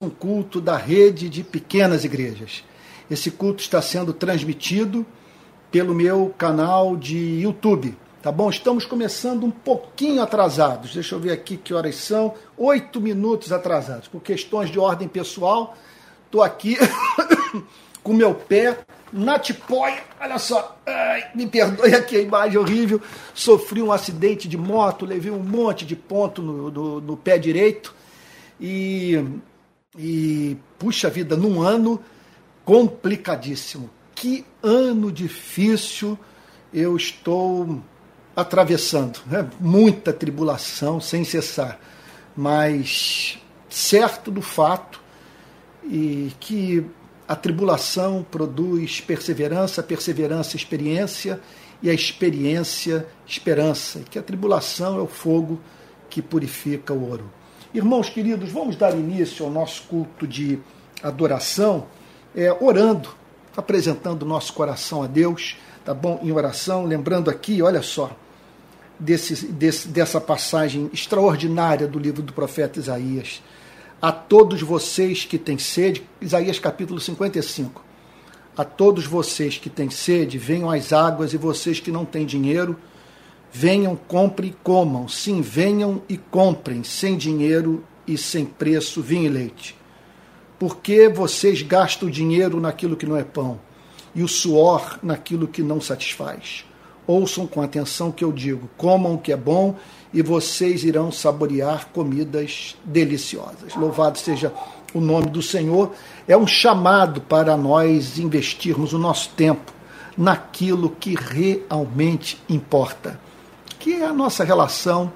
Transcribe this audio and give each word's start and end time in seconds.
um 0.00 0.08
culto 0.08 0.60
da 0.60 0.76
rede 0.76 1.28
de 1.28 1.42
pequenas 1.42 2.04
igrejas. 2.04 2.62
Esse 3.10 3.32
culto 3.32 3.60
está 3.60 3.82
sendo 3.82 4.12
transmitido 4.12 5.04
pelo 5.72 5.92
meu 5.92 6.32
canal 6.38 6.96
de 6.96 7.40
YouTube. 7.40 7.96
Tá 8.22 8.30
bom? 8.30 8.48
Estamos 8.48 8.86
começando 8.86 9.42
um 9.42 9.50
pouquinho 9.50 10.22
atrasados. 10.22 10.94
Deixa 10.94 11.16
eu 11.16 11.18
ver 11.18 11.32
aqui 11.32 11.56
que 11.56 11.74
horas 11.74 11.96
são. 11.96 12.32
Oito 12.56 13.00
minutos 13.00 13.50
atrasados. 13.50 14.06
Por 14.06 14.22
questões 14.22 14.70
de 14.70 14.78
ordem 14.78 15.08
pessoal, 15.08 15.76
estou 16.26 16.44
aqui 16.44 16.76
com 18.00 18.12
meu 18.12 18.36
pé 18.36 18.78
na 19.12 19.36
tipóia. 19.36 20.04
Olha 20.20 20.38
só. 20.38 20.78
Ai, 20.86 21.28
me 21.34 21.48
perdoe 21.48 21.92
aqui 21.92 22.18
a 22.18 22.20
imagem 22.20 22.56
horrível. 22.56 23.02
Sofri 23.34 23.82
um 23.82 23.90
acidente 23.90 24.46
de 24.46 24.56
moto, 24.56 25.04
levei 25.04 25.32
um 25.32 25.42
monte 25.42 25.84
de 25.84 25.96
ponto 25.96 26.40
no, 26.40 26.70
no, 26.70 27.00
no 27.00 27.16
pé 27.16 27.36
direito. 27.36 27.92
E 28.60 29.24
e, 29.98 30.56
puxa 30.78 31.10
vida, 31.10 31.36
num 31.36 31.60
ano 31.60 32.00
complicadíssimo. 32.64 33.90
Que 34.14 34.44
ano 34.62 35.10
difícil 35.10 36.18
eu 36.72 36.96
estou 36.96 37.82
atravessando. 38.36 39.20
Né? 39.26 39.48
Muita 39.58 40.12
tribulação 40.12 41.00
sem 41.00 41.24
cessar. 41.24 41.80
Mas 42.36 43.38
certo 43.68 44.30
do 44.30 44.40
fato 44.40 45.00
e 45.84 46.32
que 46.38 46.84
a 47.26 47.34
tribulação 47.34 48.24
produz 48.30 49.00
perseverança, 49.00 49.82
perseverança, 49.82 50.56
experiência, 50.56 51.40
e 51.82 51.90
a 51.90 51.94
experiência, 51.94 53.06
esperança. 53.26 54.00
E 54.00 54.04
que 54.04 54.18
a 54.18 54.22
tribulação 54.22 54.98
é 54.98 55.02
o 55.02 55.06
fogo 55.06 55.60
que 56.08 56.22
purifica 56.22 56.92
o 56.92 57.08
ouro. 57.08 57.30
Irmãos 57.74 58.08
queridos, 58.08 58.50
vamos 58.50 58.76
dar 58.76 58.94
início 58.94 59.44
ao 59.44 59.50
nosso 59.50 59.82
culto 59.82 60.26
de 60.26 60.58
adoração, 61.02 61.86
é, 62.34 62.50
orando, 62.62 63.10
apresentando 63.54 64.22
o 64.22 64.26
nosso 64.26 64.54
coração 64.54 65.02
a 65.02 65.06
Deus, 65.06 65.54
tá 65.84 65.92
bom? 65.92 66.18
Em 66.22 66.32
oração, 66.32 66.86
lembrando 66.86 67.28
aqui, 67.28 67.60
olha 67.60 67.82
só, 67.82 68.16
desse, 68.98 69.46
desse, 69.48 69.88
dessa 69.88 70.18
passagem 70.18 70.88
extraordinária 70.94 71.86
do 71.86 71.98
livro 71.98 72.22
do 72.22 72.32
profeta 72.32 72.78
Isaías. 72.78 73.42
A 74.00 74.12
todos 74.12 74.62
vocês 74.62 75.26
que 75.26 75.36
têm 75.36 75.58
sede, 75.58 76.02
Isaías 76.22 76.58
capítulo 76.58 76.98
55. 76.98 77.84
A 78.56 78.64
todos 78.64 79.04
vocês 79.04 79.58
que 79.58 79.68
têm 79.68 79.90
sede, 79.90 80.38
venham 80.38 80.70
às 80.70 80.90
águas, 80.90 81.34
e 81.34 81.36
vocês 81.36 81.80
que 81.80 81.90
não 81.90 82.06
têm 82.06 82.24
dinheiro, 82.24 82.78
Venham, 83.60 83.96
comprem 83.96 84.50
e 84.50 84.56
comam. 84.62 85.08
Sim, 85.08 85.40
venham 85.40 86.00
e 86.08 86.16
comprem, 86.16 86.84
sem 86.84 87.16
dinheiro 87.16 87.82
e 88.06 88.16
sem 88.16 88.44
preço, 88.44 89.02
vinho 89.02 89.24
e 89.24 89.28
leite. 89.28 89.74
Porque 90.60 91.08
vocês 91.08 91.60
gastam 91.62 92.08
o 92.08 92.12
dinheiro 92.12 92.60
naquilo 92.60 92.96
que 92.96 93.04
não 93.04 93.16
é 93.16 93.24
pão 93.24 93.58
e 94.14 94.22
o 94.22 94.28
suor 94.28 95.00
naquilo 95.02 95.48
que 95.48 95.60
não 95.60 95.80
satisfaz. 95.80 96.64
Ouçam 97.04 97.48
com 97.48 97.60
atenção 97.60 98.10
o 98.10 98.12
que 98.12 98.22
eu 98.22 98.30
digo: 98.30 98.70
comam 98.76 99.14
o 99.14 99.18
que 99.18 99.32
é 99.32 99.36
bom 99.36 99.74
e 100.14 100.22
vocês 100.22 100.84
irão 100.84 101.10
saborear 101.10 101.88
comidas 101.88 102.76
deliciosas. 102.84 103.74
Louvado 103.74 104.18
seja 104.18 104.52
o 104.94 105.00
nome 105.00 105.30
do 105.30 105.42
Senhor. 105.42 105.90
É 106.28 106.36
um 106.36 106.46
chamado 106.46 107.20
para 107.22 107.56
nós 107.56 108.20
investirmos 108.20 108.92
o 108.92 108.98
nosso 109.00 109.30
tempo 109.30 109.72
naquilo 110.16 110.90
que 110.90 111.16
realmente 111.16 112.40
importa 112.48 113.26
que 113.88 113.94
é 113.94 114.04
a 114.04 114.12
nossa 114.12 114.44
relação 114.44 115.10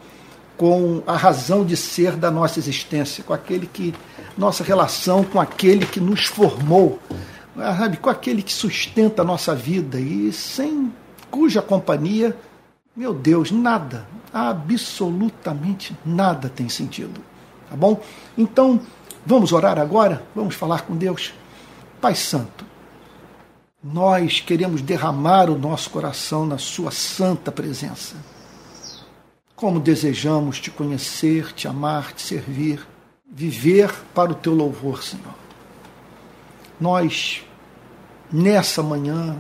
com 0.57 1.03
a 1.07 1.15
razão 1.15 1.63
de 1.63 1.77
ser 1.77 2.17
da 2.17 2.31
nossa 2.31 2.59
existência, 2.59 3.23
com 3.23 3.35
aquele 3.35 3.67
que 3.67 3.95
nossa 4.35 4.65
relação 4.65 5.23
com 5.23 5.39
aquele 5.39 5.85
que 5.85 6.01
nos 6.01 6.25
formou, 6.25 6.99
sabe, 7.55 7.99
com 7.99 8.09
aquele 8.09 8.43
que 8.43 8.51
sustenta 8.51 9.21
a 9.21 9.25
nossa 9.27 9.55
vida 9.55 10.01
e 10.01 10.33
sem 10.33 10.91
cuja 11.31 11.61
companhia, 11.61 12.35
meu 12.97 13.13
Deus, 13.13 13.51
nada, 13.51 14.09
absolutamente 14.33 15.95
nada 16.03 16.49
tem 16.49 16.71
sentido. 16.71 17.21
Tá 17.69 17.77
bom? 17.77 18.01
Então, 18.39 18.81
vamos 19.27 19.53
orar 19.53 19.79
agora? 19.79 20.25
Vamos 20.35 20.55
falar 20.55 20.81
com 20.87 20.97
Deus. 20.97 21.35
Pai 22.01 22.15
Santo, 22.15 22.65
nós 23.85 24.41
queremos 24.41 24.81
derramar 24.81 25.51
o 25.51 25.59
nosso 25.59 25.91
coração 25.91 26.47
na 26.47 26.57
Sua 26.57 26.91
santa 26.91 27.53
presença 27.53 28.32
como 29.63 29.79
desejamos 29.79 30.59
te 30.59 30.73
conhecer, 30.73 31.53
te 31.53 31.69
amar, 31.69 32.13
te 32.13 32.23
servir, 32.23 32.85
viver 33.33 33.95
para 34.13 34.33
o 34.33 34.35
teu 34.35 34.53
louvor, 34.53 35.05
Senhor. 35.05 35.37
Nós, 36.81 37.45
nessa 38.33 38.83
manhã, 38.83 39.39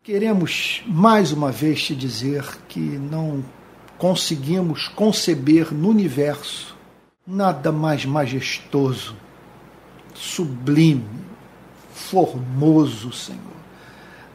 queremos 0.00 0.84
mais 0.86 1.32
uma 1.32 1.50
vez 1.50 1.82
te 1.82 1.96
dizer 1.96 2.46
que 2.68 2.78
não 2.78 3.44
conseguimos 3.98 4.86
conceber 4.86 5.74
no 5.74 5.88
universo 5.88 6.76
nada 7.26 7.72
mais 7.72 8.06
majestoso, 8.06 9.16
sublime, 10.14 11.02
formoso, 11.92 13.12
Senhor, 13.12 13.40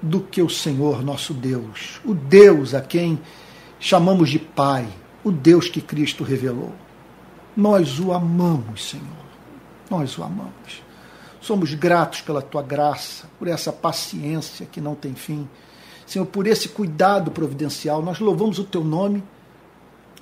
do 0.01 0.19
que 0.19 0.41
o 0.41 0.49
Senhor 0.49 1.01
nosso 1.01 1.33
Deus, 1.33 2.01
o 2.03 2.13
Deus 2.13 2.73
a 2.73 2.81
quem 2.81 3.21
chamamos 3.81 4.29
de 4.29 4.37
Pai, 4.37 4.87
o 5.23 5.31
Deus 5.31 5.67
que 5.67 5.81
Cristo 5.81 6.23
revelou. 6.23 6.71
Nós 7.57 7.99
o 7.99 8.13
amamos, 8.13 8.89
Senhor. 8.89 9.25
Nós 9.89 10.17
o 10.17 10.23
amamos. 10.23 10.83
Somos 11.41 11.73
gratos 11.73 12.21
pela 12.21 12.43
tua 12.43 12.61
graça, 12.61 13.27
por 13.39 13.47
essa 13.47 13.73
paciência 13.73 14.67
que 14.67 14.79
não 14.79 14.93
tem 14.93 15.15
fim. 15.15 15.49
Senhor, 16.05 16.25
por 16.25 16.45
esse 16.45 16.69
cuidado 16.69 17.31
providencial. 17.31 18.03
Nós 18.03 18.19
louvamos 18.19 18.59
o 18.59 18.63
teu 18.63 18.83
nome, 18.83 19.23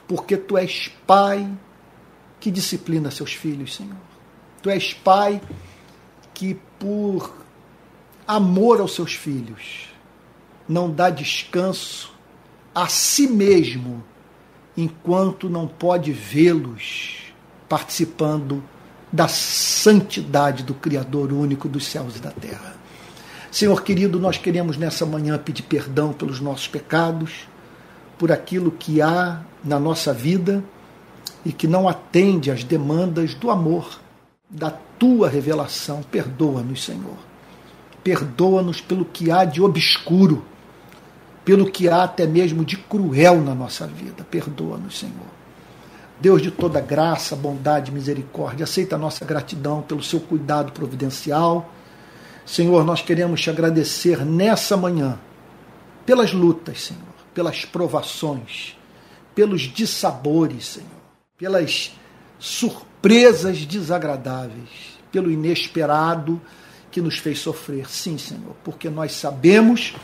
porque 0.07 0.37
tu 0.37 0.57
és 0.57 0.89
Pai 1.05 1.47
que 2.39 2.49
disciplina 2.49 3.11
seus 3.11 3.33
filhos, 3.33 3.75
Senhor. 3.75 3.97
Tu 4.63 4.69
és 4.69 4.93
Pai 4.93 5.41
que, 6.33 6.57
por 6.79 7.35
amor 8.25 8.79
aos 8.79 8.95
seus 8.95 9.13
filhos, 9.13 9.89
não 10.67 10.89
dá 10.89 11.09
descanso 11.09 12.17
a 12.73 12.87
si 12.87 13.27
mesmo, 13.27 14.03
enquanto 14.75 15.49
não 15.49 15.67
pode 15.67 16.11
vê-los 16.11 17.33
participando 17.67 18.63
da 19.11 19.27
santidade 19.27 20.63
do 20.63 20.73
Criador 20.73 21.33
único 21.33 21.67
dos 21.67 21.85
céus 21.85 22.17
e 22.17 22.19
da 22.19 22.31
terra. 22.31 22.75
Senhor 23.51 23.81
querido, 23.83 24.19
nós 24.19 24.37
queremos 24.37 24.77
nessa 24.77 25.05
manhã 25.05 25.37
pedir 25.37 25.63
perdão 25.63 26.13
pelos 26.13 26.39
nossos 26.39 26.67
pecados, 26.67 27.47
por 28.17 28.31
aquilo 28.31 28.71
que 28.71 29.01
há 29.01 29.41
na 29.63 29.79
nossa 29.79 30.13
vida 30.13 30.63
e 31.43 31.51
que 31.51 31.67
não 31.67 31.87
atende 31.87 32.51
às 32.51 32.63
demandas 32.63 33.33
do 33.33 33.49
amor, 33.49 33.99
da 34.49 34.69
tua 34.69 35.29
revelação. 35.29 36.03
Perdoa-nos, 36.03 36.83
Senhor. 36.83 37.17
Perdoa-nos 38.03 38.81
pelo 38.81 39.05
que 39.05 39.31
há 39.31 39.45
de 39.45 39.61
obscuro 39.61 40.43
pelo 41.49 41.71
que 41.71 41.89
há 41.89 42.03
até 42.03 42.27
mesmo 42.27 42.63
de 42.63 42.77
cruel 42.77 43.41
na 43.41 43.55
nossa 43.55 43.87
vida. 43.87 44.23
Perdoa-nos, 44.23 44.99
Senhor. 44.99 45.25
Deus 46.21 46.43
de 46.43 46.51
toda 46.51 46.79
graça, 46.79 47.35
bondade 47.35 47.91
misericórdia, 47.91 48.65
aceita 48.65 48.95
a 48.95 48.99
nossa 48.99 49.25
gratidão 49.25 49.81
pelo 49.81 50.03
seu 50.03 50.19
cuidado 50.19 50.71
providencial. 50.71 51.73
Senhor, 52.45 52.85
nós 52.85 53.01
queremos 53.01 53.41
te 53.41 53.49
agradecer 53.49 54.23
nessa 54.23 54.77
manhã 54.77 55.17
pelas 56.05 56.33
lutas, 56.33 56.83
Senhor, 56.83 57.01
pelas 57.33 57.65
provações, 57.65 58.77
pelos 59.33 59.61
dissabores, 59.61 60.67
Senhor, 60.67 61.01
pelas 61.35 61.95
surpresas 62.37 63.65
desagradáveis, 63.65 64.99
pelo 65.11 65.31
inesperado 65.31 66.39
que 66.91 67.01
nos 67.01 67.17
fez 67.17 67.39
sofrer. 67.39 67.89
Sim, 67.89 68.19
Senhor, 68.19 68.55
porque 68.63 68.87
nós 68.87 69.13
sabemos 69.13 69.95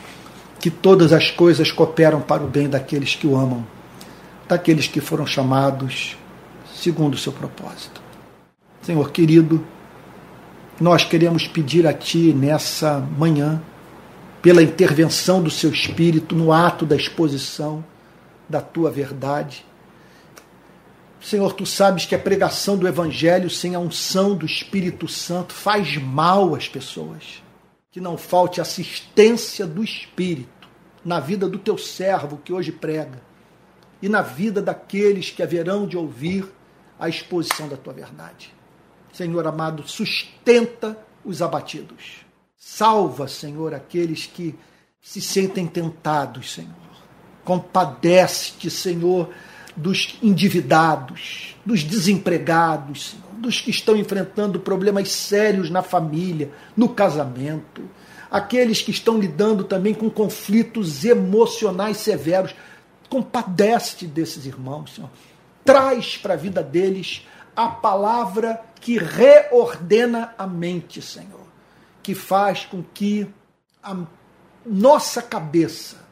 que 0.60 0.70
todas 0.70 1.14
as 1.14 1.30
coisas 1.30 1.72
cooperam 1.72 2.22
para 2.22 2.44
o 2.44 2.48
bem 2.48 2.70
daqueles 2.70 3.16
que 3.16 3.28
o 3.28 3.36
amam, 3.36 3.66
daqueles 4.48 4.88
que 4.88 5.02
foram 5.02 5.26
chamados 5.26 6.18
segundo 6.74 7.16
o 7.16 7.18
seu 7.18 7.32
propósito. 7.32 8.02
Senhor 8.82 9.12
querido, 9.12 9.66
nós 10.80 11.04
queremos 11.04 11.48
pedir 11.48 11.88
a 11.88 11.94
Ti 11.94 12.34
nessa 12.34 13.00
manhã, 13.00 13.62
pela 14.42 14.62
intervenção 14.62 15.42
do 15.42 15.50
Seu 15.50 15.72
Espírito 15.72 16.36
no 16.36 16.52
ato 16.52 16.86
da 16.86 16.96
exposição 16.96 17.84
da 18.48 18.62
Tua 18.62 18.92
verdade. 18.92 19.66
Senhor, 21.20 21.54
Tu 21.54 21.66
sabes 21.66 22.06
que 22.06 22.14
a 22.14 22.20
pregação 22.20 22.78
do 22.78 22.88
Evangelho 22.88 23.50
sem 23.50 23.74
a 23.74 23.80
unção 23.80 24.36
do 24.36 24.46
Espírito 24.46 25.08
Santo 25.08 25.54
faz 25.54 25.98
mal 25.98 26.54
às 26.54 26.68
pessoas. 26.68 27.42
Que 27.96 28.02
não 28.02 28.18
falte 28.18 28.60
assistência 28.60 29.66
do 29.66 29.82
Espírito 29.82 30.68
na 31.06 31.22
vida 31.22 31.48
do 31.48 31.58
teu 31.58 31.78
servo 31.78 32.42
que 32.44 32.52
hoje 32.52 32.70
prega 32.70 33.22
e 34.02 34.10
na 34.10 34.22
vida 34.22 34.62
daqueles 34.62 35.30
que 35.30 35.42
haverão 35.42 35.88
de 35.88 35.96
ouvir 35.96 36.46
a 37.00 37.08
exposição 37.08 37.70
da 37.70 37.78
tua 37.78 37.94
verdade. 37.94 38.54
Senhor 39.14 39.48
amado, 39.48 39.88
sustenta 39.88 41.00
os 41.24 41.42
abatidos. 41.42 42.26
Salva, 42.58 43.30
Senhor, 43.30 43.74
aqueles 43.74 44.26
que 44.26 44.54
se 45.02 45.22
sentem 45.22 45.66
tentados, 45.66 46.52
Senhor. 46.52 46.76
Compadece-te, 47.46 48.70
Senhor, 48.70 49.30
dos 49.74 50.20
endividados, 50.22 51.56
dos 51.66 51.82
desempregados, 51.82 53.12
Senhor, 53.12 53.25
dos 53.46 53.62
que 53.62 53.70
estão 53.70 53.96
enfrentando 53.96 54.60
problemas 54.60 55.12
sérios 55.12 55.70
na 55.70 55.84
família, 55.84 56.52
no 56.76 56.90
casamento, 56.90 57.88
aqueles 58.30 58.82
que 58.82 58.90
estão 58.90 59.20
lidando 59.20 59.64
também 59.64 59.94
com 59.94 60.10
conflitos 60.10 61.06
emocionais 61.06 61.98
severos. 61.98 62.56
Compadece-te 63.08 64.08
desses 64.08 64.48
irmãos, 64.48 64.96
Senhor. 64.96 65.12
Traz 65.64 66.18
para 66.18 66.34
a 66.34 66.38
vida 66.38 66.64
deles 66.64 67.28
a 67.56 67.68
palavra 67.68 68.62
que 68.82 68.98
reordena 68.98 70.34
a 70.38 70.48
mente, 70.48 71.02
Senhor, 71.02 71.46
que 72.02 72.16
faz 72.16 72.66
com 72.66 72.84
que 72.84 73.28
a 73.82 73.96
nossa 74.66 75.22
cabeça 75.22 76.04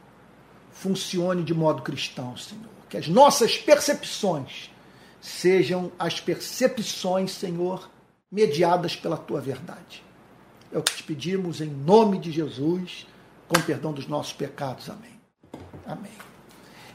funcione 0.70 1.42
de 1.42 1.52
modo 1.52 1.82
cristão, 1.82 2.36
Senhor. 2.36 2.62
Que 2.88 2.96
as 2.96 3.08
nossas 3.08 3.58
percepções 3.58 4.70
sejam 5.24 5.90
as 5.98 6.20
percepções, 6.20 7.32
Senhor, 7.32 7.90
mediadas 8.30 8.94
pela 8.94 9.16
tua 9.16 9.40
verdade. 9.40 10.04
É 10.70 10.76
o 10.76 10.82
que 10.82 10.94
te 10.94 11.02
pedimos 11.02 11.62
em 11.62 11.70
nome 11.70 12.18
de 12.18 12.30
Jesus, 12.30 13.06
com 13.48 13.58
perdão 13.62 13.94
dos 13.94 14.06
nossos 14.06 14.34
pecados. 14.34 14.90
Amém. 14.90 15.18
Amém. 15.86 16.12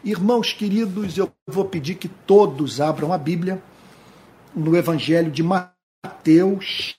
Irmãos 0.03 0.53
queridos, 0.53 1.17
eu 1.17 1.31
vou 1.47 1.65
pedir 1.65 1.95
que 1.95 2.07
todos 2.07 2.79
abram 2.79 3.11
a 3.11 3.17
Bíblia 3.17 3.59
no 4.55 4.77
Evangelho 4.77 5.31
de 5.31 5.41
Mateus, 5.41 6.95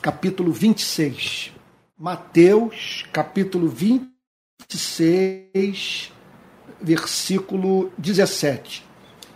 capítulo 0.00 0.52
26. 0.52 1.50
Mateus, 1.98 3.04
capítulo 3.12 3.66
26, 3.68 6.12
versículo 6.80 7.90
17. 7.98 8.91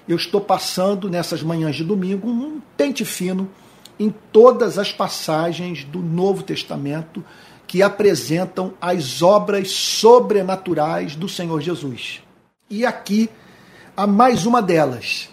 Eu 0.08 0.16
estou 0.16 0.40
passando 0.40 1.10
nessas 1.10 1.42
manhãs 1.42 1.74
de 1.74 1.82
domingo 1.82 2.28
um 2.28 2.60
pente 2.76 3.04
fino 3.04 3.50
em 3.98 4.14
todas 4.32 4.78
as 4.78 4.92
passagens 4.92 5.84
do 5.84 6.00
Novo 6.00 6.42
Testamento 6.42 7.24
que 7.66 7.82
apresentam 7.82 8.74
as 8.80 9.22
obras 9.22 9.70
sobrenaturais 9.70 11.16
do 11.16 11.28
Senhor 11.28 11.60
Jesus. 11.60 12.22
E 12.70 12.86
aqui 12.86 13.28
há 13.96 14.06
mais 14.06 14.46
uma 14.46 14.62
delas. 14.62 15.28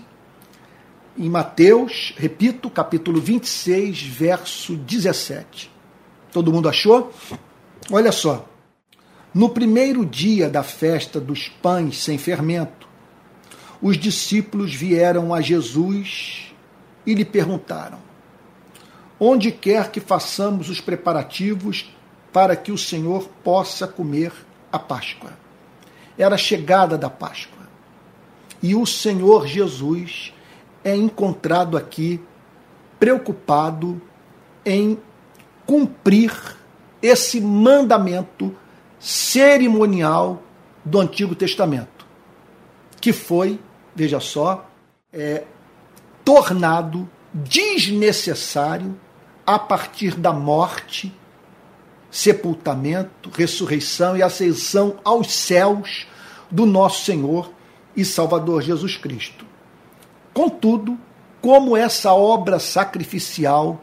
Em 1.16 1.30
Mateus, 1.30 2.14
repito, 2.18 2.70
capítulo 2.70 3.22
26, 3.22 4.02
verso 4.02 4.76
17. 4.76 5.70
Todo 6.32 6.52
mundo 6.52 6.68
achou? 6.68 7.14
Olha 7.92 8.12
só. 8.12 8.50
No 9.32 9.50
primeiro 9.50 10.04
dia 10.04 10.50
da 10.50 10.64
festa 10.64 11.20
dos 11.20 11.48
pães 11.48 12.00
sem 12.04 12.18
fermento, 12.18 12.83
os 13.84 13.98
discípulos 13.98 14.74
vieram 14.74 15.34
a 15.34 15.42
Jesus 15.42 16.54
e 17.06 17.14
lhe 17.14 17.26
perguntaram: 17.26 18.00
Onde 19.20 19.52
quer 19.52 19.92
que 19.92 20.00
façamos 20.00 20.70
os 20.70 20.80
preparativos 20.80 21.94
para 22.32 22.56
que 22.56 22.72
o 22.72 22.78
Senhor 22.78 23.30
possa 23.44 23.86
comer 23.86 24.32
a 24.72 24.80
Páscoa? 24.80 25.34
Era 26.18 26.36
a 26.36 26.38
chegada 26.38 26.98
da 26.98 27.10
Páscoa. 27.10 27.68
E 28.62 28.74
o 28.74 28.86
Senhor 28.86 29.46
Jesus 29.46 30.34
é 30.82 30.96
encontrado 30.96 31.76
aqui 31.76 32.22
preocupado 32.98 34.02
em 34.66 34.98
cumprir 35.66 36.32
esse 37.02 37.42
mandamento 37.42 38.56
cerimonial 38.98 40.42
do 40.86 41.02
Antigo 41.02 41.36
Testamento, 41.36 42.06
que 43.02 43.12
foi, 43.12 43.60
veja 43.96 44.20
só, 44.20 44.70
é, 45.12 45.44
tornado 46.24 47.10
desnecessário 47.34 49.00
a 49.46 49.58
partir 49.60 50.16
da 50.16 50.32
morte, 50.32 51.14
sepultamento, 52.10 53.30
ressurreição 53.30 54.16
e 54.16 54.22
ascensão 54.22 54.98
aos 55.04 55.32
céus 55.34 56.08
do 56.50 56.66
nosso 56.66 57.06
Senhor 57.06 57.52
e 57.96 58.06
Salvador 58.06 58.62
Jesus 58.62 58.98
Cristo. 58.98 59.46
Contudo, 60.34 60.98
como 61.42 61.76
essa 61.76 62.14
obra 62.14 62.60
sacrificial 62.60 63.82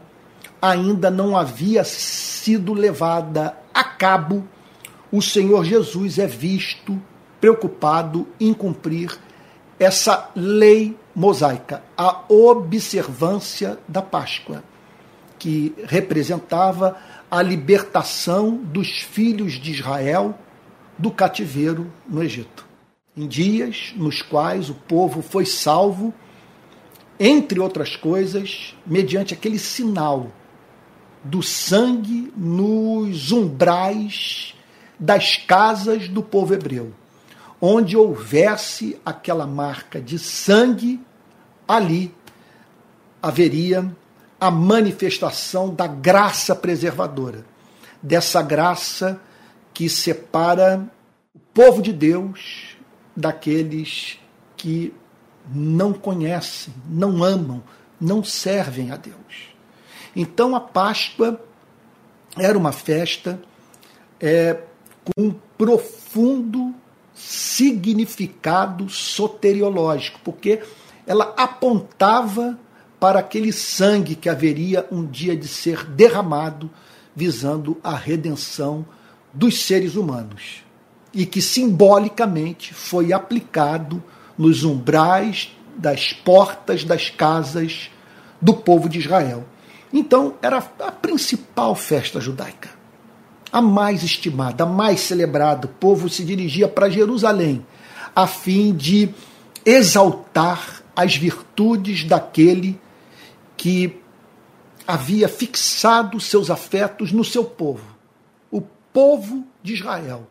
ainda 0.61 1.11
não 1.11 1.37
havia 1.37 1.83
sido 1.83 2.73
levada 2.73 3.57
a 3.73 3.83
cabo, 3.83 4.47
o 5.11 5.21
Senhor 5.21 5.65
Jesus 5.65 6.17
é 6.17 6.27
visto 6.27 7.01
preocupado 7.39 8.27
em 8.39 8.53
cumprir 8.53 9.17
essa 9.81 10.29
lei 10.35 10.95
mosaica, 11.15 11.81
a 11.97 12.21
observância 12.29 13.79
da 13.87 13.99
Páscoa, 13.99 14.63
que 15.39 15.73
representava 15.85 16.95
a 17.31 17.41
libertação 17.41 18.55
dos 18.55 19.01
filhos 19.01 19.53
de 19.53 19.71
Israel 19.71 20.37
do 20.99 21.09
cativeiro 21.09 21.91
no 22.07 22.21
Egito. 22.21 22.63
Em 23.17 23.27
dias 23.27 23.91
nos 23.95 24.21
quais 24.21 24.69
o 24.69 24.75
povo 24.75 25.23
foi 25.23 25.47
salvo, 25.47 26.13
entre 27.19 27.59
outras 27.59 27.95
coisas, 27.95 28.77
mediante 28.85 29.33
aquele 29.33 29.57
sinal 29.57 30.27
do 31.23 31.41
sangue 31.41 32.31
nos 32.37 33.31
umbrais 33.31 34.53
das 34.99 35.37
casas 35.37 36.07
do 36.07 36.21
povo 36.21 36.53
hebreu. 36.53 36.93
Onde 37.61 37.95
houvesse 37.95 38.99
aquela 39.05 39.45
marca 39.45 40.01
de 40.01 40.17
sangue, 40.17 40.99
ali 41.67 42.13
haveria 43.21 43.95
a 44.39 44.49
manifestação 44.49 45.73
da 45.73 45.85
graça 45.85 46.55
preservadora, 46.55 47.45
dessa 48.01 48.41
graça 48.41 49.21
que 49.71 49.87
separa 49.87 50.83
o 51.35 51.39
povo 51.53 51.81
de 51.81 51.93
Deus 51.93 52.75
daqueles 53.15 54.19
que 54.57 54.91
não 55.53 55.93
conhecem, 55.93 56.73
não 56.89 57.23
amam, 57.23 57.63
não 57.99 58.23
servem 58.23 58.89
a 58.91 58.97
Deus. 58.97 59.51
Então 60.15 60.55
a 60.55 60.59
Páscoa 60.59 61.39
era 62.37 62.57
uma 62.57 62.71
festa 62.71 63.39
é, 64.19 64.59
com 65.05 65.25
um 65.25 65.33
profundo 65.57 66.73
significado 67.23 68.89
soteriológico, 68.89 70.19
porque 70.23 70.61
ela 71.05 71.33
apontava 71.37 72.57
para 72.99 73.19
aquele 73.19 73.51
sangue 73.51 74.15
que 74.15 74.29
haveria 74.29 74.87
um 74.91 75.05
dia 75.05 75.35
de 75.35 75.47
ser 75.47 75.85
derramado, 75.85 76.69
visando 77.15 77.77
a 77.83 77.95
redenção 77.95 78.85
dos 79.33 79.63
seres 79.63 79.95
humanos, 79.95 80.63
e 81.13 81.25
que 81.25 81.41
simbolicamente 81.41 82.73
foi 82.73 83.13
aplicado 83.13 84.03
nos 84.37 84.63
umbrais 84.63 85.55
das 85.75 86.13
portas 86.13 86.83
das 86.83 87.09
casas 87.09 87.89
do 88.41 88.53
povo 88.53 88.89
de 88.89 88.99
Israel. 88.99 89.45
Então, 89.93 90.35
era 90.41 90.57
a 90.57 90.91
principal 90.91 91.75
festa 91.75 92.19
judaica, 92.19 92.69
a 93.51 93.61
mais 93.61 94.03
estimada, 94.03 94.63
a 94.63 94.67
mais 94.67 95.01
celebrada. 95.01 95.67
O 95.67 95.69
povo 95.69 96.07
se 96.09 96.23
dirigia 96.23 96.67
para 96.67 96.89
Jerusalém 96.89 97.65
a 98.15 98.27
fim 98.27 98.73
de 98.73 99.09
exaltar 99.65 100.81
as 100.95 101.15
virtudes 101.15 102.03
daquele 102.03 102.79
que 103.55 104.01
havia 104.87 105.29
fixado 105.29 106.19
seus 106.19 106.49
afetos 106.49 107.11
no 107.11 107.23
seu 107.23 107.45
povo, 107.45 107.85
o 108.49 108.61
povo 108.61 109.45
de 109.63 109.73
Israel, 109.73 110.27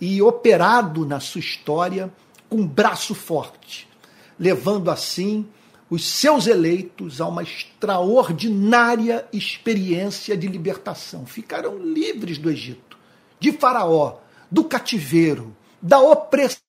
e 0.00 0.20
operado 0.20 1.06
na 1.06 1.20
sua 1.20 1.40
história 1.40 2.12
com 2.48 2.66
braço 2.66 3.14
forte, 3.14 3.88
levando 4.38 4.90
assim 4.90 5.46
os 5.92 6.08
seus 6.08 6.46
eleitos 6.46 7.20
a 7.20 7.28
uma 7.28 7.42
extraordinária 7.42 9.28
experiência 9.30 10.34
de 10.34 10.48
libertação. 10.48 11.26
Ficaram 11.26 11.76
livres 11.76 12.38
do 12.38 12.48
Egito, 12.48 12.96
de 13.38 13.52
Faraó, 13.52 14.16
do 14.50 14.64
cativeiro, 14.64 15.54
da 15.82 16.00
opressão, 16.00 16.60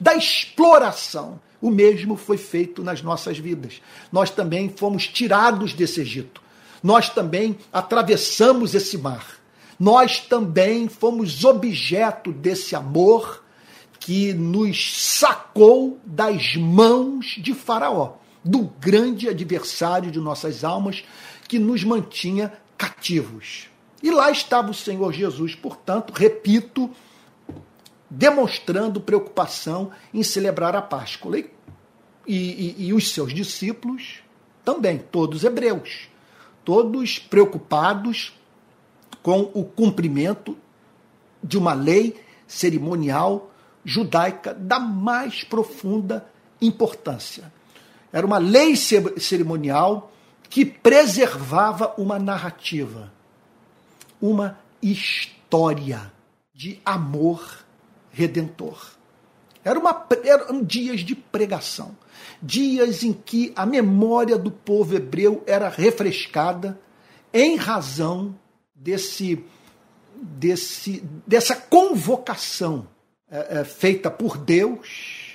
da 0.00 0.16
exploração. 0.16 1.40
O 1.62 1.70
mesmo 1.70 2.16
foi 2.16 2.36
feito 2.36 2.82
nas 2.82 3.02
nossas 3.02 3.38
vidas. 3.38 3.80
Nós 4.10 4.30
também 4.30 4.68
fomos 4.68 5.06
tirados 5.06 5.72
desse 5.72 6.00
Egito. 6.00 6.42
Nós 6.82 7.08
também 7.08 7.56
atravessamos 7.72 8.74
esse 8.74 8.98
mar. 8.98 9.38
Nós 9.78 10.18
também 10.18 10.88
fomos 10.88 11.44
objeto 11.44 12.32
desse 12.32 12.74
amor 12.74 13.44
que 14.00 14.32
nos 14.32 15.18
sacou 15.18 16.00
das 16.04 16.56
mãos 16.56 17.36
de 17.38 17.54
Faraó. 17.54 18.14
do 18.42 18.62
grande 18.80 19.28
adversário 19.28 20.10
de 20.10 20.18
nossas 20.18 20.64
almas 20.64 21.04
que 21.46 21.58
nos 21.58 21.84
mantinha 21.84 22.50
cativos. 22.78 23.68
E 24.02 24.10
lá 24.10 24.30
estava 24.30 24.70
o 24.70 24.74
Senhor 24.74 25.12
Jesus, 25.12 25.54
portanto, 25.54 26.14
repito, 26.14 26.88
demonstrando 28.08 28.98
preocupação 28.98 29.90
em 30.14 30.22
celebrar 30.22 30.74
a 30.74 30.80
Páscoa. 30.80 31.38
E, 31.38 31.50
e, 32.26 32.86
e 32.86 32.94
os 32.94 33.12
seus 33.12 33.34
discípulos 33.34 34.20
também, 34.64 34.96
todos 34.96 35.44
hebreus, 35.44 36.08
todos 36.64 37.18
preocupados 37.18 38.32
com 39.22 39.50
o 39.52 39.64
cumprimento 39.64 40.56
de 41.44 41.58
uma 41.58 41.74
lei 41.74 42.18
cerimonial 42.46 43.49
judaica 43.84 44.54
da 44.54 44.78
mais 44.78 45.44
profunda 45.44 46.26
importância. 46.60 47.52
Era 48.12 48.26
uma 48.26 48.38
lei 48.38 48.74
cerimonial 48.76 50.12
que 50.48 50.64
preservava 50.64 51.94
uma 51.96 52.18
narrativa, 52.18 53.12
uma 54.20 54.58
história 54.82 56.12
de 56.52 56.80
amor 56.84 57.64
redentor. 58.10 58.92
Era 59.64 59.78
uma, 59.78 60.06
eram 60.24 60.64
dias 60.64 61.00
de 61.00 61.14
pregação, 61.14 61.96
dias 62.42 63.02
em 63.04 63.12
que 63.12 63.52
a 63.54 63.64
memória 63.64 64.36
do 64.36 64.50
povo 64.50 64.96
hebreu 64.96 65.44
era 65.46 65.68
refrescada 65.68 66.80
em 67.32 67.56
razão 67.56 68.34
desse, 68.74 69.44
desse, 70.16 71.04
dessa 71.26 71.54
convocação 71.54 72.88
é, 73.30 73.60
é, 73.60 73.64
feita 73.64 74.10
por 74.10 74.36
Deus, 74.36 75.34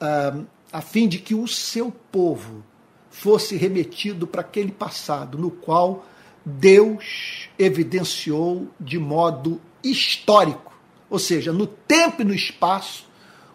é, 0.00 0.34
a 0.72 0.80
fim 0.80 1.06
de 1.06 1.18
que 1.18 1.34
o 1.34 1.46
seu 1.46 1.92
povo 2.10 2.64
fosse 3.10 3.56
remetido 3.56 4.26
para 4.26 4.40
aquele 4.40 4.72
passado 4.72 5.36
no 5.36 5.50
qual 5.50 6.06
Deus 6.44 7.48
evidenciou 7.58 8.68
de 8.80 8.98
modo 8.98 9.60
histórico, 9.84 10.72
ou 11.10 11.18
seja, 11.18 11.52
no 11.52 11.66
tempo 11.66 12.22
e 12.22 12.24
no 12.24 12.34
espaço, 12.34 13.06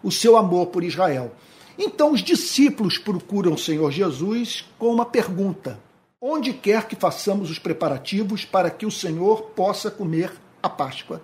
o 0.03 0.11
seu 0.11 0.37
amor 0.37 0.67
por 0.67 0.83
Israel. 0.83 1.33
Então 1.77 2.11
os 2.11 2.21
discípulos 2.23 2.97
procuram 2.97 3.53
o 3.53 3.57
Senhor 3.57 3.91
Jesus 3.91 4.65
com 4.77 4.93
uma 4.93 5.05
pergunta: 5.05 5.79
onde 6.21 6.53
quer 6.53 6.87
que 6.87 6.95
façamos 6.95 7.49
os 7.49 7.59
preparativos 7.59 8.45
para 8.45 8.69
que 8.69 8.85
o 8.85 8.91
Senhor 8.91 9.41
possa 9.55 9.89
comer 9.89 10.31
a 10.61 10.69
Páscoa? 10.69 11.21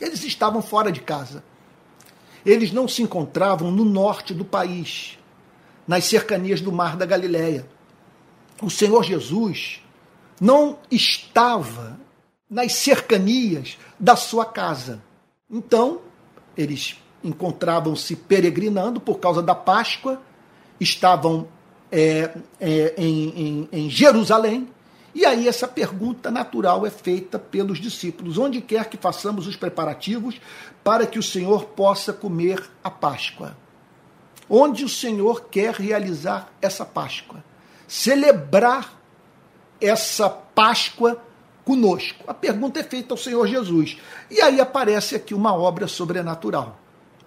Eles 0.00 0.24
estavam 0.24 0.62
fora 0.62 0.90
de 0.90 1.00
casa. 1.00 1.44
Eles 2.44 2.72
não 2.72 2.88
se 2.88 3.02
encontravam 3.02 3.70
no 3.70 3.84
norte 3.84 4.32
do 4.32 4.44
país, 4.44 5.18
nas 5.86 6.04
cercanias 6.04 6.60
do 6.60 6.72
Mar 6.72 6.96
da 6.96 7.04
Galileia. 7.04 7.68
O 8.62 8.70
Senhor 8.70 9.04
Jesus 9.04 9.82
não 10.40 10.78
estava 10.90 12.00
nas 12.48 12.72
cercanias 12.72 13.78
da 13.98 14.16
sua 14.16 14.44
casa. 14.44 15.02
Então, 15.50 16.00
eles 16.56 16.96
encontravam-se 17.22 18.16
peregrinando 18.16 19.00
por 19.00 19.18
causa 19.18 19.42
da 19.42 19.54
Páscoa, 19.54 20.20
estavam 20.80 21.46
é, 21.92 22.30
é, 22.58 22.94
em, 22.96 23.28
em, 23.28 23.68
em 23.70 23.90
Jerusalém, 23.90 24.68
e 25.14 25.24
aí 25.24 25.48
essa 25.48 25.66
pergunta 25.66 26.30
natural 26.30 26.86
é 26.86 26.90
feita 26.90 27.38
pelos 27.38 27.78
discípulos: 27.78 28.38
onde 28.38 28.60
quer 28.60 28.88
que 28.88 28.96
façamos 28.96 29.46
os 29.46 29.56
preparativos 29.56 30.40
para 30.84 31.06
que 31.06 31.18
o 31.18 31.22
Senhor 31.22 31.64
possa 31.64 32.12
comer 32.12 32.62
a 32.82 32.90
Páscoa? 32.90 33.56
Onde 34.48 34.84
o 34.84 34.88
Senhor 34.88 35.46
quer 35.50 35.74
realizar 35.74 36.52
essa 36.60 36.84
Páscoa? 36.84 37.42
Celebrar 37.86 38.92
essa 39.80 40.28
Páscoa 40.28 41.22
conosco? 41.64 42.24
A 42.26 42.34
pergunta 42.34 42.80
é 42.80 42.84
feita 42.84 43.14
ao 43.14 43.18
Senhor 43.18 43.46
Jesus. 43.46 43.98
E 44.30 44.40
aí 44.40 44.60
aparece 44.60 45.14
aqui 45.14 45.34
uma 45.34 45.54
obra 45.54 45.86
sobrenatural. 45.86 46.78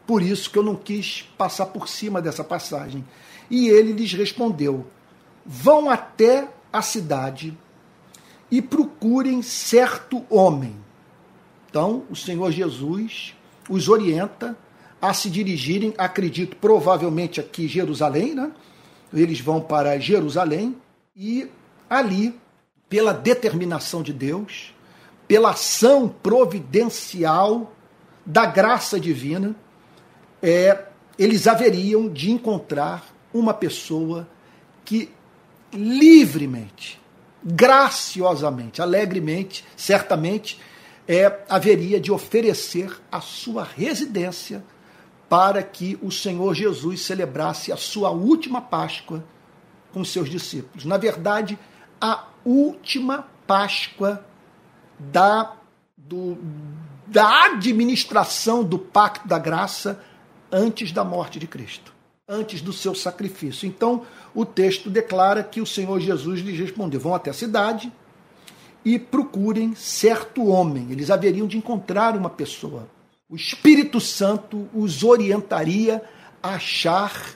Por 0.05 0.21
isso 0.21 0.49
que 0.49 0.57
eu 0.57 0.63
não 0.63 0.75
quis 0.75 1.29
passar 1.37 1.67
por 1.67 1.87
cima 1.87 2.21
dessa 2.21 2.43
passagem. 2.43 3.05
E 3.49 3.67
ele 3.67 3.93
lhes 3.93 4.13
respondeu: 4.13 4.85
Vão 5.45 5.89
até 5.89 6.47
a 6.71 6.81
cidade 6.81 7.57
e 8.53 8.61
procurem 8.61 9.41
certo 9.41 10.23
homem. 10.29 10.75
Então, 11.67 12.03
o 12.07 12.15
Senhor 12.15 12.51
Jesus 12.51 13.35
os 13.67 13.89
orienta 13.89 14.55
a 15.01 15.11
se 15.11 15.27
dirigirem, 15.27 15.91
acredito, 15.97 16.55
provavelmente 16.57 17.39
aqui 17.39 17.67
Jerusalém, 17.67 18.35
né? 18.35 18.51
Eles 19.11 19.39
vão 19.39 19.59
para 19.59 19.97
Jerusalém 19.97 20.77
e 21.15 21.49
ali, 21.89 22.39
pela 22.87 23.11
determinação 23.11 24.03
de 24.03 24.13
Deus, 24.13 24.71
pela 25.27 25.49
ação 25.49 26.07
providencial 26.07 27.73
da 28.23 28.45
graça 28.45 28.99
divina, 28.99 29.55
é, 30.43 30.89
eles 31.17 31.47
haveriam 31.47 32.07
de 32.07 32.29
encontrar 32.29 33.03
uma 33.33 33.51
pessoa 33.51 34.27
que 34.85 35.09
livremente 35.73 37.01
graciosamente, 37.43 38.81
alegremente, 38.81 39.65
certamente, 39.75 40.59
é, 41.07 41.43
haveria 41.49 41.99
de 41.99 42.11
oferecer 42.11 42.95
a 43.11 43.19
sua 43.19 43.63
residência 43.63 44.63
para 45.27 45.61
que 45.63 45.97
o 46.01 46.11
Senhor 46.11 46.53
Jesus 46.53 47.01
celebrasse 47.01 47.71
a 47.71 47.77
sua 47.77 48.11
última 48.11 48.61
Páscoa 48.61 49.23
com 49.91 50.03
seus 50.03 50.29
discípulos. 50.29 50.85
Na 50.85 50.97
verdade, 50.97 51.57
a 51.99 52.25
última 52.45 53.27
Páscoa 53.45 54.25
da, 54.97 55.53
do, 55.97 56.37
da 57.07 57.45
administração 57.45 58.63
do 58.63 58.79
pacto 58.79 59.27
da 59.27 59.37
graça 59.37 60.01
antes 60.51 60.91
da 60.91 61.03
morte 61.03 61.39
de 61.39 61.47
Cristo 61.47 61.93
antes 62.27 62.61
do 62.61 62.71
seu 62.71 62.95
sacrifício. 62.95 63.67
Então, 63.67 64.05
o 64.33 64.45
texto 64.45 64.89
declara 64.89 65.43
que 65.43 65.61
o 65.61 65.65
Senhor 65.65 65.99
Jesus 65.99 66.39
lhes 66.39 66.59
respondeu: 66.59 66.99
vão 66.99 67.13
até 67.13 67.29
a 67.29 67.33
cidade 67.33 67.91
e 68.83 68.99
procurem 68.99 69.73
certo 69.75 70.45
homem. 70.47 70.87
Eles 70.91 71.09
haveriam 71.09 71.47
de 71.47 71.57
encontrar 71.57 72.17
uma 72.17 72.29
pessoa. 72.29 72.87
O 73.29 73.35
Espírito 73.35 73.99
Santo 73.99 74.67
os 74.73 75.03
orientaria 75.03 76.03
a 76.41 76.55
achar 76.55 77.35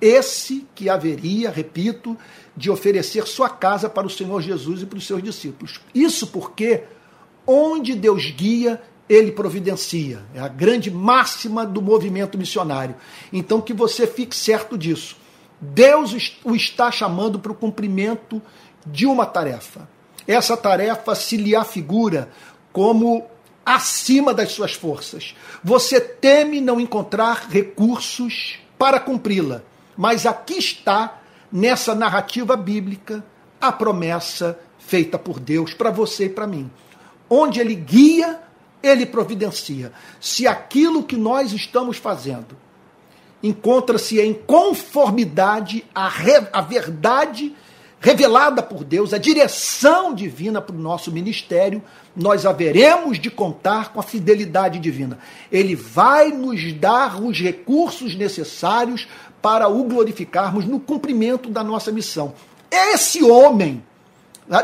esse 0.00 0.66
que 0.74 0.88
haveria, 0.88 1.50
repito, 1.50 2.16
de 2.56 2.70
oferecer 2.70 3.26
sua 3.26 3.48
casa 3.48 3.88
para 3.88 4.06
o 4.06 4.10
Senhor 4.10 4.40
Jesus 4.40 4.82
e 4.82 4.86
para 4.86 4.98
os 4.98 5.06
seus 5.06 5.22
discípulos. 5.22 5.80
Isso 5.94 6.28
porque 6.28 6.84
onde 7.46 7.94
Deus 7.94 8.30
guia, 8.30 8.80
ele 9.08 9.30
providencia. 9.30 10.22
É 10.34 10.40
a 10.40 10.48
grande 10.48 10.90
máxima 10.90 11.64
do 11.64 11.80
movimento 11.80 12.36
missionário. 12.36 12.96
Então, 13.32 13.60
que 13.60 13.72
você 13.72 14.06
fique 14.06 14.34
certo 14.34 14.76
disso. 14.76 15.16
Deus 15.60 16.38
o 16.44 16.54
está 16.54 16.90
chamando 16.90 17.38
para 17.38 17.52
o 17.52 17.54
cumprimento 17.54 18.42
de 18.86 19.06
uma 19.06 19.24
tarefa. 19.24 19.88
Essa 20.26 20.56
tarefa 20.56 21.14
se 21.14 21.36
lhe 21.36 21.54
afigura 21.54 22.28
como 22.72 23.26
acima 23.64 24.34
das 24.34 24.52
suas 24.52 24.74
forças. 24.74 25.34
Você 25.62 26.00
teme 26.00 26.60
não 26.60 26.80
encontrar 26.80 27.48
recursos 27.48 28.58
para 28.78 29.00
cumpri-la, 29.00 29.62
mas 29.96 30.26
aqui 30.26 30.58
está, 30.58 31.20
nessa 31.50 31.94
narrativa 31.94 32.56
bíblica, 32.56 33.24
a 33.60 33.72
promessa 33.72 34.58
feita 34.78 35.18
por 35.18 35.40
Deus 35.40 35.72
para 35.72 35.90
você 35.90 36.26
e 36.26 36.28
para 36.28 36.46
mim. 36.46 36.70
Onde 37.28 37.58
ele 37.58 37.74
guia, 37.74 38.40
ele 38.82 39.06
providencia. 39.06 39.92
Se 40.20 40.46
aquilo 40.46 41.02
que 41.02 41.16
nós 41.16 41.52
estamos 41.52 41.96
fazendo 41.96 42.56
encontra-se 43.46 44.20
em 44.20 44.32
conformidade 44.32 45.84
à, 45.94 46.08
re, 46.08 46.46
à 46.52 46.60
verdade 46.60 47.54
revelada 48.00 48.62
por 48.62 48.84
Deus, 48.84 49.12
a 49.12 49.18
direção 49.18 50.14
divina 50.14 50.60
para 50.60 50.76
o 50.76 50.78
nosso 50.78 51.10
ministério, 51.10 51.82
nós 52.14 52.46
haveremos 52.46 53.18
de 53.18 53.30
contar 53.30 53.92
com 53.92 53.98
a 53.98 54.02
fidelidade 54.02 54.78
divina. 54.78 55.18
Ele 55.50 55.74
vai 55.74 56.28
nos 56.28 56.72
dar 56.74 57.20
os 57.20 57.40
recursos 57.40 58.14
necessários 58.14 59.08
para 59.42 59.68
o 59.68 59.82
glorificarmos 59.84 60.64
no 60.66 60.78
cumprimento 60.78 61.50
da 61.50 61.64
nossa 61.64 61.90
missão. 61.90 62.34
Esse 62.70 63.24
homem 63.24 63.82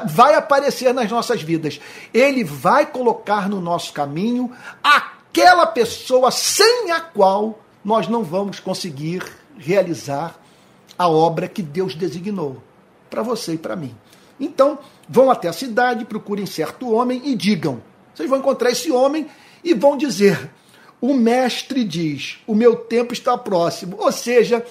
vai 0.07 0.35
aparecer 0.35 0.93
nas 0.95 1.11
nossas 1.11 1.43
vidas. 1.43 1.81
Ele 2.13 2.45
vai 2.45 2.87
colocar 2.87 3.49
no 3.49 3.61
nosso 3.61 3.93
caminho 3.93 4.53
aquela 4.83 5.67
pessoa 5.67 6.31
sem 6.31 6.91
a 6.93 7.01
qual 7.01 7.59
nós 7.85 8.09
não 8.09 8.23
vamos 8.23 8.61
conseguir 8.61 9.25
realizar 9.59 10.41
a 10.99 11.09
obra 11.09 11.49
que 11.49 11.63
Deus 11.63 11.95
designou 11.95 12.63
para 13.11 13.23
você 13.23 13.55
e 13.55 13.59
para 13.59 13.77
mim. 13.77 13.95
Então, 14.39 14.79
vão 15.09 15.31
até 15.31 15.49
a 15.49 15.53
cidade, 15.53 16.05
procurem 16.05 16.47
certo 16.47 16.91
homem 16.91 17.23
e 17.25 17.35
digam. 17.35 17.83
Vocês 18.15 18.29
vão 18.29 18.39
encontrar 18.39 18.71
esse 18.71 18.91
homem 18.91 19.27
e 19.63 19.75
vão 19.75 19.97
dizer: 19.97 20.51
O 21.01 21.15
mestre 21.15 21.85
diz, 21.85 22.39
o 22.47 22.55
meu 22.55 22.77
tempo 22.77 23.13
está 23.13 23.37
próximo. 23.37 23.97
Ou 23.99 24.13
seja, 24.13 24.65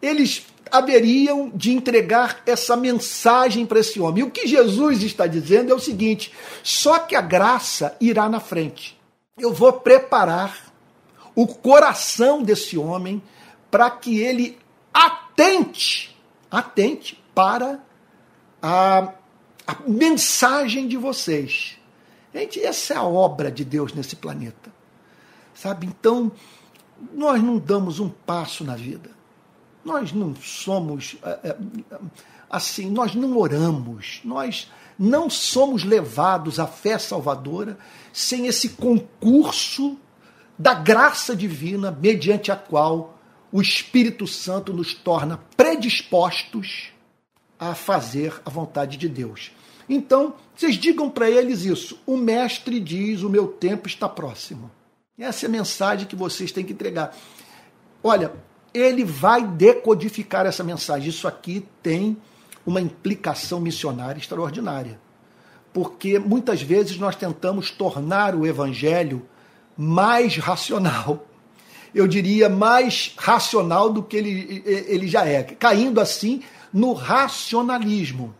eles 0.00 0.46
haveriam 0.70 1.50
de 1.54 1.72
entregar 1.72 2.42
essa 2.46 2.76
mensagem 2.76 3.66
para 3.66 3.80
esse 3.80 4.00
homem. 4.00 4.22
E 4.22 4.26
o 4.26 4.30
que 4.30 4.46
Jesus 4.46 5.02
está 5.02 5.26
dizendo 5.26 5.72
é 5.72 5.74
o 5.74 5.80
seguinte: 5.80 6.32
só 6.62 6.98
que 6.98 7.14
a 7.14 7.20
graça 7.20 7.96
irá 8.00 8.28
na 8.28 8.40
frente. 8.40 8.98
Eu 9.38 9.52
vou 9.52 9.72
preparar 9.72 10.67
o 11.38 11.46
coração 11.46 12.42
desse 12.42 12.76
homem 12.76 13.22
para 13.70 13.88
que 13.88 14.18
ele 14.18 14.58
atente, 14.92 16.20
atente 16.50 17.22
para 17.32 17.80
a, 18.60 19.12
a 19.64 19.76
mensagem 19.86 20.88
de 20.88 20.96
vocês. 20.96 21.78
Gente, 22.34 22.60
essa 22.60 22.94
é 22.94 22.96
a 22.96 23.04
obra 23.04 23.52
de 23.52 23.64
Deus 23.64 23.92
nesse 23.92 24.16
planeta. 24.16 24.72
Sabe? 25.54 25.86
Então, 25.86 26.32
nós 27.14 27.40
não 27.40 27.56
damos 27.56 28.00
um 28.00 28.08
passo 28.08 28.64
na 28.64 28.74
vida. 28.74 29.12
Nós 29.84 30.12
não 30.12 30.34
somos 30.34 31.18
é, 31.22 31.50
é, 31.50 31.56
assim, 32.50 32.90
nós 32.90 33.14
não 33.14 33.38
oramos, 33.38 34.20
nós 34.24 34.68
não 34.98 35.30
somos 35.30 35.84
levados 35.84 36.58
à 36.58 36.66
fé 36.66 36.98
salvadora 36.98 37.78
sem 38.12 38.48
esse 38.48 38.70
concurso 38.70 39.96
da 40.58 40.74
graça 40.74 41.36
divina 41.36 41.90
mediante 41.90 42.50
a 42.50 42.56
qual 42.56 43.18
o 43.52 43.60
Espírito 43.60 44.26
Santo 44.26 44.72
nos 44.72 44.92
torna 44.92 45.38
predispostos 45.56 46.90
a 47.58 47.74
fazer 47.74 48.40
a 48.44 48.50
vontade 48.50 48.96
de 48.96 49.08
Deus. 49.08 49.52
Então, 49.88 50.34
vocês 50.54 50.76
digam 50.76 51.08
para 51.08 51.30
eles 51.30 51.64
isso. 51.64 51.98
O 52.04 52.16
mestre 52.16 52.78
diz: 52.78 53.22
o 53.22 53.30
meu 53.30 53.46
tempo 53.48 53.88
está 53.88 54.08
próximo. 54.08 54.70
Essa 55.18 55.46
é 55.46 55.48
a 55.48 55.50
mensagem 55.50 56.06
que 56.06 56.14
vocês 56.14 56.52
têm 56.52 56.64
que 56.64 56.72
entregar. 56.72 57.16
Olha, 58.02 58.32
ele 58.72 59.04
vai 59.04 59.44
decodificar 59.44 60.46
essa 60.46 60.62
mensagem. 60.62 61.08
Isso 61.08 61.26
aqui 61.26 61.66
tem 61.82 62.16
uma 62.66 62.80
implicação 62.80 63.60
missionária 63.60 64.20
extraordinária. 64.20 65.00
Porque 65.72 66.18
muitas 66.18 66.60
vezes 66.60 66.98
nós 66.98 67.16
tentamos 67.16 67.70
tornar 67.70 68.34
o 68.34 68.46
evangelho 68.46 69.26
mais 69.78 70.36
racional. 70.36 71.24
Eu 71.94 72.08
diria 72.08 72.48
mais 72.48 73.14
racional 73.16 73.90
do 73.90 74.02
que 74.02 74.16
ele, 74.16 74.62
ele 74.66 75.06
já 75.06 75.24
é, 75.24 75.44
caindo 75.44 76.00
assim 76.00 76.42
no 76.72 76.92
racionalismo 76.92 78.34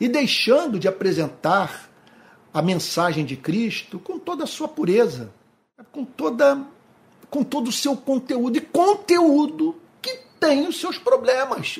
e 0.00 0.08
deixando 0.08 0.78
de 0.78 0.88
apresentar 0.88 1.88
a 2.52 2.60
mensagem 2.60 3.24
de 3.24 3.36
Cristo 3.36 3.98
com 3.98 4.18
toda 4.18 4.44
a 4.44 4.46
sua 4.46 4.66
pureza, 4.66 5.32
com 5.92 6.04
toda 6.04 6.60
com 7.30 7.42
todo 7.42 7.68
o 7.68 7.72
seu 7.72 7.96
conteúdo 7.96 8.58
e 8.58 8.60
conteúdo 8.60 9.74
que 10.02 10.18
tem 10.38 10.66
os 10.66 10.78
seus 10.78 10.98
problemas, 10.98 11.78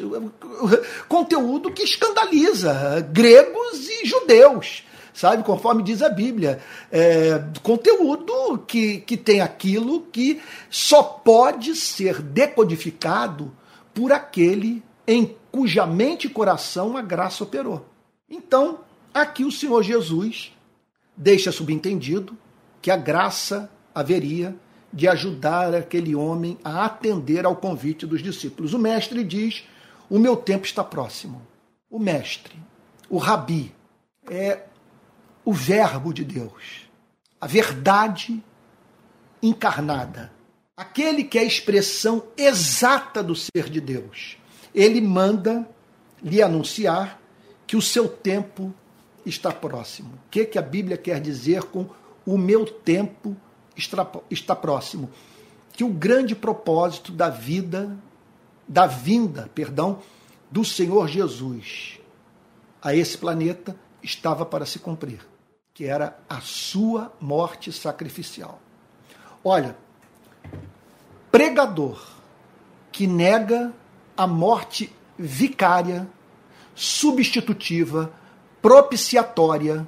conteúdo 1.06 1.71
que 1.71 1.82
escandaliza 1.82 3.06
gregos 3.12 3.87
e 3.87 4.06
judeus, 4.06 4.82
sabe? 5.12 5.42
Conforme 5.42 5.83
diz 5.83 6.02
a 6.02 6.09
Bíblia, 6.09 6.61
é, 6.90 7.42
conteúdo 7.62 8.59
que, 8.66 8.99
que 9.00 9.16
tem 9.16 9.40
aquilo 9.40 10.02
que 10.12 10.40
só 10.71 11.02
pode 11.02 11.75
ser 11.75 12.21
decodificado 12.21 13.52
por 13.95 14.12
aquele 14.12 14.83
em 15.07 15.37
cuja 15.50 15.87
mente 15.87 16.26
e 16.26 16.31
coração 16.31 16.97
a 16.97 17.02
graça 17.02 17.45
operou. 17.45 17.87
Então, 18.28 18.81
aqui 19.12 19.45
o 19.45 19.52
Senhor 19.52 19.83
Jesus 19.83 20.52
deixa 21.16 21.52
subentendido 21.52 22.37
que 22.81 22.90
a 22.90 22.97
graça 22.97 23.71
haveria 23.95 24.57
de 24.92 25.09
ajudar 25.09 25.75
aquele 25.75 26.14
homem 26.14 26.59
a 26.62 26.85
atender 26.85 27.47
ao 27.47 27.57
convite 27.57 28.07
dos 28.07 28.23
discípulos. 28.23 28.75
O 28.75 28.78
mestre 28.78 29.25
diz: 29.25 29.64
O 30.09 30.19
meu 30.19 30.37
tempo 30.37 30.66
está 30.66 30.85
próximo. 30.85 31.42
O 31.90 31.99
mestre, 31.99 32.54
o 33.09 33.19
rabi, 33.19 33.75
é 34.31 34.62
o 35.44 35.52
Verbo 35.52 36.12
de 36.12 36.25
Deus, 36.25 36.88
a 37.40 37.46
verdade 37.46 38.42
encarnada, 39.42 40.33
aquele 40.76 41.24
que 41.24 41.38
é 41.38 41.42
a 41.42 41.44
expressão 41.44 42.24
exata 42.37 43.22
do 43.22 43.35
ser 43.35 43.68
de 43.68 43.81
Deus. 43.81 44.37
Ele 44.74 45.00
manda 45.00 45.68
lhe 46.22 46.40
anunciar 46.40 47.20
que 47.66 47.76
o 47.76 47.83
seu 47.83 48.09
tempo 48.09 48.72
está 49.26 49.52
próximo. 49.52 50.14
O 50.14 50.31
que, 50.31 50.44
que 50.44 50.59
a 50.59 50.62
Bíblia 50.62 50.96
quer 50.96 51.20
dizer 51.20 51.64
com 51.64 51.88
o 52.24 52.38
meu 52.38 52.64
tempo 52.64 53.37
está 53.76 54.55
próximo? 54.55 55.11
Que 55.72 55.85
o 55.85 55.88
grande 55.88 56.35
propósito 56.35 57.12
da 57.12 57.28
vida, 57.28 57.96
da 58.68 58.87
vinda, 58.87 59.50
perdão, 59.55 60.00
do 60.50 60.64
Senhor 60.64 61.09
Jesus 61.09 61.98
a 62.83 62.94
esse 62.94 63.16
planeta 63.16 63.76
estava 64.02 64.44
para 64.44 64.66
se 64.66 64.78
cumprir, 64.78 65.20
que 65.74 65.85
era 65.85 66.18
a 66.28 66.40
sua 66.40 67.12
morte 67.20 67.72
sacrificial. 67.72 68.61
Olha, 69.42 69.76
pregador 71.30 72.00
que 72.90 73.06
nega 73.06 73.72
a 74.16 74.26
morte 74.26 74.92
vicária 75.18 76.06
substitutiva, 76.74 78.12
propiciatória 78.61 79.87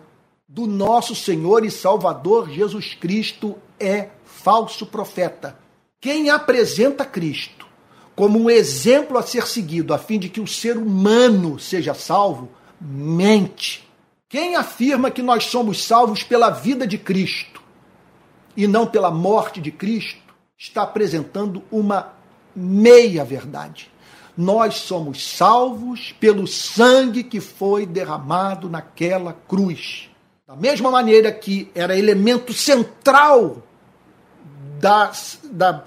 do 0.48 0.66
nosso 0.66 1.14
Senhor 1.14 1.64
e 1.64 1.70
Salvador 1.70 2.50
Jesus 2.50 2.94
Cristo 2.94 3.56
é 3.78 4.10
falso 4.24 4.86
profeta. 4.86 5.58
Quem 6.00 6.30
apresenta 6.30 7.04
Cristo 7.04 7.66
como 8.14 8.38
um 8.38 8.48
exemplo 8.48 9.18
a 9.18 9.22
ser 9.22 9.46
seguido 9.46 9.92
a 9.92 9.98
fim 9.98 10.18
de 10.18 10.28
que 10.28 10.40
o 10.40 10.46
ser 10.46 10.76
humano 10.76 11.58
seja 11.58 11.94
salvo, 11.94 12.48
mente. 12.80 13.83
Quem 14.34 14.56
afirma 14.56 15.12
que 15.12 15.22
nós 15.22 15.44
somos 15.44 15.86
salvos 15.86 16.24
pela 16.24 16.50
vida 16.50 16.84
de 16.88 16.98
Cristo 16.98 17.62
e 18.56 18.66
não 18.66 18.84
pela 18.84 19.08
morte 19.08 19.60
de 19.60 19.70
Cristo, 19.70 20.34
está 20.58 20.82
apresentando 20.82 21.62
uma 21.70 22.12
meia 22.52 23.24
verdade 23.24 23.94
nós 24.36 24.74
somos 24.74 25.24
salvos 25.24 26.12
pelo 26.18 26.48
sangue 26.48 27.22
que 27.22 27.40
foi 27.40 27.86
derramado 27.86 28.68
naquela 28.68 29.32
cruz. 29.32 30.10
Da 30.44 30.56
mesma 30.56 30.90
maneira 30.90 31.30
que 31.30 31.70
era 31.72 31.96
elemento 31.96 32.52
central 32.52 33.62
da, 34.80 35.12
da, 35.44 35.84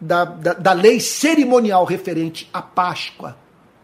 da, 0.00 0.24
da, 0.24 0.52
da 0.54 0.72
lei 0.72 0.98
cerimonial 0.98 1.84
referente 1.84 2.48
à 2.54 2.62
Páscoa, 2.62 3.36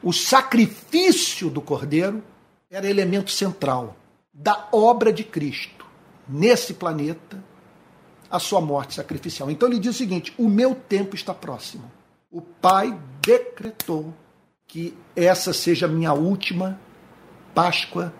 o 0.03 0.11
sacrifício 0.11 1.51
do 1.51 1.61
cordeiro 1.61 2.23
era 2.71 2.89
elemento 2.89 3.31
central 3.31 3.98
da 4.39 4.69
obra 4.73 5.13
de 5.13 5.25
Cristo 5.25 5.85
nesse 6.29 6.75
planeta, 6.75 7.43
a 8.31 8.39
sua 8.39 8.61
morte 8.61 8.95
sacrificial. 8.95 9.51
Então 9.51 9.69
ele 9.69 9.79
diz 9.79 9.95
o 9.95 9.99
seguinte: 9.99 10.33
o 10.39 10.49
meu 10.49 10.75
tempo 10.75 11.17
está 11.17 11.35
próximo 11.35 11.91
o 12.31 12.43
Pai 12.43 12.99
decretou 13.23 14.15
que 14.67 14.95
essa 15.17 15.53
seja 15.53 15.87
a 15.87 15.89
minha 15.89 16.13
última 16.13 16.79
Páscoa 17.55 18.13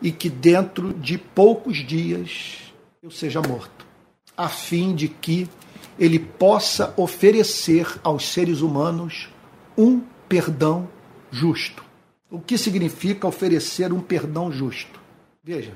e 0.00 0.12
que 0.12 0.30
dentro 0.30 0.94
de 0.94 1.18
poucos 1.18 1.78
dias 1.78 2.72
eu 3.02 3.10
seja 3.10 3.42
morto, 3.42 3.84
a 4.36 4.48
fim 4.48 4.94
de 4.94 5.08
que 5.08 5.48
ele 5.98 6.18
possa 6.18 6.94
oferecer 6.96 7.86
aos 8.02 8.28
seres 8.28 8.60
humanos 8.60 9.28
um 9.76 10.00
perdão 10.28 10.88
justo. 11.30 11.84
O 12.30 12.40
que 12.40 12.56
significa 12.56 13.26
oferecer 13.26 13.92
um 13.92 14.00
perdão 14.00 14.50
justo? 14.52 14.99
Veja, 15.42 15.72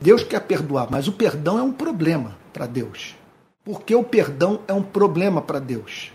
Deus 0.00 0.22
quer 0.22 0.40
perdoar, 0.40 0.88
mas 0.90 1.08
o 1.08 1.12
perdão 1.12 1.58
é 1.58 1.62
um 1.62 1.72
problema 1.72 2.36
para 2.52 2.66
Deus. 2.66 3.16
Porque 3.64 3.94
o 3.94 4.04
perdão 4.04 4.60
é 4.68 4.72
um 4.72 4.82
problema 4.82 5.42
para 5.42 5.58
Deus 5.58 6.12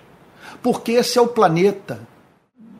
porque 0.62 0.94
esse 0.94 1.18
é 1.18 1.22
o 1.22 1.28
planeta 1.28 2.08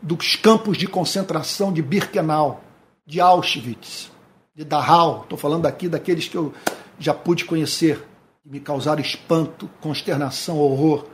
dos 0.02 0.36
campos 0.36 0.78
de 0.78 0.88
concentração 0.88 1.72
de 1.72 1.82
Birkenau, 1.82 2.64
de 3.06 3.22
Auschwitz, 3.22 4.12
de 4.56 4.64
Dachau. 4.64 5.22
Estou 5.24 5.38
falando 5.38 5.66
aqui 5.66 5.88
daqueles 5.88 6.28
que 6.28 6.36
eu 6.36 6.54
já 7.00 7.14
pude 7.14 7.46
conhecer, 7.46 8.06
que 8.44 8.50
me 8.50 8.60
causaram 8.60 9.02
espanto, 9.02 9.70
consternação, 9.80 10.58
horror. 10.58 11.06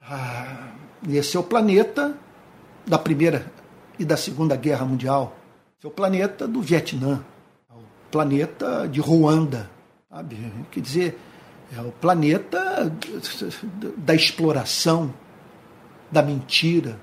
Ah, 0.00 0.72
esse 1.08 1.36
é 1.36 1.40
o 1.40 1.44
planeta 1.44 2.16
da 2.86 2.98
Primeira 2.98 3.50
e 3.98 4.04
da 4.04 4.16
Segunda 4.16 4.54
Guerra 4.56 4.84
Mundial. 4.84 5.36
Esse 5.76 5.86
é 5.86 5.88
o 5.88 5.92
planeta 5.92 6.46
do 6.46 6.60
Vietnã, 6.60 7.24
planeta 8.10 8.86
de 8.88 9.00
Ruanda. 9.00 9.70
Sabe? 10.10 10.52
Quer 10.70 10.80
dizer, 10.80 11.18
é 11.76 11.80
o 11.80 11.90
planeta 11.90 12.92
da 13.96 14.14
exploração, 14.14 15.12
da 16.10 16.22
mentira, 16.22 16.98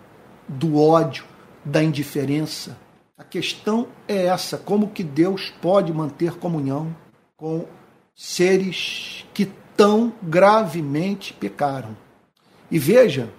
do 0.48 0.80
ódio, 0.80 1.26
da 1.66 1.84
indiferença. 1.84 2.78
A 3.18 3.24
questão 3.24 3.88
é 4.08 4.26
essa: 4.26 4.58
como 4.58 4.90
que 4.90 5.04
Deus 5.04 5.52
pode 5.62 5.94
manter 5.94 6.36
comunhão 6.36 6.96
com 7.36 7.66
seres 8.16 9.26
que 9.34 9.52
tão 9.76 10.14
gravemente 10.22 11.34
pecaram? 11.34 11.96
E 12.72 12.80
veja 12.80 13.30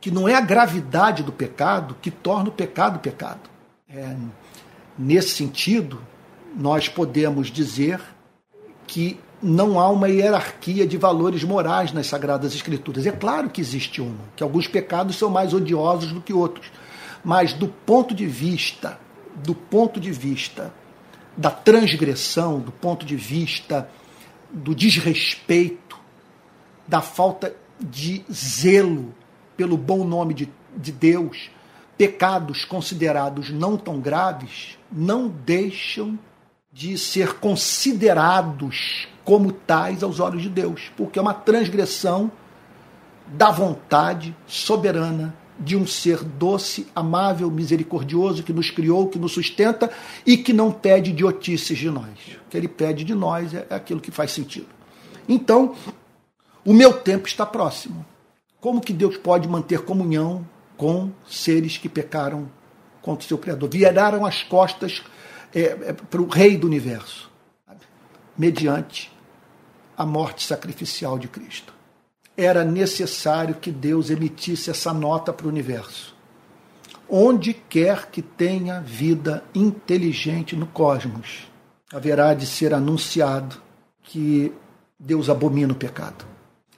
que 0.00 0.10
não 0.10 0.28
é 0.28 0.34
a 0.34 0.40
gravidade 0.40 1.22
do 1.22 1.32
pecado 1.32 1.96
que 2.00 2.10
torna 2.10 2.50
o 2.50 2.52
pecado 2.52 2.98
pecado. 2.98 3.48
É, 3.88 4.14
nesse 4.98 5.30
sentido, 5.30 6.00
nós 6.54 6.88
podemos 6.88 7.50
dizer 7.50 8.00
que 8.86 9.18
não 9.42 9.78
há 9.78 9.88
uma 9.90 10.08
hierarquia 10.08 10.86
de 10.86 10.96
valores 10.96 11.44
morais 11.44 11.92
nas 11.92 12.06
Sagradas 12.06 12.54
Escrituras. 12.54 13.06
É 13.06 13.12
claro 13.12 13.50
que 13.50 13.60
existe 13.60 14.00
uma, 14.00 14.24
que 14.34 14.42
alguns 14.42 14.66
pecados 14.66 15.16
são 15.16 15.28
mais 15.28 15.52
odiosos 15.52 16.12
do 16.12 16.20
que 16.20 16.32
outros. 16.32 16.70
Mas 17.22 17.52
do 17.52 17.68
ponto 17.68 18.14
de 18.14 18.26
vista, 18.26 18.98
do 19.34 19.54
ponto 19.54 20.00
de 20.00 20.12
vista 20.12 20.72
da 21.36 21.50
transgressão, 21.50 22.60
do 22.60 22.72
ponto 22.72 23.04
de 23.04 23.16
vista 23.16 23.90
do 24.50 24.74
desrespeito, 24.74 25.98
da 26.86 27.00
falta 27.00 27.54
de 27.80 28.24
zelo 28.32 29.14
pelo 29.56 29.76
bom 29.76 30.04
nome 30.04 30.32
de, 30.32 30.48
de 30.76 30.92
Deus, 30.92 31.50
pecados 31.98 32.64
considerados 32.64 33.50
não 33.50 33.76
tão 33.76 34.00
graves 34.00 34.78
não 34.90 35.28
deixam 35.28 36.18
de 36.74 36.98
ser 36.98 37.34
considerados 37.34 39.06
como 39.24 39.52
tais 39.52 40.02
aos 40.02 40.18
olhos 40.18 40.42
de 40.42 40.48
Deus, 40.48 40.90
porque 40.96 41.20
é 41.20 41.22
uma 41.22 41.32
transgressão 41.32 42.32
da 43.28 43.52
vontade 43.52 44.36
soberana 44.44 45.32
de 45.58 45.76
um 45.76 45.86
ser 45.86 46.24
doce, 46.24 46.88
amável, 46.94 47.48
misericordioso, 47.48 48.42
que 48.42 48.52
nos 48.52 48.72
criou, 48.72 49.08
que 49.08 49.20
nos 49.20 49.30
sustenta 49.30 49.88
e 50.26 50.36
que 50.36 50.52
não 50.52 50.72
pede 50.72 51.10
idiotices 51.10 51.78
de 51.78 51.88
nós. 51.88 52.08
O 52.44 52.50
que 52.50 52.56
ele 52.56 52.66
pede 52.66 53.04
de 53.04 53.14
nós 53.14 53.54
é 53.54 53.66
aquilo 53.70 54.00
que 54.00 54.10
faz 54.10 54.32
sentido. 54.32 54.66
Então, 55.28 55.76
o 56.64 56.74
meu 56.74 56.92
tempo 56.92 57.28
está 57.28 57.46
próximo. 57.46 58.04
Como 58.60 58.80
que 58.80 58.92
Deus 58.92 59.16
pode 59.16 59.48
manter 59.48 59.82
comunhão 59.82 60.44
com 60.76 61.12
seres 61.24 61.78
que 61.78 61.88
pecaram 61.88 62.50
contra 63.00 63.24
o 63.24 63.28
seu 63.28 63.38
Criador? 63.38 63.70
Viraram 63.70 64.26
as 64.26 64.42
costas 64.42 65.00
é, 65.54 65.60
é, 65.60 65.92
para 65.92 66.20
o 66.20 66.26
Rei 66.26 66.56
do 66.56 66.66
Universo, 66.66 67.30
mediante 68.36 69.12
a 69.96 70.04
morte 70.04 70.44
sacrificial 70.44 71.18
de 71.18 71.28
Cristo. 71.28 71.72
Era 72.36 72.64
necessário 72.64 73.54
que 73.54 73.70
Deus 73.70 74.10
emitisse 74.10 74.68
essa 74.68 74.92
nota 74.92 75.32
para 75.32 75.46
o 75.46 75.48
universo. 75.48 76.14
Onde 77.08 77.54
quer 77.54 78.10
que 78.10 78.20
tenha 78.20 78.80
vida 78.80 79.44
inteligente 79.54 80.56
no 80.56 80.66
cosmos, 80.66 81.48
haverá 81.92 82.34
de 82.34 82.46
ser 82.46 82.74
anunciado 82.74 83.56
que 84.02 84.52
Deus 84.98 85.30
abomina 85.30 85.72
o 85.72 85.76
pecado. 85.76 86.24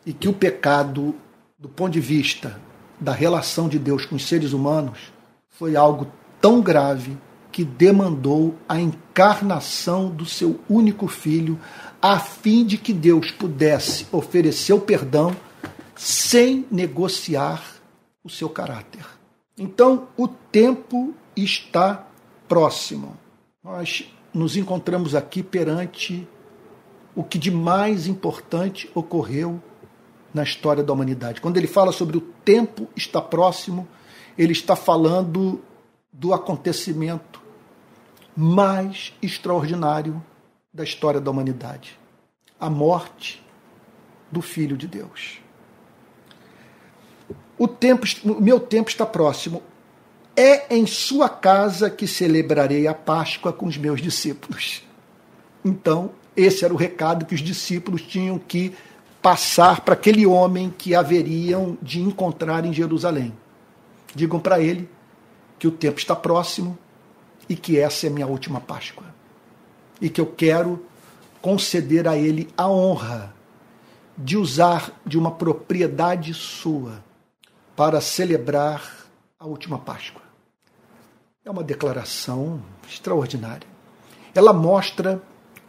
E 0.05 0.13
que 0.13 0.29
o 0.29 0.33
pecado, 0.35 1.15
do 1.59 1.69
ponto 1.69 1.93
de 1.93 2.01
vista 2.01 2.61
da 3.01 3.13
relação 3.13 3.69
de 3.69 3.79
Deus 3.79 4.05
com 4.05 4.17
os 4.17 4.27
seres 4.27 4.53
humanos, 4.53 5.13
foi 5.49 5.75
algo 5.75 6.07
tão 6.41 6.61
grave 6.61 7.17
que 7.57 7.65
demandou 7.65 8.55
a 8.69 8.79
encarnação 8.79 10.11
do 10.11 10.27
seu 10.27 10.61
único 10.69 11.09
filho, 11.09 11.59
a 12.03 12.19
fim 12.19 12.67
de 12.67 12.77
que 12.77 12.93
Deus 12.93 13.31
pudesse 13.31 14.07
oferecer 14.13 14.75
o 14.75 14.81
perdão 14.81 15.35
sem 15.95 16.67
negociar 16.71 17.65
o 18.23 18.29
seu 18.29 18.51
caráter. 18.51 19.07
Então, 19.57 20.07
o 20.19 20.29
tempo 20.29 21.15
está 21.35 22.07
próximo. 22.47 23.17
Nós 23.65 24.07
nos 24.35 24.55
encontramos 24.55 25.15
aqui 25.15 25.43
perante 25.43 26.29
o 27.15 27.25
que 27.25 27.39
de 27.39 27.51
mais 27.51 28.07
importante 28.07 28.91
ocorreu 28.95 29.63
na 30.35 30.43
história 30.43 30.85
da 30.85 30.93
humanidade. 30.93 31.41
Quando 31.41 31.57
ele 31.57 31.67
fala 31.67 31.91
sobre 31.91 32.19
o 32.19 32.21
tempo 32.21 32.87
está 32.95 33.23
próximo, 33.23 33.89
ele 34.37 34.53
está 34.53 34.77
falando 34.77 35.63
do 36.13 36.35
acontecimento 36.35 37.46
mais 38.37 39.15
extraordinário 39.23 40.23
da 40.73 40.85
história 40.85 41.21
da 41.21 41.31
humanidade: 41.31 41.99
a 42.61 42.69
morte 42.69 43.43
do 44.31 44.43
Filho 44.43 44.77
de 44.77 44.87
Deus. 44.87 45.41
O, 47.59 47.67
tempo, 47.67 48.07
o 48.25 48.41
meu 48.41 48.61
tempo 48.61 48.91
está 48.91 49.07
próximo. 49.07 49.63
É 50.39 50.77
em 50.77 50.87
sua 50.87 51.31
casa 51.31 51.89
que 51.89 52.07
celebrarei 52.07 52.87
a 52.87 52.93
Páscoa 52.93 53.55
com 53.55 53.65
os 53.65 53.79
meus 53.79 54.03
discípulos. 54.03 54.83
Então, 55.65 56.11
esse 56.37 56.63
era 56.63 56.75
o 56.75 56.77
recado 56.77 57.25
que 57.25 57.35
os 57.35 57.41
discípulos 57.41 58.03
tinham 58.03 58.39
que 58.39 58.75
passar 59.23 59.81
para 59.81 59.95
aquele 59.95 60.27
homem 60.27 60.73
que 60.77 60.95
haveriam 60.95 61.79
de 61.81 62.01
encontrar 62.03 62.67
em 62.67 62.73
Jerusalém. 62.75 63.33
Digam 64.15 64.39
para 64.39 64.61
ele 64.61 64.89
que 65.59 65.67
o 65.67 65.71
tempo 65.71 65.99
está 65.99 66.15
próximo 66.15 66.79
e 67.49 67.57
que 67.57 67.79
essa 67.79 68.07
é 68.07 68.11
minha 68.11 68.27
última 68.27 68.61
Páscoa. 68.61 69.07
E 70.01 70.09
que 70.11 70.21
eu 70.21 70.27
quero 70.27 70.85
conceder 71.41 72.09
a 72.09 72.17
ele 72.17 72.49
a 72.57 72.69
honra 72.69 73.35
de 74.17 74.37
usar 74.37 74.93
de 75.05 75.19
uma 75.19 75.31
propriedade 75.31 76.33
sua 76.35 77.05
para 77.77 78.01
celebrar 78.01 79.07
a 79.39 79.47
última 79.47 79.79
Páscoa. 79.79 80.23
É 81.45 81.51
uma 81.51 81.63
declaração 81.63 82.63
extraordinária. 82.89 83.69
Ela 84.35 84.53
mostra 84.53 85.23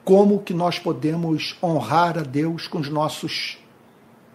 como 0.03 0.41
que 0.41 0.53
nós 0.53 0.79
podemos 0.79 1.57
honrar 1.61 2.17
a 2.17 2.21
Deus 2.21 2.67
com 2.67 2.79
os 2.79 2.89
nossos 2.89 3.57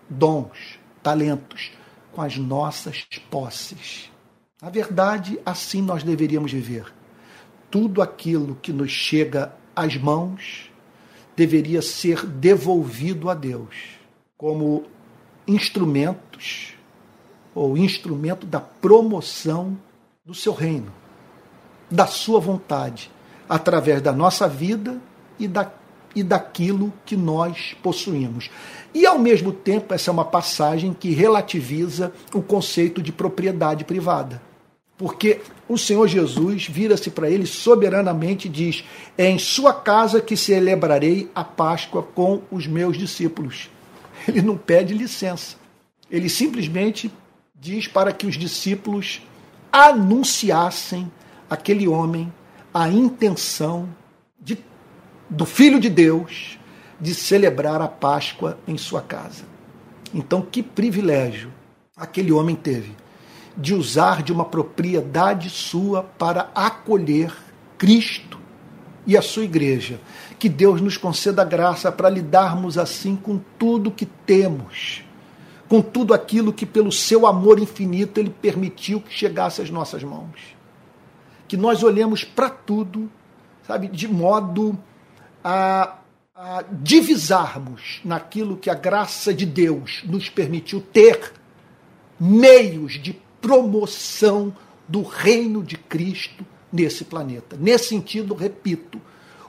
dons, 0.08 0.78
talentos, 1.02 1.72
com 2.12 2.20
as 2.20 2.36
nossas 2.36 3.06
posses. 3.30 4.10
Na 4.60 4.68
verdade, 4.68 5.40
assim 5.44 5.82
nós 5.82 6.02
deveríamos 6.02 6.52
viver. 6.52 6.92
Tudo 7.72 8.02
aquilo 8.02 8.58
que 8.60 8.70
nos 8.70 8.90
chega 8.90 9.50
às 9.74 9.96
mãos 9.96 10.70
deveria 11.34 11.80
ser 11.80 12.26
devolvido 12.26 13.30
a 13.30 13.34
Deus 13.34 13.96
como 14.36 14.84
instrumentos 15.48 16.74
ou 17.54 17.78
instrumento 17.78 18.46
da 18.46 18.60
promoção 18.60 19.78
do 20.22 20.34
seu 20.34 20.52
reino, 20.52 20.92
da 21.90 22.06
sua 22.06 22.38
vontade, 22.38 23.10
através 23.48 24.02
da 24.02 24.12
nossa 24.12 24.46
vida 24.46 25.00
e, 25.38 25.48
da, 25.48 25.72
e 26.14 26.22
daquilo 26.22 26.92
que 27.06 27.16
nós 27.16 27.74
possuímos. 27.82 28.50
E, 28.92 29.06
ao 29.06 29.18
mesmo 29.18 29.50
tempo, 29.50 29.94
essa 29.94 30.10
é 30.10 30.12
uma 30.12 30.26
passagem 30.26 30.92
que 30.92 31.12
relativiza 31.12 32.12
o 32.34 32.42
conceito 32.42 33.00
de 33.00 33.12
propriedade 33.12 33.82
privada. 33.82 34.42
Porque 34.96 35.40
o 35.72 35.78
Senhor 35.78 36.06
Jesus 36.06 36.66
vira-se 36.66 37.10
para 37.10 37.30
ele 37.30 37.46
soberanamente 37.46 38.48
e 38.48 38.50
diz: 38.50 38.84
É 39.16 39.28
em 39.28 39.38
sua 39.38 39.72
casa 39.72 40.20
que 40.20 40.36
celebrarei 40.36 41.30
a 41.34 41.42
Páscoa 41.42 42.02
com 42.02 42.42
os 42.50 42.66
meus 42.66 42.96
discípulos. 42.96 43.70
Ele 44.28 44.42
não 44.42 44.56
pede 44.56 44.94
licença. 44.94 45.56
Ele 46.10 46.28
simplesmente 46.28 47.10
diz 47.54 47.88
para 47.88 48.12
que 48.12 48.26
os 48.26 48.36
discípulos 48.36 49.22
anunciassem 49.72 51.10
aquele 51.48 51.88
homem 51.88 52.32
a 52.72 52.88
intenção 52.88 53.88
de 54.40 54.58
do 55.28 55.46
Filho 55.46 55.80
de 55.80 55.88
Deus 55.88 56.58
de 57.00 57.14
celebrar 57.14 57.80
a 57.80 57.88
Páscoa 57.88 58.58
em 58.68 58.76
sua 58.76 59.00
casa. 59.00 59.44
Então, 60.14 60.42
que 60.42 60.62
privilégio 60.62 61.50
aquele 61.96 62.30
homem 62.30 62.54
teve 62.54 62.94
de 63.56 63.74
usar 63.74 64.22
de 64.22 64.32
uma 64.32 64.44
propriedade 64.44 65.50
sua 65.50 66.02
para 66.02 66.50
acolher 66.54 67.32
Cristo 67.78 68.38
e 69.06 69.16
a 69.16 69.22
sua 69.22 69.44
igreja. 69.44 70.00
Que 70.38 70.48
Deus 70.48 70.80
nos 70.80 70.96
conceda 70.96 71.44
graça 71.44 71.90
para 71.90 72.08
lidarmos 72.08 72.78
assim 72.78 73.16
com 73.16 73.40
tudo 73.58 73.90
que 73.90 74.06
temos, 74.06 75.04
com 75.68 75.80
tudo 75.80 76.14
aquilo 76.14 76.52
que, 76.52 76.66
pelo 76.66 76.92
seu 76.92 77.26
amor 77.26 77.58
infinito, 77.58 78.18
Ele 78.18 78.30
permitiu 78.30 79.00
que 79.00 79.12
chegasse 79.12 79.62
às 79.62 79.70
nossas 79.70 80.02
mãos. 80.02 80.56
Que 81.46 81.56
nós 81.56 81.82
olhemos 81.82 82.24
para 82.24 82.50
tudo, 82.50 83.10
sabe, 83.66 83.88
de 83.88 84.08
modo 84.08 84.78
a, 85.44 85.96
a 86.34 86.64
divisarmos 86.70 88.00
naquilo 88.04 88.56
que 88.56 88.70
a 88.70 88.74
graça 88.74 89.32
de 89.32 89.46
Deus 89.46 90.02
nos 90.04 90.28
permitiu 90.28 90.80
ter 90.80 91.32
meios 92.18 92.92
de 92.92 93.20
promoção 93.42 94.56
do 94.88 95.02
reino 95.02 95.62
de 95.62 95.76
Cristo 95.76 96.46
nesse 96.72 97.04
planeta. 97.04 97.56
Nesse 97.60 97.88
sentido, 97.88 98.34
repito, 98.34 99.00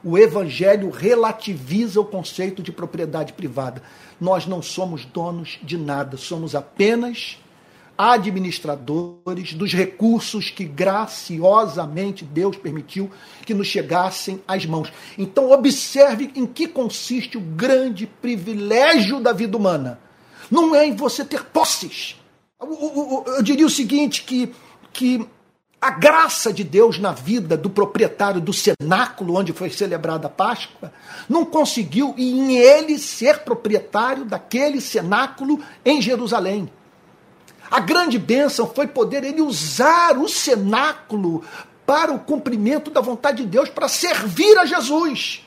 o 0.03 0.17
Evangelho 0.17 0.89
relativiza 0.89 2.01
o 2.01 2.06
conceito 2.06 2.62
de 2.62 2.71
propriedade 2.71 3.32
privada. 3.32 3.82
Nós 4.19 4.45
não 4.45 4.62
somos 4.62 5.06
donos 5.06 5.60
de 5.63 5.77
nada, 5.77 6.17
somos 6.17 6.56
apenas 6.56 7.38
administradores 7.95 9.53
dos 9.53 9.71
recursos 9.71 10.49
que 10.49 10.65
graciosamente 10.65 12.25
Deus 12.25 12.58
permitiu 12.58 13.10
que 13.45 13.53
nos 13.53 13.67
chegassem 13.67 14.41
às 14.47 14.65
mãos. 14.65 14.91
Então, 15.17 15.51
observe 15.51 16.32
em 16.36 16.45
que 16.45 16.67
consiste 16.67 17.38
o 17.38 17.41
grande 17.41 18.08
privilégio 18.08 19.19
da 19.19 19.32
vida 19.32 19.56
humana. 19.56 19.99
Não 20.49 20.75
é 20.75 20.86
em 20.86 20.95
você 20.95 21.23
ter 21.23 21.45
posses. 21.45 22.17
Eu 23.38 23.43
diria 23.43 23.65
o 23.65 23.69
seguinte: 23.69 24.23
que, 24.23 24.54
que 24.91 25.28
a 25.84 25.89
graça 25.89 26.54
de 26.54 26.63
Deus 26.63 26.97
na 26.97 27.12
vida 27.12 27.58
do 27.58 27.69
proprietário 27.69 28.39
do 28.39 28.54
cenáculo 28.54 29.36
onde 29.36 29.52
foi 29.52 29.69
celebrada 29.69 30.28
a 30.28 30.30
Páscoa 30.30 30.93
não 31.28 31.43
conseguiu 31.43 32.15
em 32.17 32.56
ele 32.56 32.97
ser 32.97 33.39
proprietário 33.39 34.23
daquele 34.23 34.80
cenáculo 34.80 35.60
em 35.84 36.02
Jerusalém. 36.02 36.71
A 37.69 37.82
grande 37.82 38.17
bênção 38.17 38.65
foi 38.65 38.88
poder 38.88 39.26
ele 39.26 39.41
usar 39.41 40.17
o 40.17 40.30
cenáculo 40.30 41.43
para 41.86 42.13
o 42.13 42.19
cumprimento 42.19 42.89
da 42.89 43.02
vontade 43.02 43.43
de 43.43 43.49
Deus, 43.49 43.67
para 43.67 43.89
servir 43.89 44.58
a 44.58 44.65
Jesus. 44.65 45.42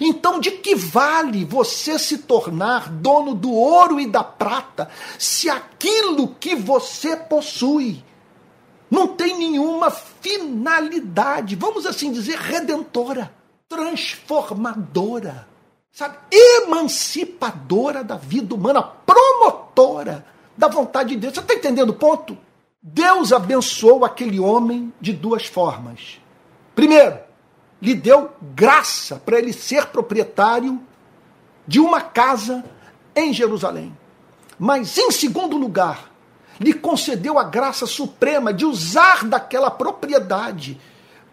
Então, 0.00 0.40
de 0.40 0.50
que 0.50 0.74
vale 0.74 1.44
você 1.44 1.98
se 1.98 2.18
tornar 2.18 2.90
dono 2.90 3.34
do 3.34 3.52
ouro 3.52 4.00
e 4.00 4.06
da 4.06 4.24
prata 4.24 4.88
se 5.18 5.48
aquilo 5.48 6.34
que 6.40 6.54
você 6.54 7.16
possui 7.16 8.04
não 8.90 9.08
tem 9.08 9.36
nenhuma 9.36 9.90
finalidade, 9.90 11.56
vamos 11.56 11.86
assim 11.86 12.12
dizer, 12.12 12.38
redentora, 12.38 13.32
transformadora, 13.68 15.46
sabe? 15.90 16.16
Emancipadora 16.30 18.04
da 18.04 18.16
vida 18.16 18.54
humana, 18.54 18.82
promotora 18.82 20.24
da 20.56 20.68
vontade 20.68 21.10
de 21.10 21.16
Deus. 21.16 21.34
Você 21.34 21.40
está 21.40 21.54
entendendo 21.54 21.90
o 21.90 21.94
ponto? 21.94 22.38
Deus 22.80 23.32
abençoou 23.32 24.04
aquele 24.04 24.38
homem 24.38 24.92
de 25.00 25.12
duas 25.12 25.46
formas. 25.46 26.20
Primeiro, 26.74 27.18
lhe 27.86 27.94
deu 27.94 28.32
graça 28.52 29.14
para 29.24 29.38
ele 29.38 29.52
ser 29.52 29.86
proprietário 29.86 30.82
de 31.64 31.78
uma 31.78 32.00
casa 32.00 32.64
em 33.14 33.32
Jerusalém. 33.32 33.96
Mas, 34.58 34.98
em 34.98 35.12
segundo 35.12 35.56
lugar, 35.56 36.10
lhe 36.58 36.72
concedeu 36.72 37.38
a 37.38 37.44
graça 37.44 37.86
suprema 37.86 38.52
de 38.52 38.64
usar 38.64 39.24
daquela 39.24 39.70
propriedade 39.70 40.80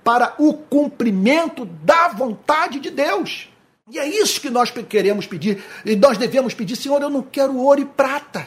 para 0.03 0.35
o 0.37 0.53
cumprimento 0.53 1.65
da 1.65 2.09
vontade 2.09 2.79
de 2.79 2.91
Deus. 2.91 3.49
E 3.89 3.97
é 3.97 4.07
isso 4.07 4.39
que 4.39 4.51
nós 4.51 4.69
queremos 4.69 5.25
pedir, 5.25 5.63
e 5.83 5.95
nós 5.95 6.19
devemos 6.19 6.53
pedir, 6.53 6.75
Senhor, 6.75 7.01
eu 7.01 7.09
não 7.09 7.23
quero 7.23 7.57
ouro 7.57 7.81
e 7.81 7.85
prata. 7.85 8.45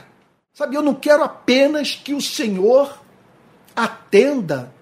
Sabe, 0.55 0.77
eu 0.77 0.83
não 0.83 0.95
quero 0.95 1.25
apenas 1.25 1.97
que 1.97 2.15
o 2.15 2.21
Senhor 2.21 3.03
atenda 3.75 4.73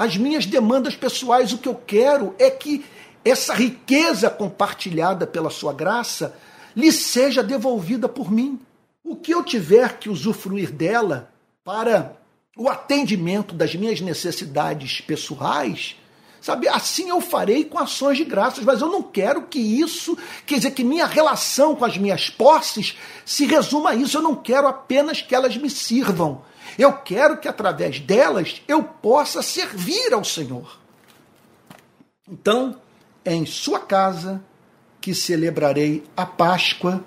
às 0.00 0.16
minhas 0.16 0.46
demandas 0.46 0.96
pessoais. 0.96 1.52
O 1.52 1.58
que 1.58 1.68
eu 1.68 1.74
quero 1.74 2.34
é 2.38 2.50
que 2.50 2.82
essa 3.22 3.52
riqueza 3.52 4.30
compartilhada 4.30 5.26
pela 5.26 5.50
sua 5.50 5.74
graça 5.74 6.34
lhe 6.74 6.90
seja 6.90 7.42
devolvida 7.42 8.08
por 8.08 8.32
mim. 8.32 8.58
O 9.04 9.14
que 9.14 9.34
eu 9.34 9.44
tiver 9.44 9.98
que 9.98 10.08
usufruir 10.08 10.72
dela 10.72 11.30
para 11.62 12.16
o 12.56 12.66
atendimento 12.66 13.54
das 13.54 13.74
minhas 13.74 14.00
necessidades 14.00 15.02
pessoais, 15.02 15.96
sabe? 16.40 16.66
Assim 16.66 17.10
eu 17.10 17.20
farei 17.20 17.66
com 17.66 17.78
ações 17.78 18.16
de 18.16 18.24
graças, 18.24 18.64
mas 18.64 18.80
eu 18.80 18.88
não 18.88 19.02
quero 19.02 19.42
que 19.42 19.58
isso, 19.58 20.16
quer 20.46 20.56
dizer, 20.56 20.70
que 20.70 20.82
minha 20.82 21.04
relação 21.04 21.76
com 21.76 21.84
as 21.84 21.98
minhas 21.98 22.30
posses 22.30 22.96
se 23.26 23.44
resuma 23.44 23.90
a 23.90 23.94
isso. 23.94 24.16
Eu 24.16 24.22
não 24.22 24.34
quero 24.34 24.66
apenas 24.66 25.20
que 25.20 25.34
elas 25.34 25.58
me 25.58 25.68
sirvam. 25.68 26.42
Eu 26.80 26.94
quero 26.94 27.36
que 27.36 27.46
através 27.46 28.00
delas 28.00 28.62
eu 28.66 28.82
possa 28.82 29.42
servir 29.42 30.14
ao 30.14 30.24
Senhor. 30.24 30.78
Então, 32.26 32.80
é 33.22 33.34
em 33.34 33.44
sua 33.44 33.80
casa 33.80 34.42
que 34.98 35.14
celebrarei 35.14 36.02
a 36.16 36.24
Páscoa 36.24 37.04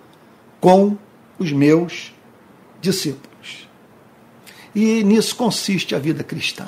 com 0.61 0.95
os 1.39 1.51
meus 1.51 2.13
discípulos. 2.79 3.67
E 4.75 5.03
nisso 5.03 5.35
consiste 5.35 5.95
a 5.95 5.99
vida 5.99 6.23
cristã. 6.23 6.67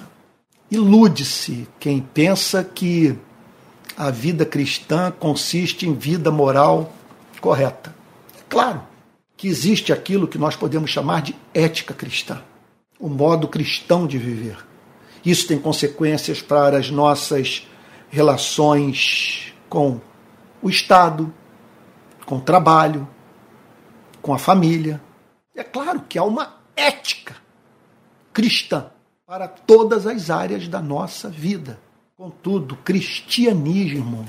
Ilude-se 0.72 1.68
quem 1.80 2.02
pensa 2.02 2.64
que 2.64 3.16
a 3.96 4.10
vida 4.10 4.48
cristã 4.48 5.12
consiste 5.12 5.88
em 5.88 5.94
vida 5.94 6.32
moral 6.32 6.92
correta. 7.40 7.94
Claro 8.50 8.82
que 9.38 9.48
existe 9.48 9.94
aquilo 9.94 10.28
que 10.28 10.40
nós 10.40 10.56
podemos 10.56 10.90
chamar 10.90 11.22
de 11.22 11.36
ética 11.54 11.94
cristã, 11.94 12.42
o 13.00 13.10
modo 13.10 13.48
cristão 13.48 14.08
de 14.08 14.18
viver. 14.18 14.58
Isso 15.26 15.48
tem 15.48 15.58
consequências 15.58 16.42
para 16.42 16.78
as 16.78 16.90
nossas 16.90 17.68
relações 18.10 19.54
com 19.68 20.00
o 20.62 20.70
Estado, 20.70 21.34
com 22.26 22.38
o 22.38 22.42
trabalho, 22.42 23.08
com 24.22 24.34
a 24.34 24.38
família. 24.38 25.02
É 25.56 25.64
claro 25.64 26.02
que 26.08 26.18
há 26.18 26.24
uma 26.24 26.56
ética 26.76 27.36
cristã 28.32 28.88
para 29.26 29.48
todas 29.48 30.06
as 30.06 30.30
áreas 30.30 30.68
da 30.68 30.82
nossa 30.82 31.30
vida. 31.30 31.80
Contudo, 32.16 32.78
cristianismo 32.78 34.26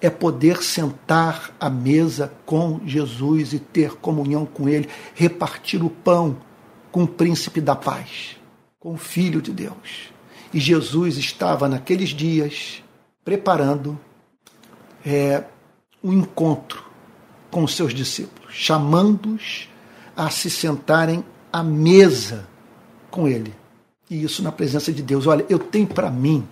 é 0.00 0.10
poder 0.10 0.62
sentar 0.62 1.50
à 1.58 1.70
mesa 1.70 2.32
com 2.44 2.80
Jesus 2.84 3.52
e 3.52 3.58
ter 3.58 3.96
comunhão 3.96 4.44
com 4.44 4.68
Ele, 4.68 4.88
repartir 5.14 5.82
o 5.82 5.90
pão 5.90 6.36
com 6.96 7.02
o 7.02 7.06
príncipe 7.06 7.60
da 7.60 7.76
paz, 7.76 8.38
com 8.80 8.94
o 8.94 8.96
Filho 8.96 9.42
de 9.42 9.52
Deus. 9.52 10.10
E 10.50 10.58
Jesus 10.58 11.18
estava 11.18 11.68
naqueles 11.68 12.08
dias 12.08 12.82
preparando 13.22 14.00
é, 15.04 15.44
um 16.02 16.10
encontro 16.14 16.82
com 17.50 17.64
os 17.64 17.76
seus 17.76 17.92
discípulos, 17.92 18.54
chamando-os 18.54 19.68
a 20.16 20.30
se 20.30 20.48
sentarem 20.48 21.22
à 21.52 21.62
mesa 21.62 22.48
com 23.10 23.28
ele. 23.28 23.54
E 24.08 24.24
isso 24.24 24.42
na 24.42 24.50
presença 24.50 24.90
de 24.90 25.02
Deus. 25.02 25.26
Olha, 25.26 25.44
eu 25.50 25.58
tenho 25.58 25.86
para 25.86 26.10
mim 26.10 26.48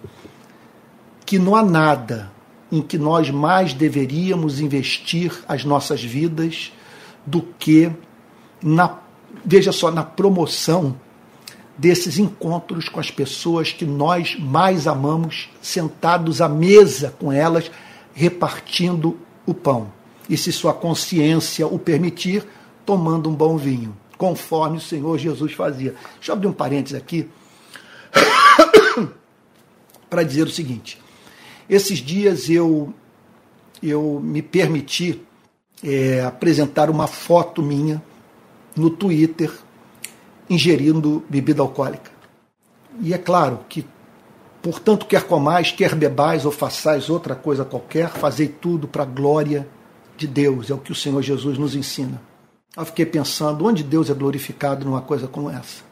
que 1.25 1.39
não 1.39 1.57
há 1.57 1.63
nada 1.63 2.31
em 2.71 2.83
que 2.83 2.99
nós 2.99 3.31
mais 3.31 3.73
deveríamos 3.73 4.61
investir 4.61 5.33
as 5.49 5.65
nossas 5.65 6.05
vidas 6.05 6.71
do 7.25 7.41
que 7.41 7.91
na 8.63 9.04
veja 9.45 9.73
só 9.73 9.91
na 9.91 10.03
promoção 10.03 10.97
desses 11.77 12.19
encontros 12.19 12.89
com 12.89 13.01
as 13.01 13.11
pessoas 13.11 13.73
que 13.73 13.85
nós 13.85 14.37
mais 14.39 14.87
amamos, 14.87 15.49
sentados 15.61 16.41
à 16.41 16.49
mesa 16.49 17.15
com 17.19 17.33
elas, 17.33 17.71
repartindo 18.15 19.19
o 19.47 19.53
pão 19.53 19.93
e, 20.29 20.37
se 20.37 20.53
sua 20.53 20.73
consciência 20.73 21.67
o 21.67 21.79
permitir, 21.79 22.47
tomando 22.87 23.29
um 23.29 23.35
bom 23.35 23.57
vinho, 23.57 23.97
conforme 24.17 24.79
o 24.79 24.81
Senhor 24.81 25.19
Jesus 25.19 25.53
fazia. 25.53 25.95
Deixa 26.17 26.31
eu 26.31 26.35
abrir 26.35 26.47
um 26.47 26.53
parênteses 26.53 26.97
aqui 26.97 27.29
para 30.09 30.23
dizer 30.23 30.47
o 30.47 30.51
seguinte: 30.51 31.01
esses 31.69 31.99
dias 31.99 32.49
eu, 32.49 32.95
eu 33.83 34.21
me 34.23 34.43
permiti 34.43 35.21
é, 35.83 36.23
apresentar 36.25 36.89
uma 36.89 37.07
foto 37.07 37.63
minha 37.63 38.03
no 38.77 38.91
Twitter 38.91 39.53
ingerindo 40.49 41.25
bebida 41.29 41.63
alcoólica. 41.63 42.11
E 43.01 43.13
é 43.13 43.19
claro 43.19 43.61
que, 43.69 43.85
portanto, 44.63 45.07
quer 45.07 45.25
comais, 45.25 45.73
quer 45.73 45.95
bebais 45.95 46.45
ou 46.45 46.53
façais 46.53 47.09
outra 47.09 47.35
coisa 47.35 47.65
qualquer, 47.65 48.11
fazei 48.11 48.49
tudo 48.49 48.87
para 48.87 49.03
a 49.03 49.07
glória 49.07 49.67
de 50.17 50.27
Deus, 50.27 50.71
é 50.71 50.75
o 50.75 50.79
que 50.79 50.93
o 50.93 50.95
Senhor 50.95 51.21
Jesus 51.23 51.59
nos 51.59 51.75
ensina. 51.75 52.21
Eu 52.77 52.85
fiquei 52.85 53.07
pensando, 53.07 53.65
onde 53.65 53.83
Deus 53.83 54.11
é 54.11 54.15
glorificado 54.15 54.85
numa 54.85 55.01
coisa 55.01 55.27
como 55.29 55.51
essa? 55.51 55.83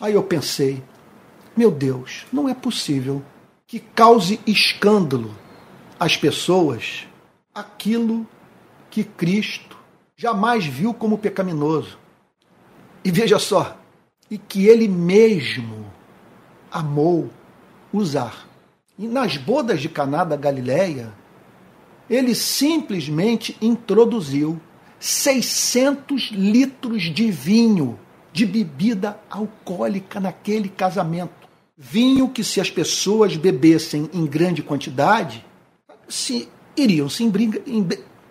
Aí 0.00 0.14
eu 0.14 0.22
pensei, 0.22 0.82
meu 1.56 1.70
Deus, 1.70 2.26
não 2.32 2.48
é 2.48 2.54
possível 2.54 3.22
que 3.66 3.78
cause 3.78 4.40
escândalo 4.46 5.34
às 5.98 6.16
pessoas 6.16 7.06
aquilo 7.54 8.26
que 8.90 9.04
Cristo 9.04 9.76
jamais 10.16 10.64
viu 10.66 10.92
como 10.92 11.18
pecaminoso. 11.18 11.98
E 13.04 13.10
veja 13.10 13.38
só, 13.38 13.78
e 14.30 14.38
que 14.38 14.66
ele 14.66 14.88
mesmo 14.88 15.84
amou 16.70 17.30
usar. 17.92 18.48
E 18.98 19.06
nas 19.06 19.36
bodas 19.36 19.80
de 19.80 19.88
Caná 19.88 20.24
da 20.24 20.36
Galileia, 20.36 21.12
ele 22.08 22.34
simplesmente 22.34 23.56
introduziu 23.60 24.60
600 24.98 26.30
litros 26.32 27.02
de 27.02 27.30
vinho, 27.30 27.98
de 28.32 28.46
bebida 28.46 29.20
alcoólica 29.28 30.18
naquele 30.18 30.68
casamento. 30.68 31.48
Vinho 31.76 32.28
que, 32.28 32.44
se 32.44 32.60
as 32.60 32.70
pessoas 32.70 33.36
bebessem 33.36 34.08
em 34.12 34.24
grande 34.24 34.62
quantidade, 34.62 35.44
se 36.08 36.48
iriam 36.76 37.08
se 37.08 37.24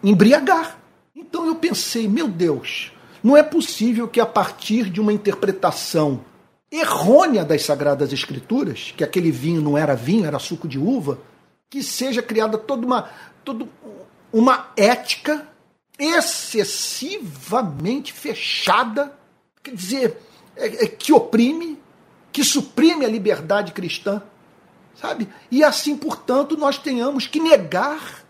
embriagar. 0.01 0.79
Então 1.15 1.45
eu 1.45 1.55
pensei, 1.55 2.07
meu 2.07 2.27
Deus, 2.27 2.92
não 3.23 3.37
é 3.37 3.41
possível 3.41 4.07
que 4.07 4.19
a 4.19 4.25
partir 4.25 4.89
de 4.89 4.99
uma 4.99 5.13
interpretação 5.13 6.25
errônea 6.69 7.45
das 7.45 7.63
Sagradas 7.63 8.11
Escrituras, 8.11 8.93
que 8.97 9.03
aquele 9.03 9.31
vinho 9.31 9.61
não 9.61 9.77
era 9.77 9.95
vinho, 9.95 10.25
era 10.25 10.39
suco 10.39 10.67
de 10.67 10.77
uva, 10.77 11.19
que 11.69 11.81
seja 11.81 12.21
criada 12.21 12.57
toda 12.57 12.85
uma, 12.85 13.09
toda 13.45 13.65
uma 14.31 14.67
ética 14.75 15.47
excessivamente 15.97 18.11
fechada. 18.11 19.17
Quer 19.61 19.75
dizer, 19.75 20.17
é, 20.57 20.83
é, 20.83 20.87
que 20.87 21.13
oprime, 21.13 21.79
que 22.31 22.43
suprime 22.43 23.05
a 23.05 23.09
liberdade 23.09 23.71
cristã, 23.71 24.21
sabe? 24.99 25.29
E 25.49 25.63
assim, 25.63 25.95
portanto, 25.95 26.57
nós 26.57 26.77
tenhamos 26.77 27.25
que 27.27 27.39
negar 27.39 28.21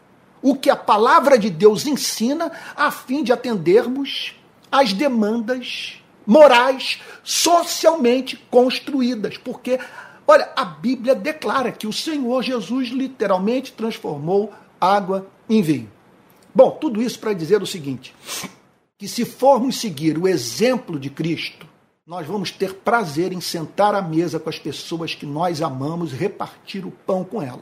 o 0.42 0.56
que 0.56 0.70
a 0.70 0.76
palavra 0.76 1.40
de 1.40 1.50
Deus 1.50 1.88
ensina 1.88 2.52
a 2.76 2.92
fim 2.92 3.24
de 3.24 3.32
atendermos 3.32 4.36
às 4.74 4.92
demandas 4.92 6.02
morais 6.26 7.00
socialmente 7.24 8.36
construídas, 8.50 9.38
porque 9.38 9.80
olha, 10.28 10.50
a 10.56 10.66
Bíblia 10.66 11.14
declara 11.14 11.72
que 11.72 11.86
o 11.86 11.94
Senhor 11.94 12.42
Jesus 12.42 12.90
literalmente 12.90 13.72
transformou 13.72 14.52
água 14.82 15.28
em 15.48 15.62
vinho. 15.62 15.92
Bom, 16.56 16.72
tudo 16.72 17.04
isso 17.04 17.20
para 17.20 17.34
dizer 17.34 17.62
o 17.62 17.68
seguinte: 17.68 18.16
que 18.98 19.08
se 19.08 19.26
formos 19.26 19.80
seguir 19.80 20.18
o 20.18 20.28
exemplo 20.28 21.00
de 21.00 21.12
Cristo, 21.12 21.68
nós 22.08 22.26
vamos 22.26 22.50
ter 22.50 22.74
prazer 22.74 23.32
em 23.32 23.40
sentar 23.40 23.94
à 23.94 24.02
mesa 24.02 24.40
com 24.40 24.50
as 24.50 24.58
pessoas 24.58 25.14
que 25.14 25.26
nós 25.26 25.62
amamos 25.62 26.14
e 26.14 26.16
repartir 26.16 26.84
o 26.84 26.92
pão 26.92 27.24
com 27.24 27.42
elas. 27.42 27.62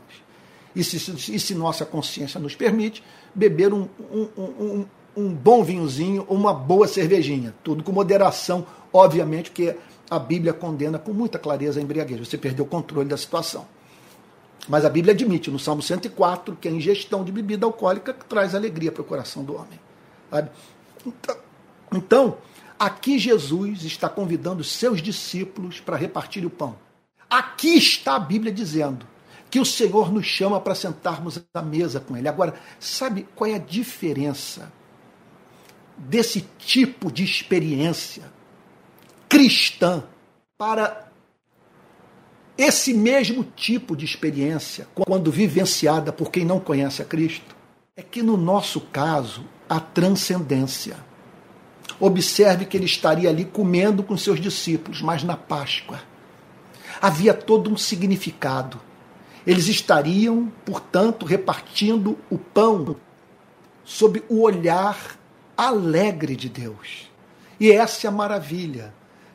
E 0.74 0.82
se, 0.82 0.96
e 1.36 1.40
se 1.40 1.54
nossa 1.54 1.86
consciência 1.86 2.40
nos 2.40 2.56
permite, 2.56 3.04
beber 3.36 3.74
um, 3.74 3.90
um, 4.00 4.30
um, 4.38 4.86
um 5.16 5.34
bom 5.34 5.64
vinhozinho, 5.64 6.26
uma 6.30 6.54
boa 6.54 6.88
cervejinha. 6.88 7.54
Tudo 7.64 7.84
com 7.84 7.92
moderação, 7.92 8.66
obviamente, 8.92 9.50
porque 9.50 9.76
a 10.10 10.20
Bíblia 10.20 10.54
condena 10.54 10.98
com 10.98 11.14
muita 11.14 11.40
clareza 11.40 11.80
a 11.80 11.84
embriaguez. 11.84 12.20
Você 12.20 12.38
perdeu 12.38 12.66
o 12.66 12.68
controle 12.68 13.08
da 13.08 13.18
situação. 13.18 13.66
Mas 14.68 14.86
a 14.86 14.90
Bíblia 14.90 15.14
admite, 15.14 15.50
no 15.50 15.58
Salmo 15.58 15.82
104, 15.82 16.56
que 16.56 16.68
a 16.68 16.72
ingestão 16.72 17.24
de 17.24 17.32
bebida 17.32 17.66
alcoólica 17.66 18.14
traz 18.14 18.54
alegria 18.54 18.92
para 18.92 19.02
o 19.02 19.06
coração 19.06 19.44
do 19.44 19.56
homem. 19.56 19.80
Então, 21.06 21.36
então 21.94 22.38
Aqui 22.82 23.20
Jesus 23.20 23.84
está 23.84 24.10
convidando 24.10 24.64
seus 24.64 25.04
discípulos 25.04 25.80
para 25.80 25.96
repartir 25.96 26.44
o 26.44 26.50
pão. 26.50 26.76
Aqui 27.30 27.78
está 27.78 28.16
a 28.16 28.20
Bíblia 28.20 28.52
dizendo 28.52 29.06
que 29.52 29.60
o 29.60 29.66
Senhor 29.66 30.12
nos 30.12 30.26
chama 30.26 30.60
para 30.60 30.74
sentarmos 30.74 31.40
à 31.54 31.62
mesa 31.62 32.00
com 32.00 32.18
Ele. 32.18 32.28
Agora, 32.28 32.56
sabe 32.80 33.28
qual 33.36 33.48
é 33.48 33.54
a 33.54 33.60
diferença 33.60 34.74
desse 35.98 36.48
tipo 36.58 37.12
de 37.12 37.24
experiência 37.24 38.24
cristã 39.30 40.04
para 40.58 41.10
esse 42.58 42.94
mesmo 42.94 43.44
tipo 43.44 43.96
de 43.96 44.06
experiência, 44.06 44.88
quando 44.94 45.32
vivenciada 45.32 46.12
por 46.12 46.30
quem 46.30 46.46
não 46.46 46.60
conhece 46.60 47.02
a 47.02 47.06
Cristo? 47.06 47.56
É 47.96 48.02
que 48.02 48.22
no 48.22 48.38
nosso 48.38 48.82
caso, 48.82 49.46
a 49.68 49.80
transcendência 49.80 50.98
Observe 52.02 52.66
que 52.66 52.76
ele 52.76 52.86
estaria 52.86 53.30
ali 53.30 53.46
comendo 53.46 54.02
com 54.02 54.18
seus 54.18 54.42
discípulos, 54.42 55.04
mas 55.04 55.24
na 55.24 55.38
Páscoa. 55.38 56.00
Havia 57.00 57.32
todo 57.32 57.72
um 57.72 57.78
significado. 57.78 58.82
Eles 59.46 59.68
estariam, 59.68 60.52
portanto, 60.66 61.28
repartindo 61.28 62.18
o 62.28 62.40
pão 62.40 62.96
sob 63.84 64.24
o 64.28 64.42
olhar 64.42 65.16
alegre 65.58 66.36
de 66.36 66.50
Deus. 66.50 67.10
E 67.60 67.72
essa 67.72 68.08
é 68.08 68.10
a 68.10 68.12
maravilha. 68.12 68.94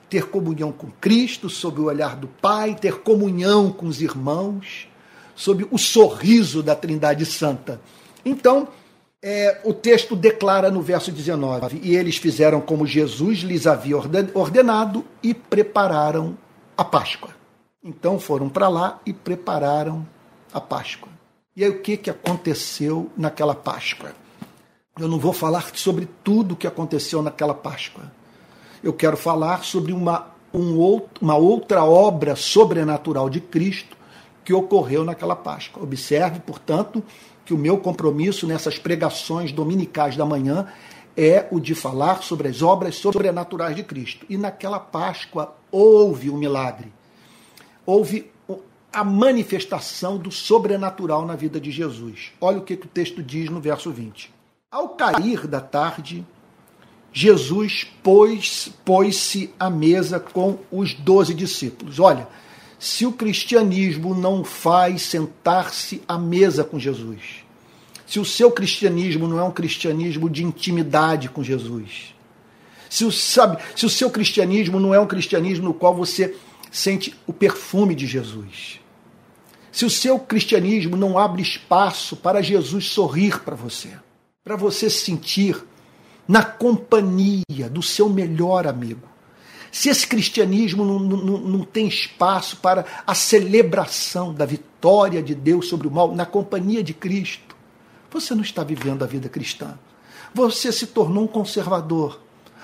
Ter 0.09 0.29
comunhão 0.29 0.70
com 0.70 0.88
Cristo, 1.00 1.48
sob 1.48 1.81
o 1.81 1.85
olhar 1.85 2.16
do 2.16 2.29
Pai, 2.29 2.74
ter 2.74 3.00
comunhão 3.00 3.72
com 3.72 3.87
os 3.87 4.00
irmãos, 4.00 4.88
sob 5.35 5.66
o 5.70 5.79
sorriso 5.79 6.62
da 6.62 6.76
Trindade 6.76 7.26
Santa. 7.26 7.81
Então, 8.24 8.68
é, 9.22 9.61
o 9.64 9.72
texto 9.72 10.14
declara 10.14 10.70
no 10.70 10.81
verso 10.81 11.11
19: 11.11 11.81
E 11.83 11.96
eles 11.96 12.16
fizeram 12.16 12.61
como 12.61 12.87
Jesus 12.87 13.38
lhes 13.40 13.66
havia 13.66 13.96
ordenado 14.35 15.05
e 15.22 15.35
prepararam 15.35 16.37
a 16.76 16.85
Páscoa. 16.85 17.31
Então 17.83 18.18
foram 18.18 18.48
para 18.48 18.68
lá 18.68 19.00
e 19.07 19.12
prepararam 19.12 20.07
a 20.52 20.61
Páscoa. 20.61 21.09
E 21.57 21.64
aí 21.64 21.70
o 21.70 21.81
que, 21.81 21.96
que 21.96 22.11
aconteceu 22.11 23.11
naquela 23.16 23.55
Páscoa? 23.55 24.12
Eu 24.98 25.09
não 25.09 25.18
vou 25.18 25.35
falar 25.35 25.72
sobre 25.74 26.09
tudo 26.24 26.52
o 26.52 26.56
que 26.56 26.66
aconteceu 26.66 27.20
naquela 27.20 27.52
Páscoa. 27.52 28.11
Eu 28.82 28.94
quero 28.94 29.14
falar 29.14 29.62
sobre 29.62 29.92
uma, 29.92 30.28
um 30.54 31.02
uma 31.20 31.37
outra 31.37 31.85
obra 31.85 32.35
sobrenatural 32.35 33.28
de 33.28 33.38
Cristo 33.38 33.94
que 34.42 34.54
ocorreu 34.54 35.04
naquela 35.04 35.37
Páscoa. 35.37 35.82
Observe, 35.82 36.40
portanto, 36.40 37.04
que 37.44 37.52
o 37.52 37.59
meu 37.59 37.76
compromisso 37.76 38.46
nessas 38.46 38.78
pregações 38.78 39.52
dominicais 39.52 40.16
da 40.16 40.24
manhã 40.24 40.66
é 41.14 41.46
o 41.50 41.61
de 41.61 41.74
falar 41.74 42.22
sobre 42.22 42.48
as 42.48 42.62
obras 42.62 42.96
sobrenaturais 42.96 43.76
de 43.76 43.82
Cristo. 43.82 44.24
E 44.30 44.38
naquela 44.38 44.80
Páscoa 44.80 45.54
houve 45.70 46.30
um 46.30 46.38
milagre. 46.38 46.90
Houve 47.85 48.30
a 48.90 49.04
manifestação 49.04 50.16
do 50.16 50.30
sobrenatural 50.30 51.26
na 51.26 51.37
vida 51.37 51.61
de 51.61 51.70
Jesus. 51.70 52.32
Olha 52.40 52.56
o 52.56 52.62
que, 52.62 52.78
que 52.78 52.87
o 52.87 52.88
texto 52.88 53.22
diz 53.22 53.50
no 53.50 53.61
verso 53.61 53.90
20. 53.90 54.36
Ao 54.68 54.88
cair 54.88 55.46
da 55.46 55.61
tarde, 55.61 56.26
Jesus 57.12 57.87
pôs-se 58.02 58.70
pôs 58.85 59.48
à 59.61 59.70
mesa 59.70 60.18
com 60.18 60.59
os 60.72 60.92
doze 60.92 61.33
discípulos. 61.33 62.00
Olha, 62.00 62.26
se 62.76 63.07
o 63.07 63.12
cristianismo 63.12 64.12
não 64.12 64.42
faz 64.42 65.02
sentar-se 65.02 66.02
à 66.09 66.18
mesa 66.18 66.64
com 66.64 66.81
Jesus, 66.81 67.44
se 68.09 68.18
o 68.18 68.24
seu 68.24 68.50
cristianismo 68.50 69.29
não 69.29 69.38
é 69.38 69.44
um 69.44 69.52
cristianismo 69.52 70.29
de 70.29 70.42
intimidade 70.42 71.29
com 71.29 71.44
Jesus, 71.44 72.12
se 72.90 73.05
o, 73.05 73.12
sabe, 73.12 73.62
se 73.76 73.87
o 73.87 73.90
seu 73.90 74.11
cristianismo 74.11 74.81
não 74.81 74.92
é 74.92 74.98
um 74.98 75.07
cristianismo 75.07 75.66
no 75.66 75.74
qual 75.74 75.94
você 75.94 76.37
sente 76.72 77.14
o 77.24 77.33
perfume 77.33 77.94
de 77.94 78.07
Jesus, 78.07 78.81
se 79.70 79.85
o 79.85 79.90
seu 79.90 80.18
cristianismo 80.18 80.96
não 80.96 81.16
abre 81.16 81.40
espaço 81.40 82.16
para 82.16 82.42
Jesus 82.42 82.87
sorrir 82.87 83.40
para 83.44 83.55
você, 83.55 83.90
para 84.46 84.54
você 84.54 84.88
sentir 84.88 85.61
na 86.28 86.40
companhia 86.40 87.68
do 87.68 87.82
seu 87.82 88.09
melhor 88.09 88.64
amigo, 88.64 89.09
se 89.72 89.88
esse 89.88 90.06
cristianismo 90.06 90.85
não, 90.85 91.00
não, 91.00 91.38
não 91.38 91.64
tem 91.64 91.88
espaço 91.88 92.59
para 92.59 92.87
a 93.04 93.12
celebração 93.12 94.32
da 94.32 94.46
vitória 94.46 95.20
de 95.20 95.35
Deus 95.35 95.68
sobre 95.68 95.88
o 95.88 95.90
mal 95.90 96.14
na 96.14 96.24
companhia 96.24 96.80
de 96.80 96.94
Cristo, 96.94 97.56
você 98.09 98.37
não 98.37 98.42
está 98.42 98.62
vivendo 98.62 99.02
a 99.02 99.06
vida 99.09 99.28
cristã. 99.28 99.76
Você 100.32 100.70
se 100.70 100.87
tornou 100.87 101.24
um 101.24 101.26
conservador, 101.28 102.20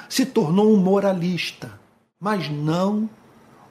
se 0.08 0.24
tornou 0.24 0.72
um 0.72 0.76
moralista, 0.76 1.80
mas 2.20 2.48
não 2.48 3.10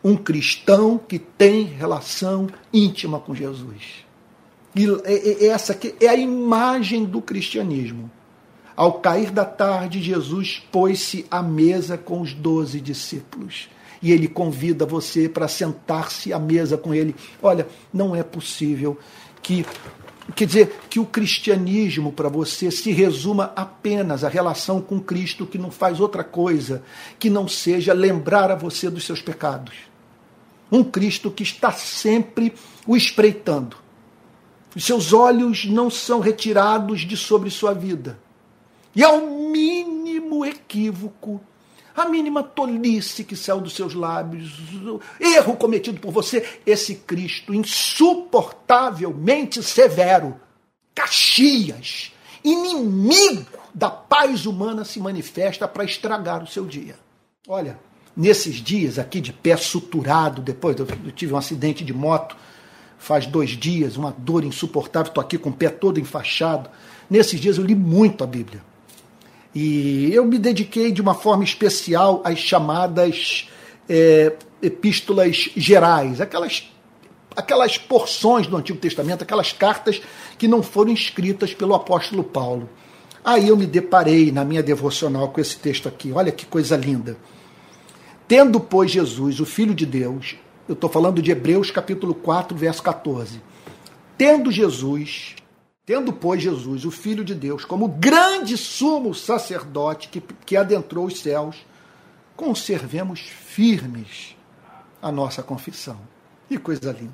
um 0.03 0.17
cristão 0.17 0.97
que 0.97 1.17
tem 1.17 1.63
relação 1.63 2.49
íntima 2.73 3.21
com 3.21 3.33
Jesus. 3.33 4.05
E 4.75 5.45
essa 5.45 5.73
aqui 5.73 5.93
é 5.99 6.07
a 6.07 6.15
imagem 6.15 7.05
do 7.05 7.21
cristianismo. 7.21 8.09
Ao 8.75 8.93
cair 8.93 9.31
da 9.31 9.45
tarde, 9.45 10.01
Jesus 10.01 10.63
pôs-se 10.71 11.25
à 11.29 11.43
mesa 11.43 11.97
com 11.97 12.21
os 12.21 12.33
doze 12.33 12.79
discípulos. 12.79 13.69
E 14.01 14.11
ele 14.11 14.27
convida 14.27 14.85
você 14.85 15.29
para 15.29 15.47
sentar-se 15.47 16.33
à 16.33 16.39
mesa 16.39 16.77
com 16.77 16.93
ele. 16.93 17.15
Olha, 17.41 17.67
não 17.93 18.15
é 18.15 18.23
possível 18.23 18.97
que. 19.41 19.65
Quer 20.35 20.45
dizer, 20.45 20.79
que 20.89 20.99
o 20.99 21.05
cristianismo 21.05 22.13
para 22.13 22.29
você 22.29 22.71
se 22.71 22.91
resuma 22.91 23.51
apenas 23.55 24.23
à 24.23 24.29
relação 24.29 24.79
com 24.79 24.99
Cristo, 24.99 25.45
que 25.45 25.57
não 25.57 25.69
faz 25.69 25.99
outra 25.99 26.23
coisa 26.23 26.83
que 27.19 27.29
não 27.29 27.47
seja 27.47 27.91
lembrar 27.91 28.49
a 28.49 28.55
você 28.55 28.89
dos 28.89 29.03
seus 29.03 29.21
pecados. 29.21 29.73
Um 30.71 30.83
Cristo 30.83 31.29
que 31.29 31.43
está 31.43 31.71
sempre 31.71 32.53
o 32.87 32.95
espreitando. 32.95 33.80
Os 34.75 34.85
seus 34.85 35.13
olhos 35.13 35.65
não 35.65 35.89
são 35.89 36.19
retirados 36.19 37.01
de 37.01 37.17
sobre 37.17 37.49
sua 37.49 37.73
vida 37.73 38.19
e 38.95 39.03
ao 39.03 39.21
mínimo 39.21 40.45
equívoco, 40.45 41.41
a 41.95 42.05
mínima 42.05 42.43
tolice 42.43 43.23
que 43.23 43.35
saiu 43.35 43.61
dos 43.61 43.75
seus 43.75 43.93
lábios, 43.93 44.51
erro 45.19 45.55
cometido 45.55 45.99
por 45.99 46.11
você, 46.11 46.59
esse 46.65 46.95
Cristo 46.95 47.53
insuportavelmente 47.53 49.63
severo, 49.63 50.35
Caxias, 50.93 52.11
inimigo 52.43 53.59
da 53.73 53.89
paz 53.89 54.45
humana, 54.45 54.83
se 54.83 54.99
manifesta 54.99 55.65
para 55.67 55.85
estragar 55.85 56.43
o 56.43 56.47
seu 56.47 56.65
dia. 56.65 56.95
Olha, 57.47 57.79
nesses 58.15 58.55
dias 58.55 58.99
aqui 58.99 59.21
de 59.21 59.31
pé 59.31 59.55
suturado, 59.55 60.41
depois 60.41 60.75
eu 60.77 60.85
tive 61.13 61.33
um 61.33 61.37
acidente 61.37 61.83
de 61.83 61.93
moto 61.93 62.35
faz 63.01 63.25
dois 63.25 63.49
dias, 63.49 63.97
uma 63.97 64.13
dor 64.15 64.43
insuportável, 64.43 65.09
estou 65.09 65.23
aqui 65.23 65.35
com 65.35 65.49
o 65.49 65.53
pé 65.53 65.69
todo 65.69 65.99
enfaixado. 65.99 66.69
Nesses 67.09 67.39
dias 67.39 67.57
eu 67.57 67.65
li 67.65 67.73
muito 67.73 68.23
a 68.23 68.27
Bíblia. 68.27 68.61
E 69.55 70.11
eu 70.13 70.23
me 70.23 70.37
dediquei 70.37 70.91
de 70.91 71.01
uma 71.01 71.15
forma 71.15 71.43
especial 71.43 72.21
às 72.23 72.37
chamadas 72.37 73.49
é, 73.89 74.33
epístolas 74.61 75.49
gerais, 75.57 76.21
aquelas, 76.21 76.71
aquelas 77.35 77.75
porções 77.75 78.45
do 78.45 78.55
Antigo 78.55 78.77
Testamento, 78.77 79.23
aquelas 79.23 79.51
cartas 79.51 79.99
que 80.37 80.47
não 80.47 80.61
foram 80.61 80.93
escritas 80.93 81.55
pelo 81.55 81.73
apóstolo 81.73 82.23
Paulo. 82.23 82.69
Aí 83.25 83.47
eu 83.47 83.57
me 83.57 83.65
deparei 83.65 84.31
na 84.31 84.45
minha 84.45 84.61
devocional 84.61 85.29
com 85.29 85.41
esse 85.41 85.57
texto 85.57 85.89
aqui. 85.89 86.11
Olha 86.11 86.31
que 86.31 86.45
coisa 86.45 86.77
linda. 86.77 87.17
Tendo, 88.27 88.59
pois, 88.59 88.91
Jesus, 88.91 89.39
o 89.39 89.45
Filho 89.45 89.73
de 89.73 89.87
Deus, 89.87 90.35
eu 90.67 90.73
estou 90.73 90.89
falando 90.89 91.21
de 91.21 91.31
Hebreus 91.31 91.71
capítulo 91.71 92.13
4, 92.13 92.55
verso 92.55 92.81
14. 92.83 93.41
Tendo 94.17 94.51
Jesus, 94.51 95.35
tendo, 95.85 96.13
pois, 96.13 96.41
Jesus, 96.41 96.85
o 96.85 96.91
Filho 96.91 97.25
de 97.25 97.33
Deus, 97.33 97.65
como 97.65 97.87
grande 97.87 98.57
sumo 98.57 99.13
sacerdote 99.13 100.07
que, 100.09 100.21
que 100.45 100.55
adentrou 100.55 101.05
os 101.05 101.19
céus, 101.19 101.57
conservemos 102.35 103.19
firmes 103.19 104.35
a 105.01 105.11
nossa 105.11 105.41
confissão. 105.41 105.99
Que 106.47 106.57
coisa 106.57 106.91
linda. 106.91 107.13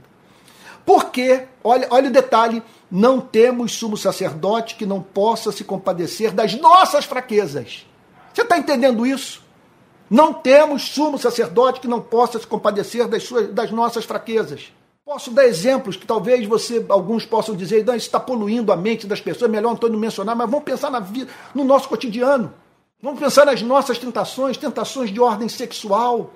Porque, 0.86 1.48
olha, 1.64 1.88
olha 1.92 2.10
o 2.10 2.14
detalhe, 2.14 2.64
não 2.90 3.20
temos 3.20 3.74
sumo 3.74 3.98
sacerdote 3.98 4.76
que 4.76 4.86
não 4.86 5.02
possa 5.02 5.52
se 5.52 5.64
compadecer 5.64 6.32
das 6.32 6.54
nossas 6.56 7.06
fraquezas. 7.06 7.86
Você 8.34 8.42
está 8.42 8.58
entendendo 8.58 9.06
isso? 9.06 9.47
Não 10.10 10.34
temos 10.34 10.90
sumo 10.90 11.18
sacerdote 11.18 11.80
que 11.80 11.88
não 11.88 12.02
possa 12.02 12.40
se 12.40 12.48
compadecer 12.48 13.08
das, 13.08 13.24
suas, 13.24 13.50
das 13.50 13.72
nossas 13.72 14.06
fraquezas. 14.06 14.72
Posso 15.04 15.32
dar 15.32 15.46
exemplos 15.46 15.96
que 15.96 16.06
talvez 16.06 16.46
você, 16.46 16.86
alguns 16.90 17.26
possam 17.26 17.56
dizer, 17.56 17.86
não, 17.86 17.96
isso 17.96 18.08
está 18.08 18.20
poluindo 18.20 18.72
a 18.72 18.76
mente 18.76 19.08
das 19.08 19.22
pessoas, 19.22 19.50
melhor 19.50 19.72
Antônio 19.72 19.98
mencionar, 19.98 20.36
mas 20.36 20.50
vamos 20.50 20.66
pensar 20.66 20.90
na 20.90 21.00
vida, 21.00 21.32
no 21.56 21.64
nosso 21.64 21.88
cotidiano. 21.88 22.54
Vamos 23.02 23.20
pensar 23.20 23.46
nas 23.46 23.62
nossas 23.62 23.98
tentações, 23.98 24.58
tentações 24.58 25.10
de 25.10 25.20
ordem 25.22 25.48
sexual, 25.48 26.34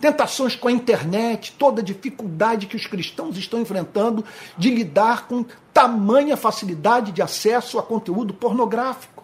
tentações 0.00 0.56
com 0.56 0.68
a 0.68 0.72
internet, 0.72 1.54
toda 1.58 1.80
a 1.80 1.84
dificuldade 1.84 2.66
que 2.66 2.76
os 2.76 2.86
cristãos 2.86 3.36
estão 3.36 3.60
enfrentando 3.60 4.24
de 4.56 4.70
lidar 4.70 5.28
com 5.28 5.44
tamanha 5.72 6.36
facilidade 6.36 7.12
de 7.12 7.22
acesso 7.22 7.78
a 7.78 7.82
conteúdo 7.82 8.32
pornográfico. 8.32 9.22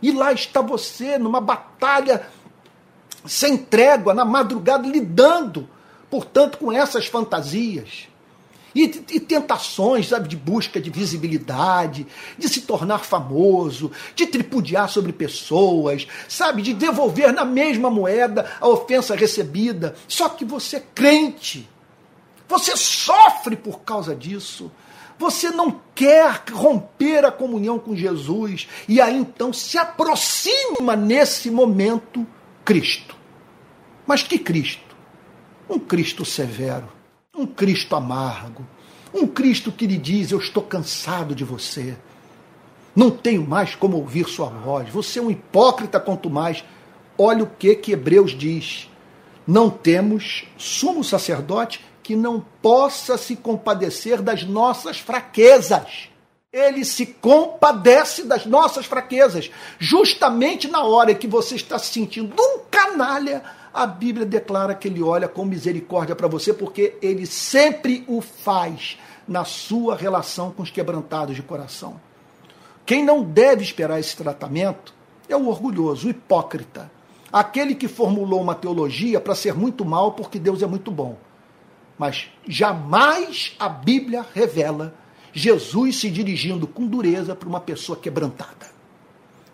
E 0.00 0.10
lá 0.10 0.32
está 0.32 0.60
você 0.60 1.18
numa 1.18 1.40
batalha 1.40 2.26
sem 3.26 3.56
trégua, 3.56 4.14
na 4.14 4.24
madrugada, 4.24 4.86
lidando, 4.86 5.68
portanto, 6.10 6.58
com 6.58 6.72
essas 6.72 7.06
fantasias. 7.06 8.08
E, 8.74 8.84
e, 8.84 9.20
tentações, 9.20 10.08
sabe, 10.08 10.28
de 10.28 10.36
busca 10.36 10.80
de 10.80 10.88
visibilidade, 10.88 12.06
de 12.38 12.48
se 12.48 12.62
tornar 12.62 13.00
famoso, 13.00 13.90
de 14.14 14.26
tripudiar 14.26 14.88
sobre 14.88 15.12
pessoas, 15.12 16.06
sabe, 16.26 16.62
de 16.62 16.72
devolver 16.72 17.32
na 17.32 17.44
mesma 17.44 17.90
moeda 17.90 18.50
a 18.60 18.66
ofensa 18.66 19.14
recebida. 19.14 19.94
Só 20.08 20.30
que 20.30 20.44
você 20.44 20.76
é 20.76 20.82
crente. 20.94 21.68
Você 22.48 22.74
sofre 22.76 23.56
por 23.56 23.80
causa 23.80 24.14
disso. 24.16 24.72
Você 25.18 25.50
não 25.50 25.80
quer 25.94 26.42
romper 26.50 27.24
a 27.26 27.30
comunhão 27.30 27.78
com 27.78 27.94
Jesus. 27.94 28.68
E 28.88 29.00
aí 29.00 29.16
então 29.16 29.52
se 29.52 29.76
aproxima 29.76 30.96
nesse 30.96 31.50
momento 31.50 32.26
Cristo. 32.64 33.16
Mas 34.06 34.22
que 34.22 34.38
Cristo? 34.38 34.96
Um 35.68 35.78
Cristo 35.78 36.24
severo 36.24 36.88
um 37.34 37.46
Cristo 37.46 37.96
amargo, 37.96 38.66
um 39.12 39.26
Cristo 39.26 39.72
que 39.72 39.86
lhe 39.86 39.96
diz: 39.96 40.30
Eu 40.30 40.38
estou 40.38 40.62
cansado 40.62 41.34
de 41.34 41.44
você, 41.44 41.96
não 42.94 43.10
tenho 43.10 43.46
mais 43.46 43.74
como 43.74 43.96
ouvir 43.96 44.28
sua 44.28 44.48
voz, 44.48 44.90
você 44.90 45.18
é 45.18 45.22
um 45.22 45.30
hipócrita 45.30 45.98
quanto 45.98 46.28
mais. 46.28 46.62
Olha 47.16 47.44
o 47.44 47.46
que, 47.46 47.74
que 47.74 47.92
Hebreus 47.92 48.32
diz: 48.32 48.90
Não 49.46 49.70
temos 49.70 50.44
sumo 50.58 51.02
sacerdote 51.02 51.80
que 52.02 52.14
não 52.14 52.44
possa 52.60 53.16
se 53.16 53.34
compadecer 53.34 54.20
das 54.20 54.44
nossas 54.44 54.98
fraquezas. 54.98 56.10
Ele 56.52 56.84
se 56.84 57.06
compadece 57.06 58.24
das 58.24 58.44
nossas 58.44 58.84
fraquezas. 58.84 59.50
Justamente 59.78 60.68
na 60.68 60.84
hora 60.84 61.14
que 61.14 61.26
você 61.26 61.54
está 61.54 61.78
se 61.78 61.90
sentindo 61.90 62.34
um 62.38 62.58
canalha, 62.70 63.42
a 63.72 63.86
Bíblia 63.86 64.26
declara 64.26 64.74
que 64.74 64.86
ele 64.86 65.02
olha 65.02 65.26
com 65.26 65.46
misericórdia 65.46 66.14
para 66.14 66.28
você, 66.28 66.52
porque 66.52 66.98
ele 67.00 67.24
sempre 67.24 68.04
o 68.06 68.20
faz 68.20 68.98
na 69.26 69.46
sua 69.46 69.96
relação 69.96 70.50
com 70.50 70.62
os 70.62 70.70
quebrantados 70.70 71.34
de 71.34 71.42
coração. 71.42 71.98
Quem 72.84 73.02
não 73.02 73.22
deve 73.22 73.62
esperar 73.62 73.98
esse 73.98 74.14
tratamento 74.14 74.92
é 75.30 75.34
o 75.34 75.48
orgulhoso, 75.48 76.06
o 76.06 76.10
hipócrita, 76.10 76.90
aquele 77.32 77.74
que 77.74 77.88
formulou 77.88 78.42
uma 78.42 78.54
teologia 78.54 79.18
para 79.18 79.34
ser 79.34 79.54
muito 79.54 79.86
mal 79.86 80.12
porque 80.12 80.38
Deus 80.38 80.60
é 80.60 80.66
muito 80.66 80.90
bom. 80.90 81.16
Mas 81.96 82.28
jamais 82.46 83.56
a 83.58 83.70
Bíblia 83.70 84.26
revela 84.34 85.00
Jesus 85.32 86.00
se 86.00 86.10
dirigindo 86.10 86.66
com 86.66 86.86
dureza 86.86 87.34
para 87.34 87.48
uma 87.48 87.60
pessoa 87.60 87.98
quebrantada. 87.98 88.72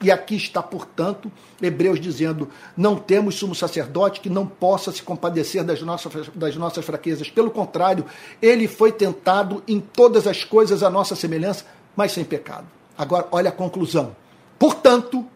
E 0.01 0.13
aqui 0.13 0.37
está, 0.37 0.63
portanto, 0.63 1.31
Hebreus 1.61 2.01
dizendo: 2.01 2.49
não 2.77 2.97
temos 2.97 3.35
sumo 3.35 3.55
sacerdote 3.55 4.21
que 4.21 4.31
não 4.31 4.47
possa 4.47 4.93
se 4.93 5.03
compadecer 5.03 5.65
das 5.65 5.83
nossas, 5.83 6.29
das 6.35 6.57
nossas 6.57 6.85
fraquezas. 6.85 7.31
Pelo 7.31 7.51
contrário, 7.51 8.05
ele 8.41 8.69
foi 8.69 8.93
tentado 8.93 9.63
em 9.67 9.81
todas 9.81 10.27
as 10.27 10.45
coisas 10.45 10.83
à 10.83 10.91
nossa 10.91 11.17
semelhança, 11.17 11.65
mas 11.97 12.13
sem 12.13 12.25
pecado. 12.25 12.67
Agora, 12.97 13.27
olha 13.33 13.49
a 13.49 13.53
conclusão. 13.53 14.15
Portanto, 14.59 15.27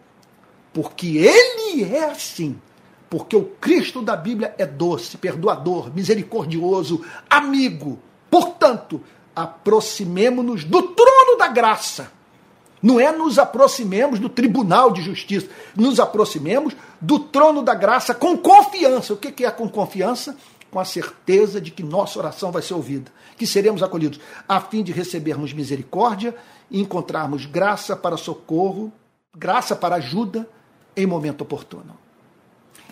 porque 0.73 1.17
ele 1.17 1.83
é 1.83 2.05
assim, 2.05 2.57
porque 3.09 3.35
o 3.35 3.43
Cristo 3.43 4.01
da 4.01 4.15
Bíblia 4.15 4.55
é 4.57 4.65
doce, 4.65 5.17
perdoador, 5.17 5.93
misericordioso, 5.93 7.03
amigo. 7.29 7.99
Portanto, 8.29 9.01
aproximemo-nos 9.35 10.63
do 10.63 10.81
trono 10.81 11.37
da 11.37 11.47
graça 11.47 12.11
não 12.83 12.99
é 12.99 13.13
nos 13.13 13.39
aproximemos 13.39 14.19
do 14.19 14.27
tribunal 14.27 14.91
de 14.91 15.01
justiça, 15.01 15.47
nos 15.73 16.01
aproximemos 16.01 16.75
do 16.99 17.17
trono 17.17 17.63
da 17.63 17.73
graça 17.73 18.13
com 18.13 18.37
confiança. 18.37 19.13
O 19.13 19.17
que 19.17 19.45
é 19.45 19.49
com 19.49 19.69
confiança? 19.69 20.35
Com 20.69 20.81
a 20.81 20.85
certeza 20.85 21.61
de 21.61 21.71
que 21.71 21.81
nossa 21.81 22.19
oração 22.19 22.51
vai 22.51 22.61
ser 22.61 22.73
ouvida, 22.73 23.09
que 23.37 23.47
seremos 23.47 23.81
acolhidos, 23.81 24.19
a 24.49 24.59
fim 24.59 24.83
de 24.83 24.91
recebermos 24.91 25.53
misericórdia 25.53 26.35
e 26.69 26.81
encontrarmos 26.81 27.45
graça 27.45 27.95
para 27.95 28.17
socorro, 28.17 28.91
graça 29.33 29.77
para 29.77 29.95
ajuda 29.95 30.49
em 30.97 31.05
momento 31.05 31.41
oportuno. 31.41 31.97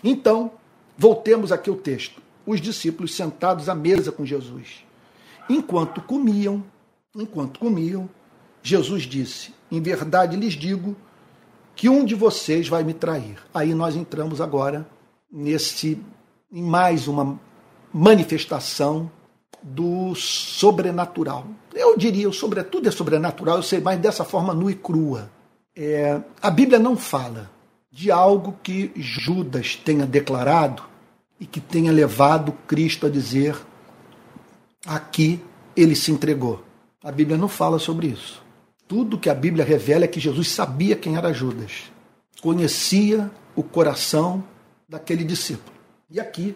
Então, 0.02 0.52
voltemos 0.96 1.52
aqui 1.52 1.68
ao 1.68 1.76
texto. 1.76 2.22
Os 2.46 2.62
discípulos 2.62 3.14
sentados 3.14 3.68
à 3.68 3.74
mesa 3.74 4.10
com 4.10 4.24
Jesus. 4.24 4.84
Enquanto 5.48 6.00
comiam, 6.00 6.64
enquanto 7.14 7.58
comiam, 7.60 8.08
Jesus 8.62 9.02
disse: 9.02 9.52
Em 9.70 9.80
verdade 9.80 10.36
lhes 10.36 10.54
digo 10.54 10.96
que 11.74 11.88
um 11.88 12.04
de 12.04 12.14
vocês 12.14 12.68
vai 12.68 12.84
me 12.84 12.94
trair. 12.94 13.38
Aí 13.52 13.74
nós 13.74 13.96
entramos 13.96 14.40
agora 14.40 14.86
nesse 15.30 16.00
em 16.52 16.62
mais 16.62 17.08
uma 17.08 17.40
manifestação 17.92 19.10
do 19.62 20.14
sobrenatural. 20.14 21.46
Eu 21.72 21.96
diria, 21.96 22.30
sobretudo 22.32 22.88
é 22.88 22.90
sobrenatural, 22.90 23.56
eu 23.56 23.62
sei 23.62 23.80
mais 23.80 23.98
dessa 23.98 24.24
forma 24.24 24.52
nua 24.52 24.72
e 24.72 24.74
crua. 24.74 25.30
É, 25.74 26.20
a 26.40 26.50
Bíblia 26.50 26.78
não 26.78 26.96
fala 26.96 27.50
de 27.90 28.10
algo 28.10 28.56
que 28.62 28.90
Judas 28.96 29.76
tenha 29.76 30.04
declarado 30.04 30.82
e 31.40 31.46
que 31.46 31.60
tenha 31.60 31.92
levado 31.92 32.52
Cristo 32.66 33.06
a 33.06 33.10
dizer 33.10 33.56
aqui 34.86 35.40
ele 35.76 35.96
se 35.96 36.10
entregou. 36.10 36.64
A 37.02 37.10
Bíblia 37.10 37.36
não 37.36 37.48
fala 37.48 37.78
sobre 37.78 38.08
isso. 38.08 38.42
Tudo 38.86 39.18
que 39.18 39.30
a 39.30 39.34
Bíblia 39.34 39.64
revela 39.64 40.04
é 40.04 40.08
que 40.08 40.20
Jesus 40.20 40.48
sabia 40.48 40.96
quem 40.96 41.16
era 41.16 41.32
Judas, 41.32 41.90
conhecia 42.40 43.30
o 43.56 43.62
coração 43.62 44.44
daquele 44.88 45.24
discípulo. 45.24 45.76
E 46.10 46.20
aqui 46.20 46.54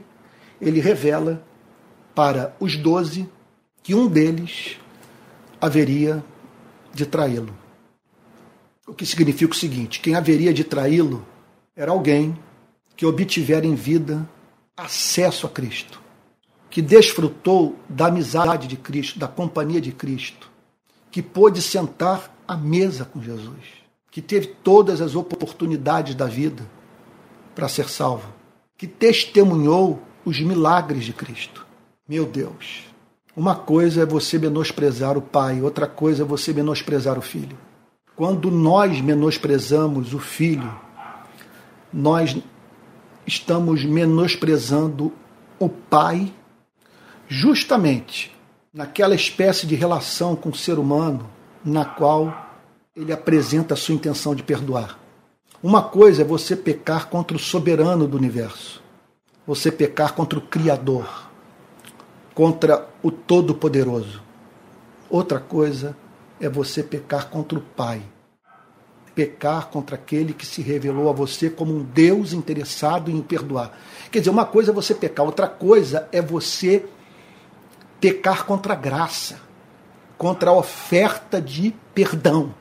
ele 0.60 0.80
revela 0.80 1.42
para 2.14 2.54
os 2.60 2.76
doze 2.76 3.28
que 3.82 3.94
um 3.94 4.06
deles 4.06 4.78
haveria 5.60 6.24
de 6.92 7.06
traí-lo. 7.06 7.56
O 8.86 8.94
que 8.94 9.06
significa 9.06 9.52
o 9.52 9.56
seguinte: 9.56 10.00
quem 10.00 10.14
haveria 10.14 10.52
de 10.52 10.64
traí-lo 10.64 11.26
era 11.74 11.90
alguém 11.90 12.38
que 12.96 13.04
obtivera 13.04 13.66
em 13.66 13.74
vida 13.74 14.28
acesso 14.76 15.46
a 15.46 15.50
Cristo, 15.50 16.00
que 16.76 16.82
desfrutou 16.82 17.74
da 17.88 18.08
amizade 18.08 18.68
de 18.68 18.76
Cristo, 18.76 19.18
da 19.18 19.26
companhia 19.26 19.80
de 19.80 19.92
Cristo, 19.92 20.50
que 21.10 21.22
pôde 21.22 21.62
sentar 21.62 22.30
à 22.46 22.54
mesa 22.54 23.02
com 23.06 23.18
Jesus, 23.18 23.64
que 24.10 24.20
teve 24.20 24.48
todas 24.62 25.00
as 25.00 25.14
oportunidades 25.14 26.14
da 26.14 26.26
vida 26.26 26.62
para 27.54 27.66
ser 27.66 27.88
salvo, 27.88 28.28
que 28.76 28.86
testemunhou 28.86 30.02
os 30.22 30.38
milagres 30.42 31.06
de 31.06 31.14
Cristo. 31.14 31.66
Meu 32.06 32.26
Deus, 32.26 32.84
uma 33.34 33.54
coisa 33.54 34.02
é 34.02 34.04
você 34.04 34.38
menosprezar 34.38 35.16
o 35.16 35.22
pai, 35.22 35.62
outra 35.62 35.86
coisa 35.86 36.24
é 36.24 36.26
você 36.26 36.52
menosprezar 36.52 37.18
o 37.18 37.22
filho. 37.22 37.56
Quando 38.14 38.50
nós 38.50 39.00
menosprezamos 39.00 40.12
o 40.12 40.18
filho, 40.18 40.78
nós 41.90 42.36
estamos 43.26 43.82
menosprezando 43.82 45.10
o 45.58 45.70
pai 45.70 46.30
justamente 47.28 48.34
naquela 48.72 49.14
espécie 49.14 49.66
de 49.66 49.74
relação 49.74 50.36
com 50.36 50.50
o 50.50 50.54
ser 50.54 50.78
humano 50.78 51.28
na 51.64 51.84
qual 51.84 52.46
ele 52.94 53.12
apresenta 53.12 53.74
a 53.74 53.76
sua 53.76 53.94
intenção 53.94 54.34
de 54.34 54.42
perdoar. 54.42 54.98
Uma 55.62 55.82
coisa 55.82 56.22
é 56.22 56.24
você 56.24 56.54
pecar 56.54 57.08
contra 57.08 57.36
o 57.36 57.40
soberano 57.40 58.06
do 58.06 58.16
universo. 58.16 58.82
você 59.46 59.70
pecar 59.70 60.12
contra 60.12 60.38
o 60.38 60.42
Criador, 60.42 61.28
contra 62.34 62.88
o 63.02 63.10
Todo-Poderoso. 63.12 64.20
Outra 65.08 65.38
coisa 65.38 65.96
é 66.40 66.48
você 66.48 66.82
pecar 66.82 67.30
contra 67.30 67.56
o 67.56 67.62
Pai. 67.62 68.02
Pecar 69.14 69.68
contra 69.68 69.94
aquele 69.94 70.34
que 70.34 70.44
se 70.44 70.60
revelou 70.60 71.08
a 71.08 71.12
você 71.12 71.48
como 71.48 71.74
um 71.74 71.82
Deus 71.82 72.32
interessado 72.32 73.10
em 73.10 73.22
perdoar. 73.22 73.78
Quer 74.10 74.18
dizer, 74.18 74.30
uma 74.30 74.44
coisa 74.44 74.72
é 74.72 74.74
você 74.74 74.94
pecar, 74.94 75.24
outra 75.24 75.46
coisa 75.46 76.08
é 76.10 76.20
você 76.20 76.84
pecar 78.06 78.44
contra 78.44 78.72
a 78.72 78.76
graça, 78.76 79.40
contra 80.16 80.50
a 80.50 80.52
oferta 80.52 81.42
de 81.42 81.74
perdão, 81.92 82.54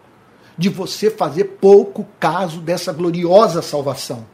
de 0.58 0.70
você 0.70 1.12
fazer 1.12 1.44
pouco 1.62 2.04
caso 2.20 2.62
dessa 2.62 2.92
gloriosa 2.92 3.62
salvação. 3.62 4.26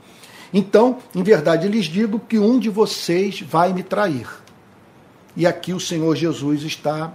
Então, 0.53 0.99
em 1.13 1.21
verdade, 1.21 1.67
lhes 1.67 1.87
digo 1.87 2.17
que 2.17 2.39
um 2.39 2.57
de 2.57 2.69
vocês 2.69 3.41
vai 3.41 3.73
me 3.73 3.83
trair. 3.83 4.25
E 5.35 5.45
aqui 5.45 5.73
o 5.73 5.81
Senhor 5.81 6.15
Jesus 6.15 6.63
está 6.63 7.13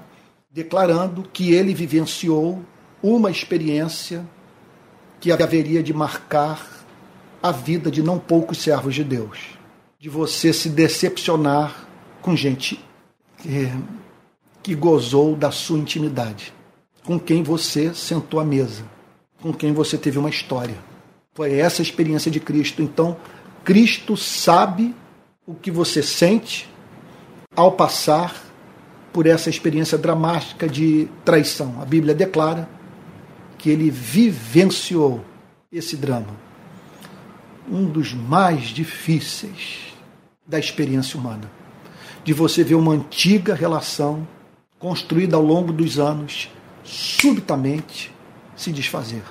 declarando 0.51 1.23
que 1.33 1.55
ele 1.55 1.73
vivenciou 1.73 2.63
uma 3.03 3.31
experiência 3.31 4.27
que 5.19 5.33
haveria 5.33 5.83
de 5.83 5.95
marcar 5.95 6.85
a 7.43 7.51
vida 7.51 7.91
de 7.91 8.03
não 8.03 8.19
poucos 8.19 8.59
servos 8.59 8.95
de 8.95 9.05
Deus. 9.05 9.39
De 9.99 10.11
você 10.11 10.53
se 10.53 10.69
decepcionar 10.69 11.89
com 12.21 12.37
gente 12.37 12.86
que, 13.47 13.73
que 14.63 14.75
gozou 14.75 15.37
da 15.37 15.53
sua 15.53 15.79
intimidade, 15.79 16.53
com 17.05 17.19
quem 17.19 17.43
você 17.43 17.95
sentou 17.95 18.41
à 18.41 18.45
mesa, 18.45 18.85
com 19.41 19.53
quem 19.53 19.73
você 19.73 19.97
teve 19.97 20.19
uma 20.19 20.29
história. 20.29 20.77
Foi 21.35 21.55
essa 21.55 21.81
a 21.81 21.85
experiência 21.85 22.31
de 22.31 22.41
Cristo. 22.41 22.83
Então, 22.83 23.17
Cristo 23.65 24.17
sabe 24.17 24.95
o 25.47 25.55
que 25.55 25.71
você 25.71 26.03
sente 26.03 26.69
ao 27.55 27.73
passar 27.73 28.43
por 29.13 29.27
essa 29.27 29.49
experiência 29.49 29.97
dramática 29.97 30.69
de 30.69 31.09
traição. 31.25 31.81
A 31.81 31.85
Bíblia 31.85 32.15
declara 32.15 32.69
que 33.57 33.71
ele 33.71 33.91
vivenciou 33.91 35.25
esse 35.71 35.97
drama. 35.97 36.35
Um 37.71 37.87
dos 37.87 38.13
mais 38.13 38.65
difíceis 38.65 39.95
da 40.47 40.59
experiência 40.59 41.19
humana. 41.19 41.51
De 42.27 42.35
você 42.35 42.63
ver 42.63 42.75
uma 42.75 42.93
antiga 42.93 43.55
relação 43.55 44.29
construída 44.79 45.37
ao 45.37 45.43
longo 45.43 45.73
dos 45.73 45.99
anos 45.99 46.51
subitamente 46.85 48.13
se 48.55 48.71
desfazer 48.71 49.23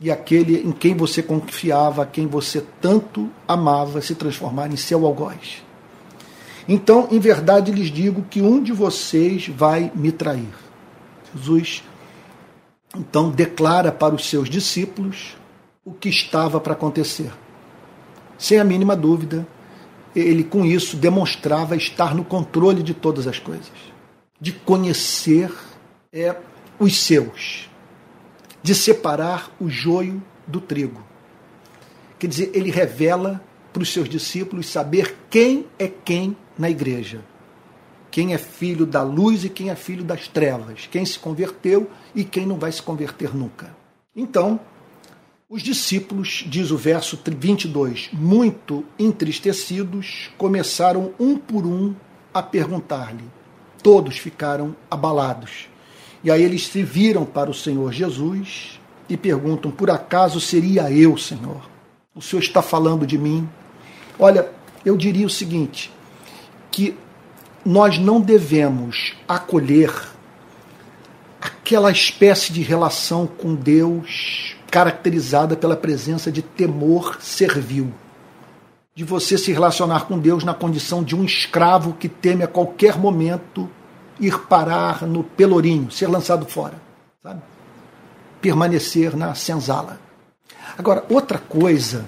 e 0.00 0.10
aquele 0.10 0.60
em 0.60 0.72
quem 0.72 0.94
você 0.94 1.22
confiava, 1.22 2.06
quem 2.06 2.26
você 2.26 2.64
tanto 2.80 3.28
amava, 3.46 4.00
se 4.00 4.14
transformar 4.14 4.72
em 4.72 4.76
seu 4.76 5.04
algoz. 5.04 5.62
Então, 6.68 7.08
em 7.10 7.18
verdade 7.18 7.72
lhes 7.72 7.90
digo 7.90 8.22
que 8.22 8.40
um 8.40 8.62
de 8.62 8.72
vocês 8.72 9.48
vai 9.48 9.90
me 9.94 10.12
trair. 10.12 10.54
Jesus 11.34 11.82
então 12.96 13.30
declara 13.30 13.92
para 13.92 14.14
os 14.14 14.28
seus 14.28 14.48
discípulos 14.48 15.36
o 15.84 15.92
que 15.92 16.08
estava 16.08 16.60
para 16.60 16.72
acontecer. 16.72 17.32
Sem 18.38 18.58
a 18.58 18.64
mínima 18.64 18.94
dúvida, 18.94 19.46
ele 20.20 20.44
com 20.44 20.64
isso 20.64 20.96
demonstrava 20.96 21.76
estar 21.76 22.14
no 22.14 22.24
controle 22.24 22.82
de 22.82 22.94
todas 22.94 23.26
as 23.26 23.38
coisas, 23.38 23.70
de 24.40 24.52
conhecer 24.52 25.52
é, 26.12 26.36
os 26.78 26.96
seus, 26.96 27.68
de 28.62 28.74
separar 28.74 29.50
o 29.60 29.68
joio 29.68 30.22
do 30.46 30.60
trigo. 30.60 31.02
Quer 32.18 32.26
dizer, 32.26 32.50
ele 32.54 32.70
revela 32.70 33.40
para 33.72 33.82
os 33.82 33.92
seus 33.92 34.08
discípulos 34.08 34.68
saber 34.68 35.16
quem 35.30 35.66
é 35.78 35.86
quem 35.88 36.36
na 36.58 36.68
igreja. 36.68 37.20
Quem 38.10 38.34
é 38.34 38.38
filho 38.38 38.86
da 38.86 39.02
luz 39.02 39.44
e 39.44 39.48
quem 39.48 39.70
é 39.70 39.76
filho 39.76 40.02
das 40.02 40.26
trevas. 40.26 40.88
Quem 40.90 41.04
se 41.04 41.18
converteu 41.18 41.90
e 42.14 42.24
quem 42.24 42.46
não 42.46 42.58
vai 42.58 42.72
se 42.72 42.82
converter 42.82 43.36
nunca. 43.36 43.76
Então, 44.16 44.58
os 45.50 45.62
discípulos, 45.62 46.44
diz 46.46 46.70
o 46.70 46.76
verso 46.76 47.18
22, 47.26 48.10
muito 48.12 48.84
entristecidos, 48.98 50.28
começaram 50.36 51.14
um 51.18 51.38
por 51.38 51.64
um 51.64 51.94
a 52.34 52.42
perguntar-lhe. 52.42 53.24
Todos 53.82 54.18
ficaram 54.18 54.76
abalados. 54.90 55.66
E 56.22 56.30
aí 56.30 56.42
eles 56.42 56.66
se 56.66 56.82
viram 56.82 57.24
para 57.24 57.50
o 57.50 57.54
Senhor 57.54 57.90
Jesus 57.92 58.78
e 59.08 59.16
perguntam: 59.16 59.70
Por 59.70 59.90
acaso 59.90 60.38
seria 60.38 60.90
eu, 60.92 61.16
Senhor? 61.16 61.66
O 62.14 62.20
Senhor 62.20 62.42
está 62.42 62.60
falando 62.60 63.06
de 63.06 63.16
mim? 63.16 63.48
Olha, 64.18 64.50
eu 64.84 64.98
diria 64.98 65.26
o 65.26 65.30
seguinte: 65.30 65.90
que 66.70 66.94
nós 67.64 67.96
não 67.96 68.20
devemos 68.20 69.14
acolher 69.26 69.94
aquela 71.40 71.90
espécie 71.90 72.52
de 72.52 72.60
relação 72.60 73.26
com 73.26 73.54
Deus 73.54 74.57
caracterizada 74.70 75.56
pela 75.56 75.76
presença 75.76 76.30
de 76.30 76.42
temor 76.42 77.18
servil. 77.20 77.92
De 78.94 79.04
você 79.04 79.38
se 79.38 79.52
relacionar 79.52 80.06
com 80.06 80.18
Deus 80.18 80.44
na 80.44 80.54
condição 80.54 81.02
de 81.02 81.14
um 81.14 81.24
escravo 81.24 81.94
que 81.94 82.08
teme 82.08 82.42
a 82.42 82.48
qualquer 82.48 82.98
momento 82.98 83.68
ir 84.20 84.38
parar 84.40 85.02
no 85.02 85.22
pelourinho, 85.22 85.90
ser 85.90 86.08
lançado 86.08 86.46
fora, 86.46 86.74
sabe? 87.22 87.40
Permanecer 88.40 89.16
na 89.16 89.34
senzala. 89.34 90.00
Agora, 90.76 91.04
outra 91.08 91.38
coisa, 91.38 92.04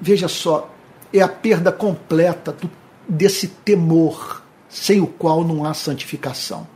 veja 0.00 0.28
só, 0.28 0.70
é 1.12 1.20
a 1.20 1.28
perda 1.28 1.72
completa 1.72 2.52
do, 2.52 2.70
desse 3.08 3.48
temor, 3.48 4.42
sem 4.68 5.00
o 5.00 5.06
qual 5.06 5.42
não 5.42 5.64
há 5.64 5.72
santificação, 5.72 6.66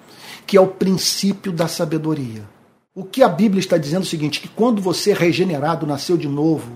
que 0.47 0.57
é 0.57 0.61
o 0.61 0.67
princípio 0.67 1.53
da 1.53 1.69
sabedoria. 1.69 2.45
O 2.99 3.05
que 3.05 3.23
a 3.23 3.29
Bíblia 3.29 3.61
está 3.61 3.79
dizendo 3.79 4.03
é 4.03 4.07
o 4.07 4.09
seguinte: 4.09 4.41
que 4.41 4.49
quando 4.49 4.83
você 4.83 5.13
é 5.13 5.15
regenerado, 5.15 5.87
nasceu 5.87 6.17
de 6.17 6.27
novo, 6.27 6.73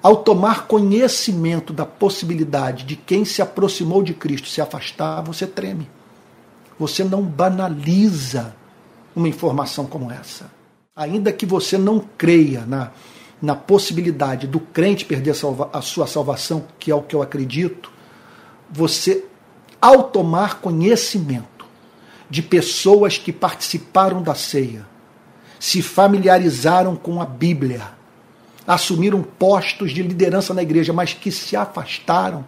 ao 0.00 0.18
tomar 0.18 0.68
conhecimento 0.68 1.72
da 1.72 1.84
possibilidade 1.84 2.84
de 2.84 2.94
quem 2.94 3.24
se 3.24 3.42
aproximou 3.42 4.00
de 4.00 4.14
Cristo 4.14 4.46
se 4.46 4.60
afastar, 4.60 5.20
você 5.22 5.48
treme. 5.48 5.90
Você 6.78 7.02
não 7.02 7.20
banaliza 7.20 8.54
uma 9.14 9.26
informação 9.26 9.86
como 9.86 10.12
essa. 10.12 10.52
Ainda 10.94 11.32
que 11.32 11.44
você 11.44 11.76
não 11.76 11.98
creia 12.16 12.64
na, 12.64 12.92
na 13.42 13.56
possibilidade 13.56 14.46
do 14.46 14.60
crente 14.60 15.04
perder 15.04 15.32
a, 15.32 15.34
salva, 15.34 15.68
a 15.72 15.82
sua 15.82 16.06
salvação, 16.06 16.64
que 16.78 16.92
é 16.92 16.94
o 16.94 17.02
que 17.02 17.16
eu 17.16 17.22
acredito, 17.22 17.90
você, 18.70 19.24
ao 19.82 20.04
tomar 20.04 20.60
conhecimento 20.60 21.66
de 22.30 22.40
pessoas 22.40 23.18
que 23.18 23.32
participaram 23.32 24.22
da 24.22 24.36
ceia, 24.36 24.88
se 25.60 25.82
familiarizaram 25.82 26.96
com 26.96 27.20
a 27.20 27.26
Bíblia, 27.26 27.88
assumiram 28.66 29.22
postos 29.22 29.92
de 29.92 30.02
liderança 30.02 30.54
na 30.54 30.62
igreja, 30.62 30.90
mas 30.90 31.12
que 31.12 31.30
se 31.30 31.54
afastaram, 31.54 32.46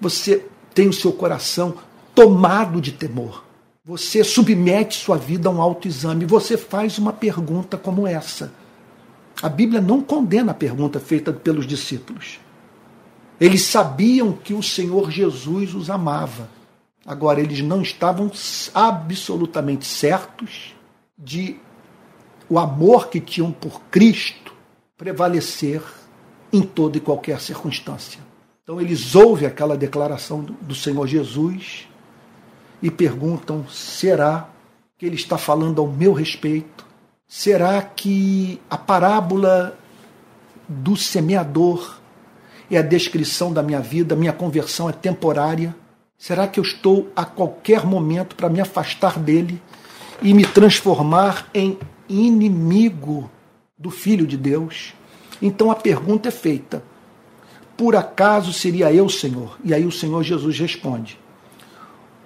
você 0.00 0.46
tem 0.74 0.88
o 0.88 0.92
seu 0.92 1.12
coração 1.12 1.74
tomado 2.14 2.80
de 2.80 2.92
temor. 2.92 3.44
Você 3.84 4.24
submete 4.24 4.96
sua 4.96 5.18
vida 5.18 5.50
a 5.50 5.52
um 5.52 5.60
autoexame. 5.60 6.24
Você 6.24 6.56
faz 6.56 6.96
uma 6.96 7.12
pergunta 7.12 7.76
como 7.76 8.06
essa. 8.06 8.52
A 9.42 9.48
Bíblia 9.48 9.80
não 9.80 10.00
condena 10.00 10.52
a 10.52 10.54
pergunta 10.54 10.98
feita 10.98 11.30
pelos 11.30 11.66
discípulos. 11.66 12.40
Eles 13.38 13.64
sabiam 13.64 14.32
que 14.32 14.54
o 14.54 14.62
Senhor 14.62 15.10
Jesus 15.10 15.74
os 15.74 15.90
amava. 15.90 16.48
Agora, 17.04 17.40
eles 17.40 17.60
não 17.60 17.82
estavam 17.82 18.30
absolutamente 18.72 19.84
certos 19.84 20.74
de 21.18 21.56
o 22.48 22.58
amor 22.58 23.08
que 23.08 23.20
tinham 23.20 23.52
por 23.52 23.80
Cristo 23.90 24.54
prevalecer 24.96 25.82
em 26.52 26.62
toda 26.62 26.98
e 26.98 27.00
qualquer 27.00 27.40
circunstância. 27.40 28.20
Então, 28.62 28.80
eles 28.80 29.14
ouvem 29.14 29.48
aquela 29.48 29.76
declaração 29.76 30.42
do 30.42 30.74
Senhor 30.74 31.06
Jesus 31.06 31.88
e 32.80 32.90
perguntam: 32.90 33.66
será 33.68 34.48
que 34.96 35.06
ele 35.06 35.16
está 35.16 35.36
falando 35.36 35.80
ao 35.80 35.88
meu 35.88 36.12
respeito? 36.12 36.86
Será 37.26 37.80
que 37.82 38.60
a 38.68 38.76
parábola 38.76 39.76
do 40.68 40.96
semeador 40.96 41.98
é 42.70 42.76
a 42.78 42.82
descrição 42.82 43.52
da 43.52 43.62
minha 43.62 43.80
vida, 43.80 44.14
minha 44.14 44.32
conversão 44.32 44.88
é 44.88 44.92
temporária? 44.92 45.74
Será 46.16 46.46
que 46.46 46.60
eu 46.60 46.62
estou 46.62 47.10
a 47.16 47.24
qualquer 47.24 47.84
momento 47.84 48.36
para 48.36 48.48
me 48.48 48.60
afastar 48.60 49.18
dele 49.18 49.60
e 50.22 50.32
me 50.32 50.44
transformar 50.44 51.48
em 51.52 51.78
inimigo 52.08 53.30
do 53.78 53.90
Filho 53.90 54.26
de 54.26 54.36
Deus? 54.36 54.94
Então 55.40 55.70
a 55.70 55.74
pergunta 55.74 56.28
é 56.28 56.32
feita: 56.32 56.82
por 57.76 57.96
acaso 57.96 58.52
seria 58.52 58.92
eu, 58.92 59.08
Senhor? 59.08 59.58
E 59.64 59.74
aí 59.74 59.84
o 59.84 59.92
Senhor 59.92 60.22
Jesus 60.22 60.58
responde: 60.58 61.18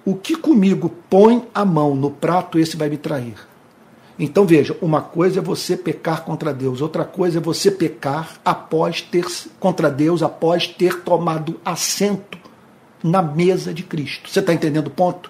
o 0.05 0.15
que 0.15 0.35
comigo 0.35 0.89
põe 1.09 1.45
a 1.53 1.65
mão 1.65 1.95
no 1.95 2.11
prato, 2.11 2.57
esse 2.57 2.77
vai 2.77 2.89
me 2.89 2.97
trair. 2.97 3.35
Então 4.19 4.45
veja, 4.45 4.75
uma 4.81 5.01
coisa 5.01 5.39
é 5.39 5.43
você 5.43 5.75
pecar 5.75 6.23
contra 6.23 6.53
Deus, 6.53 6.81
outra 6.81 7.05
coisa 7.05 7.39
é 7.39 7.41
você 7.41 7.69
pecar 7.69 8.39
após 8.43 9.01
ter 9.01 9.25
contra 9.59 9.91
Deus, 9.91 10.23
após 10.23 10.65
ter 10.65 11.01
tomado 11.01 11.59
assento 11.63 12.37
na 13.03 13.21
mesa 13.21 13.73
de 13.73 13.83
Cristo. 13.83 14.29
Você 14.29 14.39
está 14.39 14.53
entendendo 14.53 14.87
o 14.87 14.91
ponto? 14.91 15.29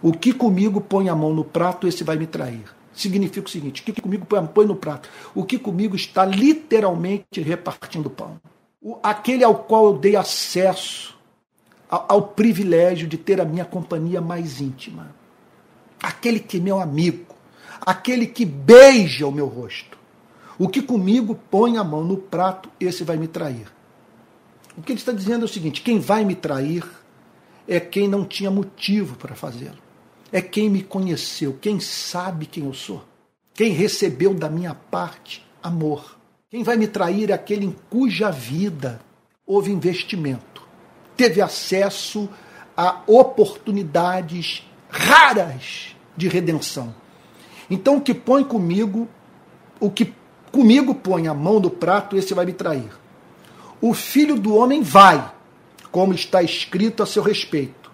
O 0.00 0.12
que 0.12 0.32
comigo 0.32 0.80
põe 0.80 1.08
a 1.08 1.14
mão 1.14 1.34
no 1.34 1.44
prato, 1.44 1.88
esse 1.88 2.04
vai 2.04 2.16
me 2.16 2.26
trair. 2.26 2.77
Significa 2.98 3.46
o 3.46 3.50
seguinte: 3.50 3.80
o 3.80 3.84
que 3.84 4.00
comigo 4.00 4.26
põe 4.26 4.66
no 4.66 4.76
prato? 4.76 5.08
O 5.34 5.44
que 5.44 5.58
comigo 5.58 5.94
está 5.94 6.24
literalmente 6.24 7.40
repartindo 7.40 8.10
pão. 8.10 8.40
O, 8.80 8.98
aquele 9.02 9.44
ao 9.44 9.54
qual 9.54 9.86
eu 9.86 9.98
dei 9.98 10.16
acesso 10.16 11.16
ao, 11.88 12.06
ao 12.08 12.22
privilégio 12.22 13.06
de 13.06 13.16
ter 13.16 13.40
a 13.40 13.44
minha 13.44 13.64
companhia 13.64 14.20
mais 14.20 14.60
íntima. 14.60 15.14
Aquele 16.02 16.40
que 16.40 16.58
é 16.58 16.60
meu 16.60 16.80
amigo 16.80 17.38
aquele 17.80 18.26
que 18.26 18.44
beija 18.44 19.26
o 19.26 19.32
meu 19.32 19.46
rosto. 19.46 19.98
O 20.58 20.68
que 20.68 20.82
comigo 20.82 21.38
põe 21.50 21.76
a 21.76 21.84
mão 21.84 22.02
no 22.02 22.16
prato, 22.16 22.68
esse 22.80 23.04
vai 23.04 23.16
me 23.16 23.28
trair. 23.28 23.68
O 24.76 24.82
que 24.82 24.92
ele 24.92 24.98
está 24.98 25.12
dizendo 25.12 25.42
é 25.42 25.44
o 25.44 25.48
seguinte: 25.48 25.82
quem 25.82 25.98
vai 25.98 26.24
me 26.24 26.34
trair 26.34 26.84
é 27.66 27.78
quem 27.78 28.08
não 28.08 28.24
tinha 28.24 28.50
motivo 28.50 29.16
para 29.16 29.34
fazê-lo. 29.34 29.78
É 30.30 30.40
quem 30.40 30.68
me 30.68 30.82
conheceu, 30.82 31.56
quem 31.60 31.80
sabe 31.80 32.46
quem 32.46 32.64
eu 32.64 32.74
sou, 32.74 33.02
quem 33.54 33.72
recebeu 33.72 34.34
da 34.34 34.48
minha 34.48 34.74
parte 34.74 35.46
amor. 35.62 36.18
Quem 36.50 36.62
vai 36.62 36.76
me 36.76 36.86
trair 36.86 37.30
é 37.30 37.34
aquele 37.34 37.66
em 37.66 37.76
cuja 37.90 38.30
vida 38.30 39.00
houve 39.46 39.70
investimento, 39.70 40.66
teve 41.16 41.40
acesso 41.40 42.28
a 42.76 43.02
oportunidades 43.06 44.66
raras 44.90 45.96
de 46.16 46.28
redenção 46.28 46.94
então 47.70 47.96
o 47.96 48.00
que 48.00 48.14
põe 48.14 48.42
comigo, 48.42 49.08
o 49.78 49.90
que 49.90 50.14
comigo 50.50 50.94
põe 50.94 51.28
a 51.28 51.34
mão 51.34 51.60
no 51.60 51.70
prato, 51.70 52.16
esse 52.16 52.32
vai 52.32 52.46
me 52.46 52.52
trair. 52.52 52.90
O 53.80 53.92
filho 53.92 54.36
do 54.36 54.56
homem 54.56 54.82
vai, 54.82 55.32
como 55.90 56.14
está 56.14 56.42
escrito 56.42 57.02
a 57.02 57.06
seu 57.06 57.22
respeito. 57.22 57.90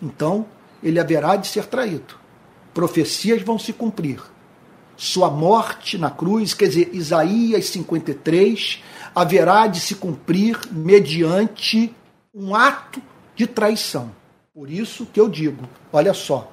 Então 0.00 0.46
ele 0.82 0.98
haverá 0.98 1.36
de 1.36 1.46
ser 1.46 1.66
traído. 1.66 2.14
Profecias 2.74 3.42
vão 3.42 3.58
se 3.58 3.72
cumprir. 3.72 4.20
Sua 4.96 5.30
morte 5.30 5.98
na 5.98 6.10
cruz, 6.10 6.54
quer 6.54 6.68
dizer, 6.68 6.90
Isaías 6.92 7.66
53, 7.66 8.82
haverá 9.14 9.66
de 9.66 9.80
se 9.80 9.94
cumprir 9.94 10.58
mediante 10.70 11.94
um 12.34 12.54
ato 12.54 13.02
de 13.34 13.46
traição. 13.46 14.10
Por 14.54 14.70
isso 14.70 15.06
que 15.06 15.18
eu 15.18 15.28
digo, 15.28 15.68
olha 15.92 16.12
só, 16.12 16.52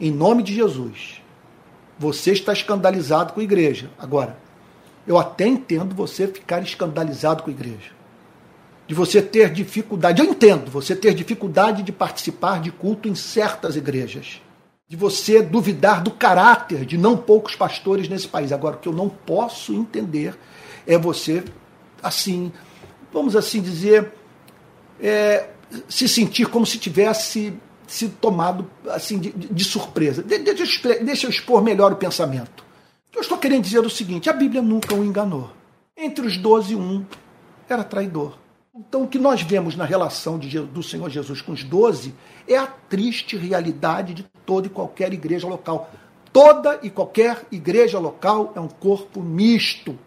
em 0.00 0.10
nome 0.10 0.42
de 0.42 0.54
Jesus, 0.54 1.20
você 1.98 2.32
está 2.32 2.52
escandalizado 2.52 3.32
com 3.32 3.40
a 3.40 3.44
igreja. 3.44 3.90
Agora, 3.98 4.38
eu 5.06 5.18
até 5.18 5.46
entendo 5.46 5.94
você 5.94 6.26
ficar 6.26 6.62
escandalizado 6.62 7.42
com 7.42 7.50
a 7.50 7.52
igreja. 7.52 8.01
De 8.92 8.96
você 8.96 9.22
ter 9.22 9.50
dificuldade, 9.50 10.20
eu 10.20 10.28
entendo, 10.28 10.70
você 10.70 10.94
ter 10.94 11.14
dificuldade 11.14 11.82
de 11.82 11.90
participar 11.90 12.60
de 12.60 12.70
culto 12.70 13.08
em 13.08 13.14
certas 13.14 13.74
igrejas. 13.74 14.42
De 14.86 14.98
você 14.98 15.40
duvidar 15.40 16.02
do 16.02 16.10
caráter 16.10 16.84
de 16.84 16.98
não 16.98 17.16
poucos 17.16 17.56
pastores 17.56 18.06
nesse 18.06 18.28
país. 18.28 18.52
Agora, 18.52 18.76
o 18.76 18.78
que 18.78 18.86
eu 18.86 18.92
não 18.92 19.08
posso 19.08 19.72
entender 19.72 20.38
é 20.86 20.98
você, 20.98 21.42
assim, 22.02 22.52
vamos 23.10 23.34
assim 23.34 23.62
dizer, 23.62 24.12
é, 25.00 25.48
se 25.88 26.06
sentir 26.06 26.48
como 26.48 26.66
se 26.66 26.76
tivesse 26.76 27.54
sido 27.86 28.14
tomado 28.20 28.70
assim 28.90 29.18
de, 29.18 29.30
de 29.32 29.64
surpresa. 29.64 30.22
De, 30.22 30.36
de, 30.36 30.52
deixa 31.02 31.26
eu 31.26 31.30
expor 31.30 31.62
melhor 31.62 31.92
o 31.92 31.96
pensamento. 31.96 32.62
Eu 33.10 33.22
estou 33.22 33.38
querendo 33.38 33.62
dizer 33.62 33.78
o 33.78 33.88
seguinte: 33.88 34.28
a 34.28 34.34
Bíblia 34.34 34.60
nunca 34.60 34.94
o 34.94 35.02
enganou. 35.02 35.50
Entre 35.96 36.26
os 36.26 36.36
doze, 36.36 36.76
um 36.76 37.06
era 37.66 37.82
traidor. 37.82 38.41
Então, 38.74 39.02
o 39.02 39.08
que 39.08 39.18
nós 39.18 39.42
vemos 39.42 39.76
na 39.76 39.84
relação 39.84 40.38
de, 40.38 40.58
do 40.58 40.82
Senhor 40.82 41.10
Jesus 41.10 41.42
com 41.42 41.52
os 41.52 41.62
doze 41.62 42.14
é 42.48 42.56
a 42.56 42.66
triste 42.66 43.36
realidade 43.36 44.14
de 44.14 44.22
toda 44.46 44.66
e 44.66 44.70
qualquer 44.70 45.12
igreja 45.12 45.46
local. 45.46 45.90
Toda 46.32 46.80
e 46.82 46.88
qualquer 46.88 47.44
igreja 47.52 47.98
local 47.98 48.50
é 48.56 48.60
um 48.60 48.68
corpo 48.68 49.20
misto, 49.20 49.98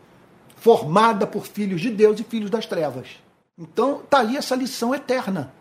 formada 0.55 1.28
por 1.28 1.45
filhos 1.45 1.80
de 1.80 1.91
Deus 1.91 2.20
e 2.20 2.24
filhos 2.24 2.49
das 2.49 2.66
trevas. 2.66 3.07
Então, 3.55 4.01
está 4.03 4.22
aí 4.22 4.36
essa 4.36 4.55
lição 4.55 4.95
eterna. 4.95 5.53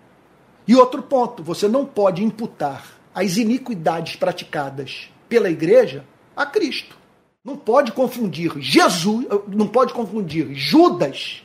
E 0.67 0.75
outro 0.75 1.03
ponto, 1.03 1.43
você 1.43 1.69
não 1.69 1.85
pode 1.85 2.25
imputar 2.25 2.87
as 3.15 3.37
iniquidades 3.37 4.17
praticadas 4.17 5.11
pela 5.29 5.51
igreja 5.51 6.07
a 6.35 6.47
Cristo. 6.47 6.97
Não 7.45 7.55
pode 7.55 7.93
confundir 7.93 8.59
Jesus, 8.61 9.27
não 9.47 9.69
pode 9.69 9.93
confundir 9.93 10.55
Judas 10.55 11.43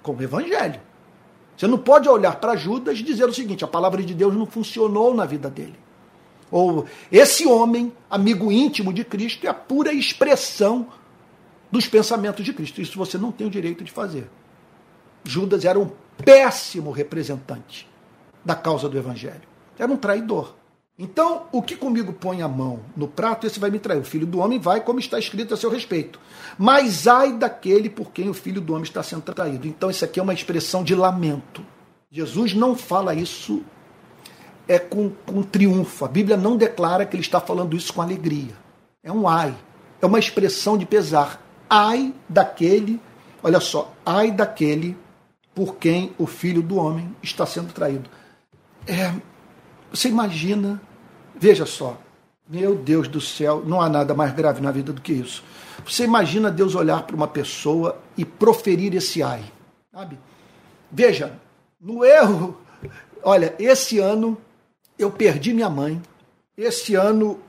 com 0.00 0.14
o 0.14 0.22
evangelho. 0.22 0.80
Você 1.56 1.66
não 1.66 1.78
pode 1.78 2.08
olhar 2.08 2.36
para 2.36 2.56
Judas 2.56 2.98
e 2.98 3.02
dizer 3.02 3.24
o 3.24 3.34
seguinte: 3.34 3.64
a 3.64 3.68
palavra 3.68 4.02
de 4.02 4.14
Deus 4.14 4.34
não 4.34 4.46
funcionou 4.46 5.14
na 5.14 5.24
vida 5.24 5.48
dele. 5.48 5.76
Ou 6.50 6.86
esse 7.10 7.46
homem, 7.46 7.92
amigo 8.10 8.52
íntimo 8.52 8.92
de 8.92 9.04
Cristo, 9.04 9.46
é 9.46 9.48
a 9.48 9.54
pura 9.54 9.92
expressão 9.92 10.86
dos 11.70 11.88
pensamentos 11.88 12.44
de 12.44 12.52
Cristo. 12.52 12.82
Isso 12.82 12.98
você 12.98 13.16
não 13.16 13.32
tem 13.32 13.46
o 13.46 13.50
direito 13.50 13.82
de 13.82 13.90
fazer. 13.90 14.28
Judas 15.24 15.64
era 15.64 15.78
um 15.78 15.90
péssimo 16.24 16.90
representante 16.90 17.88
da 18.44 18.54
causa 18.54 18.88
do 18.88 18.98
evangelho. 18.98 19.42
Era 19.78 19.90
um 19.90 19.96
traidor. 19.96 20.54
Então, 20.98 21.44
o 21.50 21.62
que 21.62 21.74
comigo 21.74 22.12
põe 22.12 22.42
a 22.42 22.48
mão 22.48 22.80
no 22.96 23.08
prato, 23.08 23.46
esse 23.46 23.58
vai 23.58 23.70
me 23.70 23.78
trair. 23.78 24.00
O 24.00 24.04
filho 24.04 24.26
do 24.26 24.38
homem 24.38 24.58
vai, 24.58 24.80
como 24.80 25.00
está 25.00 25.18
escrito 25.18 25.54
a 25.54 25.56
seu 25.56 25.70
respeito. 25.70 26.20
Mas 26.58 27.06
ai 27.06 27.32
daquele 27.32 27.88
por 27.88 28.12
quem 28.12 28.28
o 28.28 28.34
filho 28.34 28.60
do 28.60 28.72
homem 28.72 28.84
está 28.84 29.02
sendo 29.02 29.22
traído. 29.22 29.66
Então, 29.66 29.90
isso 29.90 30.04
aqui 30.04 30.20
é 30.20 30.22
uma 30.22 30.34
expressão 30.34 30.84
de 30.84 30.94
lamento. 30.94 31.64
Jesus 32.10 32.54
não 32.54 32.76
fala 32.76 33.14
isso 33.14 33.64
é 34.68 34.78
com, 34.78 35.10
com 35.10 35.42
triunfo. 35.42 36.04
A 36.04 36.08
Bíblia 36.08 36.36
não 36.36 36.56
declara 36.56 37.04
que 37.04 37.16
ele 37.16 37.22
está 37.22 37.40
falando 37.40 37.76
isso 37.76 37.92
com 37.92 38.02
alegria. 38.02 38.54
É 39.02 39.10
um 39.10 39.28
ai. 39.28 39.54
É 40.00 40.06
uma 40.06 40.18
expressão 40.18 40.76
de 40.76 40.86
pesar. 40.86 41.40
Ai 41.68 42.14
daquele, 42.28 43.00
olha 43.42 43.60
só, 43.60 43.92
ai 44.04 44.30
daquele 44.30 44.96
por 45.54 45.76
quem 45.76 46.12
o 46.18 46.26
filho 46.26 46.62
do 46.62 46.76
homem 46.76 47.14
está 47.22 47.46
sendo 47.46 47.72
traído. 47.72 48.08
É, 48.86 49.12
você 49.92 50.08
imagina, 50.08 50.80
veja 51.36 51.66
só, 51.66 52.00
meu 52.48 52.74
Deus 52.74 53.08
do 53.08 53.20
céu, 53.20 53.62
não 53.64 53.80
há 53.80 53.88
nada 53.88 54.14
mais 54.14 54.32
grave 54.32 54.60
na 54.60 54.70
vida 54.70 54.92
do 54.92 55.00
que 55.00 55.12
isso. 55.12 55.42
Você 55.84 56.04
imagina 56.04 56.50
Deus 56.50 56.74
olhar 56.74 57.02
para 57.02 57.16
uma 57.16 57.28
pessoa 57.28 58.00
e 58.16 58.24
proferir 58.24 58.94
esse 58.94 59.22
ai, 59.22 59.42
sabe? 59.92 60.18
Veja, 60.90 61.38
no 61.80 62.04
erro, 62.04 62.58
olha, 63.22 63.54
esse 63.58 63.98
ano 63.98 64.36
eu 64.98 65.10
perdi 65.10 65.52
minha 65.52 65.70
mãe. 65.70 66.00
Esse 66.56 66.94
ano 66.94 67.40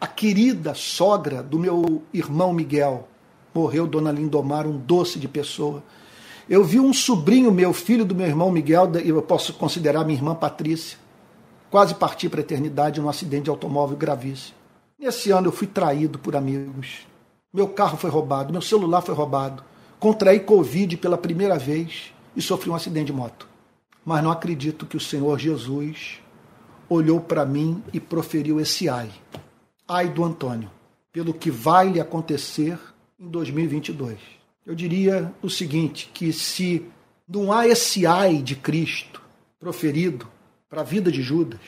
a 0.00 0.06
querida 0.06 0.74
sogra 0.74 1.42
do 1.42 1.58
meu 1.58 2.02
irmão 2.12 2.52
Miguel 2.52 3.08
morreu, 3.54 3.86
Dona 3.86 4.12
Lindomar, 4.12 4.66
um 4.66 4.78
doce 4.78 5.18
de 5.18 5.28
pessoa. 5.28 5.82
Eu 6.48 6.64
vi 6.64 6.80
um 6.80 6.92
sobrinho 6.92 7.52
meu, 7.52 7.72
filho 7.72 8.04
do 8.04 8.14
meu 8.14 8.26
irmão 8.26 8.50
Miguel, 8.50 8.90
eu 9.04 9.20
posso 9.22 9.54
considerar 9.54 10.04
minha 10.04 10.18
irmã 10.18 10.34
Patrícia, 10.34 10.98
quase 11.70 11.94
partir 11.94 12.28
para 12.28 12.40
a 12.40 12.42
eternidade 12.42 13.00
num 13.00 13.08
acidente 13.08 13.44
de 13.44 13.50
automóvel 13.50 13.96
gravíssimo. 13.96 14.56
Nesse 14.98 15.30
ano 15.30 15.48
eu 15.48 15.52
fui 15.52 15.66
traído 15.66 16.18
por 16.18 16.36
amigos. 16.36 17.06
Meu 17.52 17.68
carro 17.68 17.96
foi 17.96 18.10
roubado, 18.10 18.52
meu 18.52 18.62
celular 18.62 19.00
foi 19.00 19.14
roubado. 19.14 19.62
Contraí 19.98 20.40
Covid 20.40 20.96
pela 20.96 21.16
primeira 21.16 21.58
vez 21.58 22.12
e 22.34 22.42
sofri 22.42 22.70
um 22.70 22.74
acidente 22.74 23.06
de 23.06 23.12
moto. 23.12 23.48
Mas 24.04 24.22
não 24.22 24.30
acredito 24.30 24.86
que 24.86 24.96
o 24.96 25.00
Senhor 25.00 25.38
Jesus 25.38 26.20
olhou 26.88 27.20
para 27.20 27.44
mim 27.44 27.82
e 27.92 28.00
proferiu 28.00 28.60
esse 28.60 28.88
ai. 28.88 29.10
Ai 29.86 30.08
do 30.08 30.24
Antônio, 30.24 30.70
pelo 31.12 31.32
que 31.32 31.50
vai 31.50 31.88
lhe 31.88 32.00
acontecer 32.00 32.78
em 33.18 33.28
2022 33.28 34.40
eu 34.70 34.74
diria 34.74 35.34
o 35.42 35.50
seguinte: 35.50 36.10
que 36.12 36.32
se 36.32 36.86
não 37.28 37.52
há 37.52 37.66
esse 37.66 38.06
ai 38.06 38.38
de 38.38 38.54
Cristo 38.54 39.20
proferido 39.58 40.28
para 40.70 40.82
a 40.82 40.84
vida 40.84 41.10
de 41.10 41.20
Judas, 41.20 41.60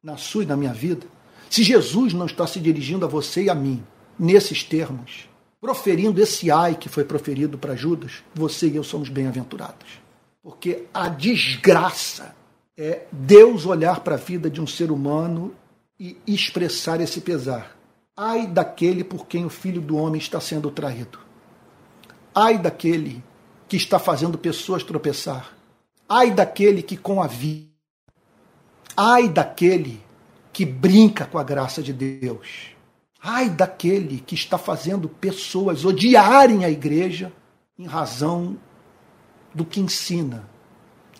na 0.00 0.16
sua 0.16 0.44
e 0.44 0.46
na 0.46 0.56
minha 0.56 0.72
vida, 0.72 1.06
se 1.50 1.64
Jesus 1.64 2.14
não 2.14 2.26
está 2.26 2.46
se 2.46 2.60
dirigindo 2.60 3.04
a 3.04 3.08
você 3.08 3.44
e 3.44 3.50
a 3.50 3.54
mim 3.54 3.84
nesses 4.16 4.62
termos, 4.62 5.28
proferindo 5.60 6.22
esse 6.22 6.52
ai 6.52 6.76
que 6.76 6.88
foi 6.88 7.04
proferido 7.04 7.58
para 7.58 7.74
Judas, 7.74 8.22
você 8.32 8.68
e 8.68 8.76
eu 8.76 8.84
somos 8.84 9.08
bem-aventurados. 9.08 10.00
Porque 10.40 10.84
a 10.94 11.08
desgraça 11.08 12.36
é 12.76 13.06
Deus 13.10 13.66
olhar 13.66 14.00
para 14.00 14.14
a 14.14 14.18
vida 14.18 14.48
de 14.48 14.60
um 14.60 14.66
ser 14.66 14.92
humano 14.92 15.52
e 15.98 16.16
expressar 16.26 17.00
esse 17.00 17.20
pesar. 17.20 17.76
Ai 18.16 18.46
daquele 18.46 19.02
por 19.02 19.26
quem 19.26 19.44
o 19.44 19.50
filho 19.50 19.80
do 19.80 19.96
homem 19.96 20.20
está 20.20 20.40
sendo 20.40 20.70
traído. 20.70 21.18
Ai 22.32 22.58
daquele 22.58 23.24
que 23.66 23.76
está 23.76 23.98
fazendo 23.98 24.38
pessoas 24.38 24.84
tropeçar. 24.84 25.56
Ai 26.08 26.30
daquele 26.30 26.82
que 26.82 26.96
com 26.96 27.20
a 27.22 27.26
vida. 27.26 27.73
Ai 28.96 29.28
daquele 29.28 30.00
que 30.52 30.64
brinca 30.64 31.24
com 31.26 31.38
a 31.38 31.42
graça 31.42 31.82
de 31.82 31.92
Deus. 31.92 32.74
Ai 33.20 33.48
daquele 33.48 34.20
que 34.20 34.34
está 34.34 34.56
fazendo 34.56 35.08
pessoas 35.08 35.84
odiarem 35.84 36.64
a 36.64 36.70
igreja 36.70 37.32
em 37.78 37.86
razão 37.86 38.56
do 39.52 39.64
que 39.64 39.80
ensina, 39.80 40.48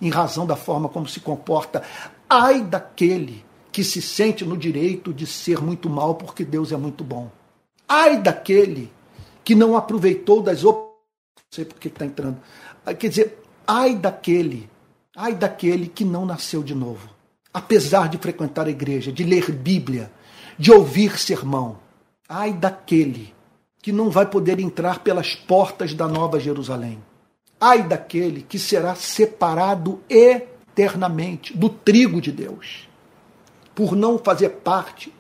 em 0.01 0.11
razão 0.11 0.47
da 0.47 0.55
forma 0.55 0.89
como 0.89 1.09
se 1.09 1.19
comporta. 1.19 1.83
Ai 2.29 2.63
daquele 2.63 3.45
que 3.73 3.83
se 3.83 4.01
sente 4.01 4.45
no 4.45 4.57
direito 4.57 5.13
de 5.13 5.27
ser 5.27 5.61
muito 5.61 5.91
mal 5.91 6.15
porque 6.15 6.45
Deus 6.45 6.71
é 6.71 6.77
muito 6.77 7.03
bom. 7.03 7.31
Ai 7.89 8.21
daquele 8.21 8.93
que 9.43 9.55
não 9.55 9.77
aproveitou 9.77 10.41
das 10.41 10.63
oportunidades. 10.63 10.95
Não 11.37 11.43
sei 11.51 11.65
por 11.65 11.79
que 11.79 11.89
está 11.89 12.05
entrando. 12.05 12.39
Quer 12.99 13.09
dizer, 13.09 13.43
ai 13.67 13.95
daquele, 13.95 14.69
ai 15.17 15.35
daquele 15.35 15.89
que 15.89 16.05
não 16.05 16.25
nasceu 16.25 16.63
de 16.63 16.75
novo. 16.75 17.14
Apesar 17.55 18.09
de 18.09 18.19
frequentar 18.19 18.67
a 18.67 18.71
igreja, 18.71 19.13
de 19.13 19.23
ler 19.23 19.53
Bíblia, 19.53 20.11
de 20.59 20.73
ouvir 20.73 21.17
sermão. 21.17 21.79
Ai 22.29 22.53
daquele 22.53 23.33
que 23.81 23.93
não 23.93 24.11
vai 24.11 24.27
poder 24.27 24.59
entrar 24.59 25.01
pelas 25.01 25.35
portas 25.35 25.95
da 25.95 26.09
Nova 26.09 26.41
Jerusalém. 26.41 26.99
Ai 27.61 27.83
daquele 27.83 28.43
que 28.43 28.59
será 28.59 28.95
separado 28.95 30.01
eternamente 30.09 31.57
do 31.57 31.69
trigo 31.69 32.21
de 32.21 32.33
Deus, 32.33 32.89
por 33.75 33.95
não 33.95 34.19
fazer 34.19 34.49
parte. 34.49 35.13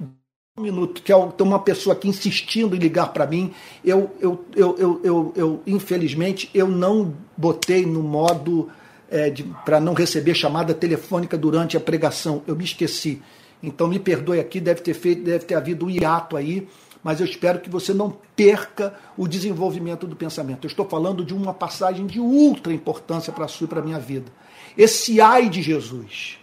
Um 0.56 0.62
minuto, 0.62 1.02
que 1.02 1.12
tem 1.12 1.46
uma 1.46 1.58
pessoa 1.58 1.94
aqui 1.94 2.08
insistindo 2.08 2.74
em 2.74 2.78
ligar 2.78 3.12
para 3.12 3.26
mim. 3.26 3.52
Eu, 3.84 4.10
eu, 4.20 4.44
eu, 4.54 5.00
eu, 5.04 5.32
eu, 5.36 5.62
infelizmente, 5.66 6.48
eu 6.54 6.66
não 6.66 7.14
botei 7.36 7.84
no 7.84 8.02
modo 8.02 8.70
é, 9.14 9.32
para 9.64 9.78
não 9.78 9.94
receber 9.94 10.34
chamada 10.34 10.74
telefônica 10.74 11.38
durante 11.38 11.76
a 11.76 11.80
pregação. 11.80 12.42
Eu 12.46 12.56
me 12.56 12.64
esqueci. 12.64 13.22
Então 13.62 13.88
me 13.88 13.98
perdoe 13.98 14.40
aqui, 14.40 14.60
deve 14.60 14.82
ter 14.82 14.92
feito, 14.92 15.22
deve 15.22 15.44
ter 15.44 15.54
havido 15.54 15.86
um 15.86 15.90
hiato 15.90 16.36
aí 16.36 16.68
mas 17.04 17.20
eu 17.20 17.26
espero 17.26 17.60
que 17.60 17.68
você 17.68 17.92
não 17.92 18.16
perca 18.34 18.94
o 19.14 19.28
desenvolvimento 19.28 20.06
do 20.06 20.16
pensamento. 20.16 20.64
Eu 20.64 20.68
estou 20.68 20.88
falando 20.88 21.22
de 21.22 21.34
uma 21.34 21.52
passagem 21.52 22.06
de 22.06 22.18
ultra 22.18 22.72
importância 22.72 23.30
para 23.30 23.44
a 23.44 23.48
sua 23.48 23.66
e 23.66 23.68
para 23.68 23.80
a 23.80 23.84
minha 23.84 23.98
vida. 23.98 24.32
Esse 24.76 25.20
ai 25.20 25.50
de 25.50 25.60
Jesus, 25.60 26.38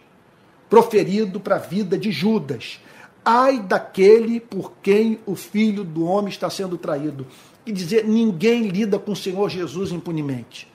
proferido 0.70 1.40
para 1.40 1.56
a 1.56 1.60
vida 1.60 1.98
de 1.98 2.12
Judas. 2.12 2.80
Ai 3.26 3.60
daquele 3.60 4.40
por 4.40 4.74
quem 4.84 5.20
o 5.26 5.36
filho 5.36 5.84
do 5.84 6.06
homem 6.06 6.30
está 6.30 6.48
sendo 6.48 6.78
traído. 6.78 7.26
E 7.66 7.72
dizer, 7.72 8.06
ninguém 8.06 8.68
lida 8.68 9.00
com 9.00 9.14
o 9.14 9.16
Senhor 9.16 9.50
Jesus 9.50 9.92
impunemente. 9.92 10.71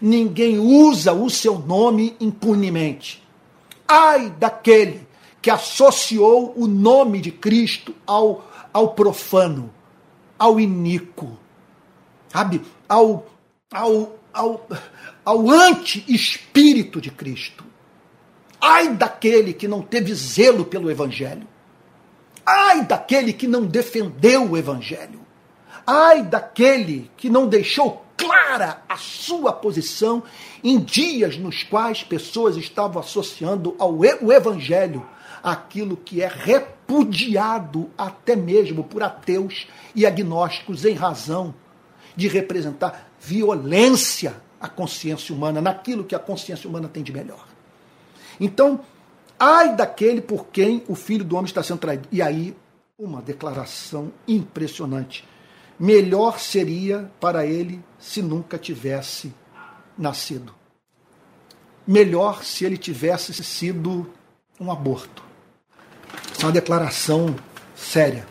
Ninguém 0.00 0.58
usa 0.58 1.12
o 1.12 1.28
seu 1.28 1.58
nome 1.58 2.16
impunemente. 2.20 3.22
Ai 3.86 4.30
daquele 4.30 5.06
que 5.40 5.50
associou 5.50 6.52
o 6.56 6.66
nome 6.66 7.20
de 7.20 7.30
Cristo 7.30 7.94
ao 8.06 8.48
ao 8.72 8.94
profano, 8.94 9.72
ao 10.38 10.60
iníquo, 10.60 11.36
sabe? 12.28 12.62
Ao, 12.88 13.26
ao, 13.72 14.16
ao, 14.32 14.68
ao 15.24 15.50
anti-espírito 15.50 17.00
de 17.00 17.10
Cristo. 17.10 17.64
Ai 18.60 18.94
daquele 18.94 19.52
que 19.52 19.68
não 19.68 19.82
teve 19.82 20.14
zelo 20.14 20.64
pelo 20.64 20.90
Evangelho. 20.90 21.46
Ai 22.44 22.84
daquele 22.84 23.32
que 23.32 23.46
não 23.46 23.66
defendeu 23.66 24.50
o 24.50 24.56
Evangelho. 24.56 25.20
Ai 25.86 26.22
daquele 26.22 27.10
que 27.16 27.28
não 27.28 27.46
deixou 27.46 28.04
clara 28.38 28.82
a 28.88 28.96
sua 28.96 29.52
posição 29.52 30.22
em 30.62 30.78
dias 30.78 31.36
nos 31.36 31.62
quais 31.64 32.04
pessoas 32.04 32.56
estavam 32.56 33.00
associando 33.00 33.74
ao 33.78 33.98
o 33.98 34.32
Evangelho 34.32 35.06
aquilo 35.42 35.96
que 35.96 36.22
é 36.22 36.28
repudiado 36.28 37.90
até 37.96 38.36
mesmo 38.36 38.84
por 38.84 39.02
ateus 39.02 39.66
e 39.94 40.06
agnósticos 40.06 40.84
em 40.84 40.94
razão 40.94 41.54
de 42.16 42.28
representar 42.28 43.10
violência 43.20 44.34
à 44.60 44.68
consciência 44.68 45.34
humana, 45.34 45.60
naquilo 45.60 46.04
que 46.04 46.14
a 46.14 46.18
consciência 46.18 46.68
humana 46.68 46.88
tem 46.88 47.02
de 47.02 47.12
melhor. 47.12 47.46
Então, 48.40 48.80
ai 49.38 49.74
daquele 49.76 50.20
por 50.20 50.46
quem 50.46 50.82
o 50.88 50.94
filho 50.94 51.24
do 51.24 51.36
homem 51.36 51.46
está 51.46 51.62
sendo 51.62 51.78
traído. 51.78 52.08
E 52.10 52.20
aí, 52.20 52.56
uma 52.98 53.22
declaração 53.22 54.12
impressionante. 54.26 55.24
Melhor 55.78 56.40
seria 56.40 57.10
para 57.20 57.46
ele 57.46 57.82
se 57.98 58.20
nunca 58.20 58.58
tivesse 58.58 59.32
nascido. 59.96 60.54
Melhor 61.86 62.44
se 62.44 62.64
ele 62.64 62.76
tivesse 62.76 63.32
sido 63.44 64.12
um 64.60 64.70
aborto. 64.70 65.22
Isso 66.32 66.42
é 66.42 66.46
uma 66.46 66.52
declaração 66.52 67.34
séria. 67.74 68.26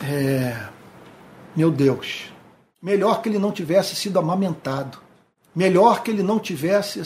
É, 0.00 0.68
meu 1.54 1.70
Deus, 1.70 2.32
melhor 2.82 3.22
que 3.22 3.28
ele 3.28 3.38
não 3.38 3.52
tivesse 3.52 3.96
sido 3.96 4.18
amamentado, 4.18 4.98
melhor 5.54 6.02
que 6.02 6.10
ele 6.10 6.22
não 6.22 6.38
tivesse 6.38 7.00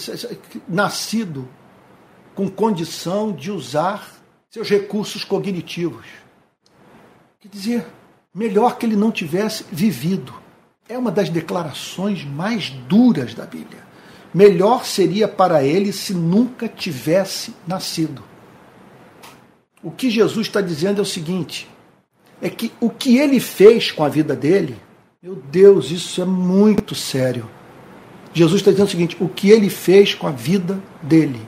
nascido 0.68 1.48
com 2.34 2.48
condição 2.48 3.32
de 3.32 3.50
usar 3.50 4.12
seus 4.50 4.68
recursos 4.68 5.24
cognitivos. 5.24 6.06
Quer 7.40 7.48
dizer, 7.48 7.86
melhor 8.34 8.78
que 8.78 8.86
ele 8.86 8.96
não 8.96 9.10
tivesse 9.10 9.64
vivido. 9.70 10.34
É 10.88 10.96
uma 10.96 11.10
das 11.10 11.28
declarações 11.28 12.24
mais 12.24 12.70
duras 12.70 13.34
da 13.34 13.44
Bíblia. 13.44 13.82
Melhor 14.34 14.84
seria 14.86 15.28
para 15.28 15.62
ele 15.62 15.92
se 15.92 16.14
nunca 16.14 16.68
tivesse 16.68 17.54
nascido. 17.66 18.22
O 19.82 19.90
que 19.90 20.10
Jesus 20.10 20.46
está 20.46 20.60
dizendo 20.60 20.98
é 20.98 21.02
o 21.02 21.06
seguinte: 21.06 21.68
é 22.40 22.48
que 22.48 22.72
o 22.80 22.88
que 22.88 23.18
ele 23.18 23.38
fez 23.38 23.90
com 23.90 24.04
a 24.04 24.08
vida 24.08 24.34
dele, 24.34 24.76
meu 25.22 25.34
Deus, 25.34 25.90
isso 25.90 26.22
é 26.22 26.24
muito 26.24 26.94
sério. 26.94 27.48
Jesus 28.32 28.60
está 28.60 28.70
dizendo 28.70 28.86
o 28.86 28.90
seguinte: 28.90 29.16
o 29.20 29.28
que 29.28 29.50
ele 29.50 29.68
fez 29.68 30.14
com 30.14 30.26
a 30.26 30.30
vida 30.30 30.82
dele. 31.02 31.40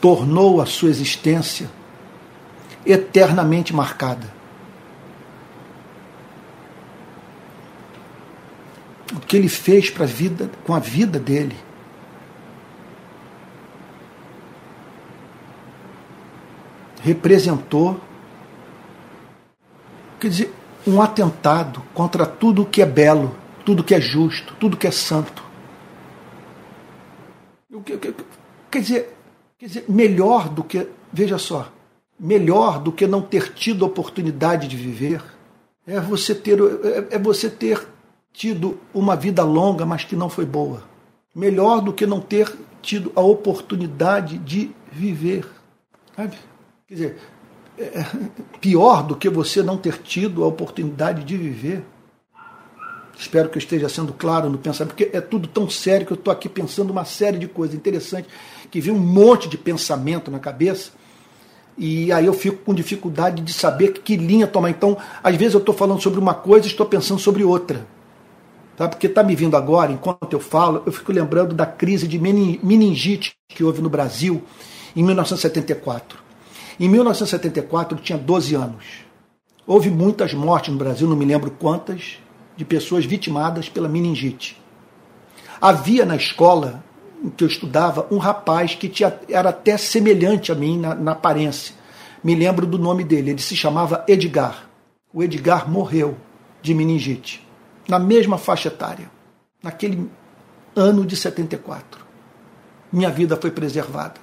Tornou 0.00 0.60
a 0.60 0.66
sua 0.66 0.88
existência 0.88 1.70
eternamente 2.86 3.74
marcada. 3.74 4.40
o 9.14 9.20
que 9.20 9.36
ele 9.36 9.48
fez 9.48 9.90
para 9.90 10.04
a 10.04 10.08
vida, 10.08 10.50
com 10.64 10.74
a 10.74 10.78
vida 10.78 11.18
dele. 11.18 11.56
Representou, 17.02 17.98
quer 20.20 20.28
dizer, 20.28 20.54
um 20.86 21.00
atentado 21.00 21.82
contra 21.94 22.26
tudo 22.26 22.66
que 22.66 22.82
é 22.82 22.86
belo, 22.86 23.34
tudo 23.64 23.82
que 23.82 23.94
é 23.94 24.00
justo, 24.00 24.54
tudo 24.60 24.76
que 24.76 24.86
é 24.86 24.90
santo. 24.90 25.42
Quer 28.70 28.80
dizer, 28.80 29.16
quer 29.60 29.66
dizer, 29.66 29.84
melhor 29.88 30.48
do 30.48 30.64
que, 30.64 30.88
veja 31.12 31.38
só, 31.38 31.70
melhor 32.18 32.80
do 32.80 32.90
que 32.90 33.06
não 33.06 33.22
ter 33.22 33.52
tido 33.54 33.84
oportunidade 33.84 34.66
de 34.66 34.76
viver 34.76 35.22
é 35.86 36.00
você 36.00 36.34
ter, 36.34 36.58
é, 36.60 37.16
é 37.16 37.18
você 37.18 37.50
ter 37.50 37.86
tido 38.32 38.78
uma 38.94 39.16
vida 39.16 39.44
longa, 39.44 39.84
mas 39.84 40.04
que 40.04 40.16
não 40.16 40.30
foi 40.30 40.46
boa. 40.46 40.82
Melhor 41.34 41.80
do 41.80 41.92
que 41.92 42.06
não 42.06 42.20
ter 42.20 42.52
tido 42.80 43.12
a 43.14 43.20
oportunidade 43.20 44.38
de 44.38 44.70
viver. 44.90 45.46
Sabe? 46.16 46.36
Quer 46.86 46.94
dizer, 46.94 47.18
é, 47.78 48.00
é 48.00 48.06
pior 48.60 49.02
do 49.02 49.16
que 49.16 49.28
você 49.28 49.62
não 49.62 49.76
ter 49.76 49.98
tido 49.98 50.44
a 50.44 50.46
oportunidade 50.46 51.24
de 51.24 51.36
viver. 51.36 51.84
Espero 53.20 53.50
que 53.50 53.58
eu 53.58 53.60
esteja 53.60 53.86
sendo 53.86 54.14
claro 54.14 54.48
no 54.48 54.56
pensamento, 54.56 54.94
porque 54.94 55.14
é 55.14 55.20
tudo 55.20 55.46
tão 55.46 55.68
sério 55.68 56.06
que 56.06 56.12
eu 56.12 56.16
estou 56.16 56.32
aqui 56.32 56.48
pensando 56.48 56.88
uma 56.88 57.04
série 57.04 57.36
de 57.36 57.46
coisas 57.46 57.76
interessantes, 57.76 58.30
que 58.70 58.80
vem 58.80 58.94
um 58.94 58.98
monte 58.98 59.46
de 59.46 59.58
pensamento 59.58 60.30
na 60.30 60.38
cabeça, 60.38 60.92
e 61.76 62.10
aí 62.10 62.24
eu 62.24 62.32
fico 62.32 62.64
com 62.64 62.72
dificuldade 62.72 63.42
de 63.42 63.52
saber 63.52 63.92
que 63.92 64.16
linha 64.16 64.46
tomar. 64.46 64.70
Então, 64.70 64.96
às 65.22 65.36
vezes 65.36 65.52
eu 65.52 65.60
estou 65.60 65.74
falando 65.74 66.00
sobre 66.00 66.18
uma 66.18 66.32
coisa 66.32 66.66
e 66.66 66.70
estou 66.70 66.86
pensando 66.86 67.20
sobre 67.20 67.44
outra. 67.44 67.86
Tá? 68.74 68.88
Porque 68.88 69.06
está 69.06 69.22
me 69.22 69.36
vindo 69.36 69.54
agora, 69.54 69.92
enquanto 69.92 70.32
eu 70.32 70.40
falo, 70.40 70.82
eu 70.86 70.92
fico 70.92 71.12
lembrando 71.12 71.54
da 71.54 71.66
crise 71.66 72.08
de 72.08 72.18
meningite 72.18 73.34
que 73.48 73.62
houve 73.62 73.82
no 73.82 73.90
Brasil 73.90 74.42
em 74.96 75.02
1974. 75.02 76.18
Em 76.78 76.88
1974 76.88 77.98
eu 77.98 78.02
tinha 78.02 78.16
12 78.16 78.54
anos. 78.54 78.84
Houve 79.66 79.90
muitas 79.90 80.32
mortes 80.32 80.72
no 80.72 80.78
Brasil, 80.78 81.06
não 81.06 81.16
me 81.16 81.26
lembro 81.26 81.50
quantas, 81.50 82.18
de 82.60 82.64
pessoas 82.66 83.06
vitimadas 83.06 83.70
pela 83.70 83.88
meningite. 83.88 84.60
Havia 85.58 86.04
na 86.04 86.14
escola 86.14 86.84
em 87.24 87.30
que 87.30 87.42
eu 87.42 87.48
estudava 87.48 88.06
um 88.10 88.18
rapaz 88.18 88.74
que 88.74 88.86
tinha, 88.86 89.18
era 89.30 89.48
até 89.48 89.78
semelhante 89.78 90.52
a 90.52 90.54
mim 90.54 90.78
na, 90.78 90.94
na 90.94 91.12
aparência. 91.12 91.74
Me 92.22 92.34
lembro 92.34 92.66
do 92.66 92.78
nome 92.78 93.02
dele, 93.02 93.30
ele 93.30 93.40
se 93.40 93.56
chamava 93.56 94.04
Edgar. 94.06 94.68
O 95.10 95.22
Edgar 95.22 95.70
morreu 95.70 96.18
de 96.60 96.74
meningite 96.74 97.42
na 97.88 97.98
mesma 97.98 98.36
faixa 98.36 98.68
etária, 98.68 99.10
naquele 99.62 100.10
ano 100.76 101.06
de 101.06 101.16
74. 101.16 102.04
minha 102.92 103.08
vida 103.08 103.38
foi 103.38 103.50
preservada. 103.50 104.20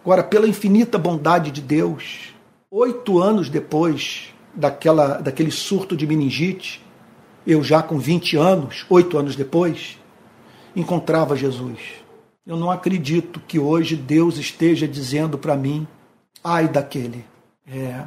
Agora, 0.00 0.22
pela 0.22 0.46
infinita 0.46 0.96
bondade 0.96 1.50
de 1.50 1.60
Deus, 1.60 2.32
oito 2.70 3.18
anos 3.18 3.50
depois 3.50 4.32
daquela, 4.54 5.18
daquele 5.18 5.50
surto 5.50 5.96
de 5.96 6.06
meningite, 6.06 6.86
eu 7.48 7.64
já 7.64 7.82
com 7.82 7.98
20 7.98 8.36
anos, 8.36 8.84
oito 8.90 9.16
anos 9.16 9.34
depois, 9.34 9.98
encontrava 10.76 11.34
Jesus. 11.34 11.78
Eu 12.46 12.58
não 12.58 12.70
acredito 12.70 13.40
que 13.40 13.58
hoje 13.58 13.96
Deus 13.96 14.36
esteja 14.36 14.86
dizendo 14.86 15.38
para 15.38 15.56
mim, 15.56 15.88
ai 16.44 16.68
daquele, 16.68 17.24
é, 17.66 18.04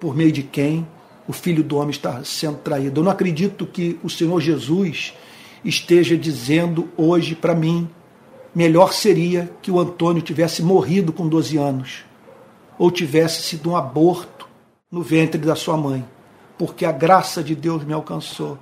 por 0.00 0.16
meio 0.16 0.32
de 0.32 0.42
quem 0.42 0.88
o 1.28 1.34
Filho 1.34 1.62
do 1.62 1.76
Homem 1.76 1.90
está 1.90 2.24
sendo 2.24 2.56
traído. 2.60 3.00
Eu 3.00 3.04
não 3.04 3.12
acredito 3.12 3.66
que 3.66 3.98
o 4.02 4.08
Senhor 4.08 4.40
Jesus 4.40 5.12
esteja 5.62 6.16
dizendo 6.16 6.88
hoje 6.96 7.34
para 7.34 7.54
mim, 7.54 7.86
melhor 8.54 8.94
seria 8.94 9.50
que 9.60 9.70
o 9.70 9.78
Antônio 9.78 10.22
tivesse 10.22 10.62
morrido 10.62 11.12
com 11.12 11.28
12 11.28 11.58
anos, 11.58 12.04
ou 12.78 12.90
tivesse 12.90 13.42
sido 13.42 13.68
um 13.70 13.76
aborto 13.76 14.48
no 14.90 15.02
ventre 15.02 15.38
da 15.38 15.54
sua 15.54 15.76
mãe, 15.76 16.02
porque 16.58 16.84
a 16.84 16.92
graça 16.92 17.42
de 17.42 17.54
Deus 17.54 17.84
me 17.84 17.92
alcançou, 17.92 18.58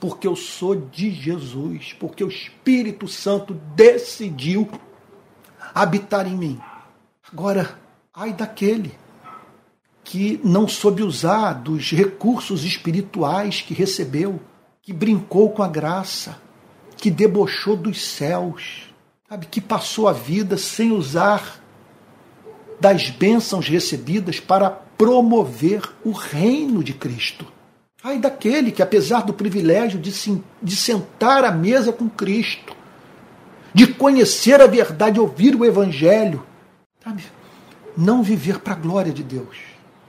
porque 0.00 0.26
eu 0.26 0.34
sou 0.34 0.74
de 0.74 1.10
Jesus, 1.10 1.94
porque 1.98 2.24
o 2.24 2.28
Espírito 2.28 3.06
Santo 3.06 3.54
decidiu 3.74 4.68
habitar 5.74 6.26
em 6.26 6.36
mim. 6.36 6.60
Agora, 7.32 7.78
ai 8.14 8.32
daquele 8.32 8.92
que 10.02 10.40
não 10.42 10.66
soube 10.66 11.02
usar 11.02 11.52
dos 11.52 11.92
recursos 11.92 12.64
espirituais 12.64 13.60
que 13.60 13.74
recebeu, 13.74 14.40
que 14.82 14.92
brincou 14.92 15.50
com 15.50 15.62
a 15.62 15.68
graça, 15.68 16.36
que 16.96 17.10
debochou 17.10 17.76
dos 17.76 18.04
céus, 18.04 18.92
sabe, 19.28 19.46
que 19.46 19.60
passou 19.60 20.08
a 20.08 20.12
vida 20.12 20.56
sem 20.56 20.90
usar 20.90 21.62
das 22.80 23.10
bênçãos 23.10 23.68
recebidas 23.68 24.40
para 24.40 24.70
promover 24.70 25.82
o 26.04 26.12
reino 26.12 26.82
de 26.82 26.94
Cristo. 26.94 27.46
Ai 28.02 28.18
daquele 28.18 28.72
que, 28.72 28.82
apesar 28.82 29.22
do 29.22 29.34
privilégio 29.34 30.00
de, 30.00 30.10
se, 30.10 30.42
de 30.62 30.74
sentar 30.74 31.44
à 31.44 31.50
mesa 31.50 31.92
com 31.92 32.08
Cristo, 32.08 32.74
de 33.74 33.86
conhecer 33.86 34.60
a 34.60 34.66
verdade, 34.66 35.20
ouvir 35.20 35.54
o 35.54 35.64
Evangelho, 35.64 36.42
sabe, 37.04 37.24
não 37.96 38.22
viver 38.22 38.60
para 38.60 38.72
a 38.72 38.76
glória 38.76 39.12
de 39.12 39.22
Deus 39.22 39.58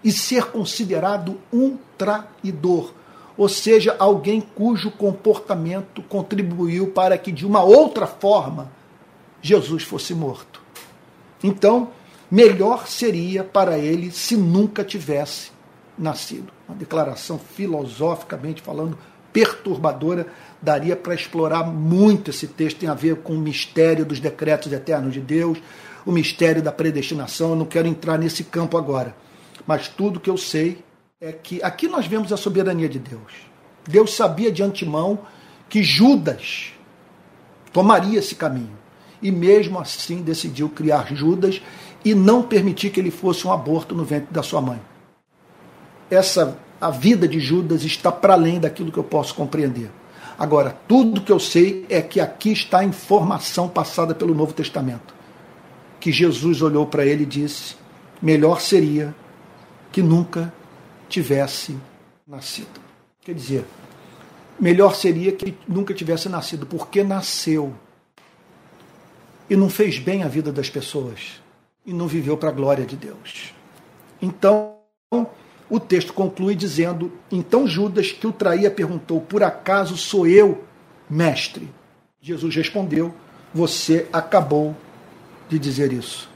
e 0.04 0.12
ser 0.12 0.46
considerado 0.46 1.40
um 1.52 1.78
traidor, 1.98 2.94
ou 3.38 3.50
seja, 3.50 3.96
alguém 4.00 4.42
cujo 4.42 4.90
comportamento 4.92 6.02
contribuiu 6.04 6.88
para 6.88 7.18
que 7.18 7.32
de 7.32 7.46
uma 7.46 7.62
outra 7.62 8.08
forma 8.08 8.72
Jesus 9.42 9.84
fosse 9.84 10.14
morto. 10.14 10.62
Então, 11.44 11.90
melhor 12.32 12.88
seria 12.88 13.44
para 13.44 13.78
ele 13.78 14.10
se 14.10 14.38
nunca 14.38 14.84
tivesse 14.84 15.52
nascido. 15.98 16.52
Uma 16.68 16.78
declaração 16.78 17.38
filosoficamente 17.38 18.62
falando 18.62 18.98
perturbadora, 19.34 20.28
daria 20.62 20.96
para 20.96 21.14
explorar 21.14 21.64
muito 21.64 22.30
esse 22.30 22.48
texto, 22.48 22.80
tem 22.80 22.90
a 22.90 22.94
ver 22.94 23.18
com 23.18 23.34
o 23.34 23.40
mistério 23.40 24.06
dos 24.06 24.20
decretos 24.20 24.72
eternos 24.72 25.14
de 25.14 25.22
Deus, 25.22 25.58
o 26.06 26.12
mistério 26.12 26.62
da 26.62 26.72
predestinação. 26.72 27.52
Eu 27.52 27.56
não 27.56 27.66
quero 27.66 27.88
entrar 27.88 28.18
nesse 28.18 28.44
campo 28.44 28.78
agora, 28.78 29.16
mas 29.66 29.88
tudo 29.88 30.20
que 30.20 30.30
eu 30.30 30.38
sei 30.38 30.84
é 31.20 31.32
que 31.32 31.62
aqui 31.64 31.88
nós 31.88 32.08
vemos 32.08 32.34
a 32.34 32.38
soberania 32.38 32.90
de 32.90 33.00
Deus. 33.00 33.32
Deus 33.88 34.14
sabia 34.16 34.52
de 34.52 34.62
antemão 34.62 35.20
que 35.70 35.84
Judas 35.84 36.74
tomaria 37.72 38.20
esse 38.20 38.36
caminho 38.36 38.78
e 39.22 39.32
mesmo 39.32 39.80
assim 39.80 40.22
decidiu 40.22 40.68
criar 40.70 41.14
Judas 41.16 41.62
e 42.04 42.16
não 42.16 42.44
permitir 42.44 42.90
que 42.90 43.00
ele 43.00 43.12
fosse 43.12 43.48
um 43.48 43.52
aborto 43.52 43.96
no 43.96 44.04
ventre 44.04 44.34
da 44.34 44.44
sua 44.44 44.62
mãe. 44.62 44.82
Essa 46.10 46.58
a 46.80 46.90
vida 46.90 47.28
de 47.28 47.40
Judas 47.40 47.84
está 47.84 48.12
para 48.12 48.34
além 48.34 48.60
daquilo 48.60 48.92
que 48.92 48.98
eu 48.98 49.04
posso 49.04 49.36
compreender. 49.36 49.92
Agora, 50.38 50.76
tudo 50.88 51.22
que 51.22 51.32
eu 51.32 51.40
sei 51.40 51.86
é 51.88 52.02
que 52.02 52.20
aqui 52.20 52.52
está 52.52 52.80
a 52.80 52.84
informação 52.84 53.70
passada 53.70 54.16
pelo 54.16 54.34
Novo 54.34 54.52
Testamento. 54.52 55.14
Que 56.00 56.12
Jesus 56.12 56.64
olhou 56.64 56.88
para 56.88 57.06
ele 57.06 57.22
e 57.22 57.28
disse: 57.28 57.76
melhor 58.20 58.60
seria 58.60 59.14
que 59.92 60.02
nunca 60.02 60.52
tivesse 61.08 61.78
nascido. 62.28 62.82
Quer 63.24 63.36
dizer, 63.36 63.66
melhor 64.60 64.96
seria 64.96 65.32
que 65.32 65.56
nunca 65.68 65.94
tivesse 65.94 66.28
nascido, 66.28 66.66
porque 66.66 67.04
nasceu 67.04 67.76
e 69.48 69.56
não 69.56 69.70
fez 69.70 70.00
bem 70.00 70.24
a 70.24 70.28
vida 70.28 70.52
das 70.52 70.70
pessoas 70.70 71.41
e 71.86 71.94
não 71.94 72.08
viveu 72.08 72.38
para 72.38 72.50
a 72.50 72.54
glória 72.54 72.86
de 72.86 72.96
Deus. 72.96 73.54
Então, 74.22 74.78
o 75.70 75.80
texto 75.80 76.14
conclui 76.14 76.56
dizendo: 76.56 77.12
Então 77.32 77.68
Judas, 77.68 78.12
que 78.12 78.28
o 78.28 78.32
traía, 78.34 78.70
perguntou: 78.70 79.22
Por 79.22 79.44
acaso 79.44 79.98
sou 79.98 80.28
eu, 80.28 80.64
mestre? 81.10 81.70
Jesus 82.22 82.56
respondeu: 82.56 83.14
Você 83.54 84.08
acabou 84.12 84.76
de 85.50 85.58
dizer 85.58 85.92
isso. 85.92 86.30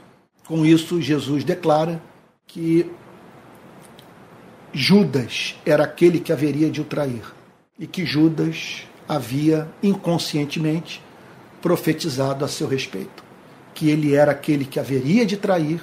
Com 0.46 0.64
isso, 0.64 1.00
Jesus 1.00 1.44
declara 1.44 2.00
que 2.46 2.90
Judas 4.72 5.56
era 5.64 5.84
aquele 5.84 6.20
que 6.20 6.32
haveria 6.32 6.70
de 6.70 6.80
o 6.80 6.84
trair 6.84 7.22
e 7.78 7.86
que 7.86 8.04
Judas 8.04 8.86
havia 9.08 9.68
inconscientemente 9.82 11.02
profetizado 11.62 12.44
a 12.44 12.48
seu 12.48 12.68
respeito, 12.68 13.24
que 13.76 13.90
ele 13.90 14.14
era 14.14 14.32
aquele 14.32 14.64
que 14.64 14.80
haveria 14.80 15.26
de 15.26 15.36
trair, 15.36 15.82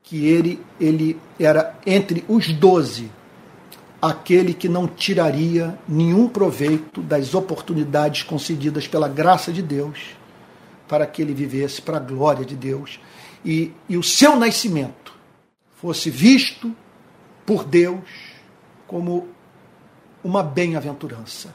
que 0.00 0.28
ele, 0.28 0.64
ele 0.80 1.18
era 1.40 1.76
entre 1.84 2.24
os 2.28 2.52
doze 2.52 3.10
aquele 4.00 4.54
que 4.54 4.68
não 4.68 4.86
tiraria 4.86 5.76
nenhum 5.88 6.28
proveito 6.28 7.02
das 7.02 7.34
oportunidades 7.34 8.22
concedidas 8.22 8.86
pela 8.86 9.08
graça 9.08 9.52
de 9.52 9.60
Deus 9.60 10.16
para 10.86 11.04
que 11.04 11.20
ele 11.20 11.34
vivesse 11.34 11.82
para 11.82 11.96
a 11.96 12.00
glória 12.00 12.44
de 12.44 12.54
Deus. 12.54 13.00
E, 13.44 13.72
e 13.88 13.96
o 13.96 14.04
seu 14.04 14.36
nascimento 14.36 15.12
fosse 15.80 16.10
visto 16.10 16.72
por 17.44 17.64
Deus 17.64 18.04
como 18.86 19.26
uma 20.22 20.44
bem-aventurança, 20.44 21.52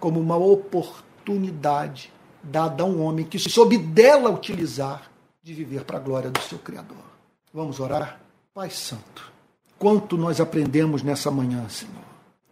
como 0.00 0.18
uma 0.18 0.36
oportunidade 0.36 2.10
dada 2.50 2.82
a 2.82 2.86
um 2.86 3.02
homem 3.02 3.24
que 3.24 3.38
soube 3.38 3.76
dela 3.76 4.30
utilizar 4.30 5.10
de 5.42 5.52
viver 5.52 5.84
para 5.84 5.96
a 5.96 6.00
glória 6.00 6.30
do 6.30 6.40
seu 6.40 6.58
Criador. 6.58 7.04
Vamos 7.52 7.80
orar? 7.80 8.20
Pai 8.54 8.70
Santo, 8.70 9.32
quanto 9.78 10.16
nós 10.16 10.40
aprendemos 10.40 11.02
nessa 11.02 11.30
manhã, 11.30 11.68
Senhor, 11.68 12.04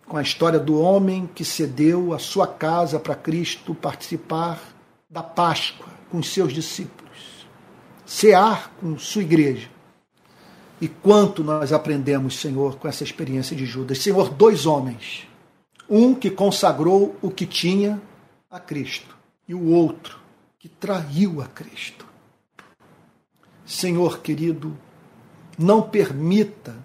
com 0.06 0.16
a 0.16 0.22
história 0.22 0.58
do 0.58 0.80
homem 0.80 1.28
que 1.34 1.44
cedeu 1.44 2.12
a 2.12 2.18
sua 2.18 2.46
casa 2.46 2.98
para 2.98 3.14
Cristo 3.14 3.74
participar 3.74 4.60
da 5.08 5.22
Páscoa 5.22 5.86
com 6.10 6.22
seus 6.22 6.52
discípulos, 6.52 7.46
cear 8.04 8.72
com 8.80 8.98
sua 8.98 9.22
igreja. 9.22 9.68
E 10.80 10.88
quanto 10.88 11.42
nós 11.42 11.72
aprendemos, 11.72 12.38
Senhor, 12.38 12.76
com 12.76 12.88
essa 12.88 13.04
experiência 13.04 13.56
de 13.56 13.64
Judas. 13.64 13.98
Senhor, 13.98 14.28
dois 14.28 14.66
homens. 14.66 15.26
Um 15.88 16.14
que 16.14 16.30
consagrou 16.30 17.16
o 17.22 17.30
que 17.30 17.46
tinha 17.46 18.00
a 18.50 18.58
Cristo 18.58 19.13
e 19.48 19.54
o 19.54 19.70
outro 19.70 20.18
que 20.58 20.68
traiu 20.68 21.42
a 21.42 21.46
Cristo. 21.46 22.06
Senhor 23.64 24.20
querido, 24.20 24.76
não 25.58 25.82
permita 25.82 26.76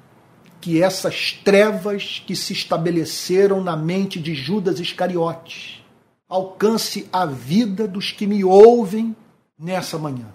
que 0.62 0.82
essas 0.82 1.34
trevas 1.34 2.22
que 2.26 2.36
se 2.36 2.54
estabeleceram 2.54 3.64
na 3.64 3.76
mente 3.76 4.20
de 4.20 4.36
Judas 4.36 4.80
Iscariotes 4.80 5.82
alcance 6.28 7.08
a 7.12 7.26
vida 7.26 7.88
dos 7.88 8.12
que 8.12 8.28
me 8.28 8.44
ouvem 8.44 9.16
nessa 9.58 9.98
manhã. 9.98 10.28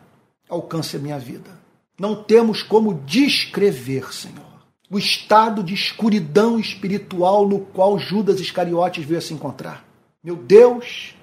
Alcance 0.48 0.96
a 0.96 1.00
minha 1.00 1.18
vida. 1.18 1.50
Não 1.98 2.22
temos 2.22 2.62
como 2.62 2.94
descrever, 3.06 4.12
Senhor, 4.12 4.42
o 4.90 4.98
estado 4.98 5.62
de 5.62 5.72
escuridão 5.72 6.58
espiritual 6.58 7.48
no 7.48 7.60
qual 7.60 7.98
Judas 7.98 8.40
Iscariotes 8.40 9.04
veio 9.04 9.18
a 9.18 9.22
se 9.22 9.32
encontrar. 9.32 9.84
Meu 10.22 10.34
Deus, 10.34 11.13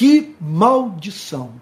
que 0.00 0.34
maldição! 0.40 1.60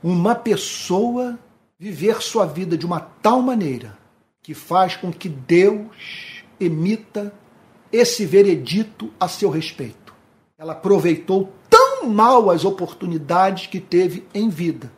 Uma 0.00 0.32
pessoa 0.32 1.36
viver 1.76 2.22
sua 2.22 2.46
vida 2.46 2.78
de 2.78 2.86
uma 2.86 3.00
tal 3.00 3.42
maneira 3.42 3.98
que 4.40 4.54
faz 4.54 4.94
com 4.94 5.12
que 5.12 5.28
Deus 5.28 6.44
emita 6.60 7.34
esse 7.90 8.24
veredito 8.24 9.12
a 9.18 9.26
seu 9.26 9.50
respeito. 9.50 10.14
Ela 10.56 10.72
aproveitou 10.72 11.52
tão 11.68 12.08
mal 12.08 12.48
as 12.48 12.64
oportunidades 12.64 13.66
que 13.66 13.80
teve 13.80 14.24
em 14.32 14.48
vida, 14.48 14.92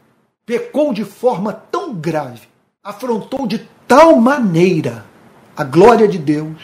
pecou 0.45 0.93
de 0.93 1.03
forma 1.07 1.51
tão 1.51 1.95
grave, 1.95 2.47
afrontou 2.83 3.47
de 3.47 3.67
tal 3.89 4.17
maneira 4.21 5.07
a 5.57 5.65
glória 5.65 6.07
de 6.07 6.19
Deus, 6.19 6.63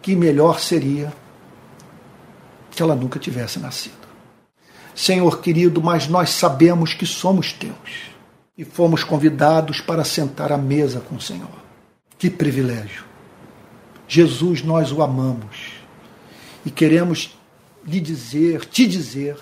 que 0.00 0.16
melhor 0.16 0.58
seria 0.58 1.12
que 2.70 2.82
ela 2.82 2.94
nunca 2.94 3.18
tivesse 3.18 3.58
nascido. 3.58 3.97
Senhor 4.98 5.40
querido, 5.40 5.80
mas 5.80 6.08
nós 6.08 6.30
sabemos 6.30 6.92
que 6.92 7.06
somos 7.06 7.52
teus 7.52 8.10
e 8.56 8.64
fomos 8.64 9.04
convidados 9.04 9.80
para 9.80 10.02
sentar 10.02 10.50
à 10.50 10.58
mesa 10.58 10.98
com 10.98 11.14
o 11.14 11.20
Senhor. 11.20 11.62
Que 12.18 12.28
privilégio! 12.28 13.04
Jesus, 14.08 14.60
nós 14.60 14.90
o 14.90 15.00
amamos 15.00 15.74
e 16.66 16.70
queremos 16.70 17.38
lhe 17.86 18.00
dizer, 18.00 18.64
te 18.64 18.88
dizer, 18.88 19.36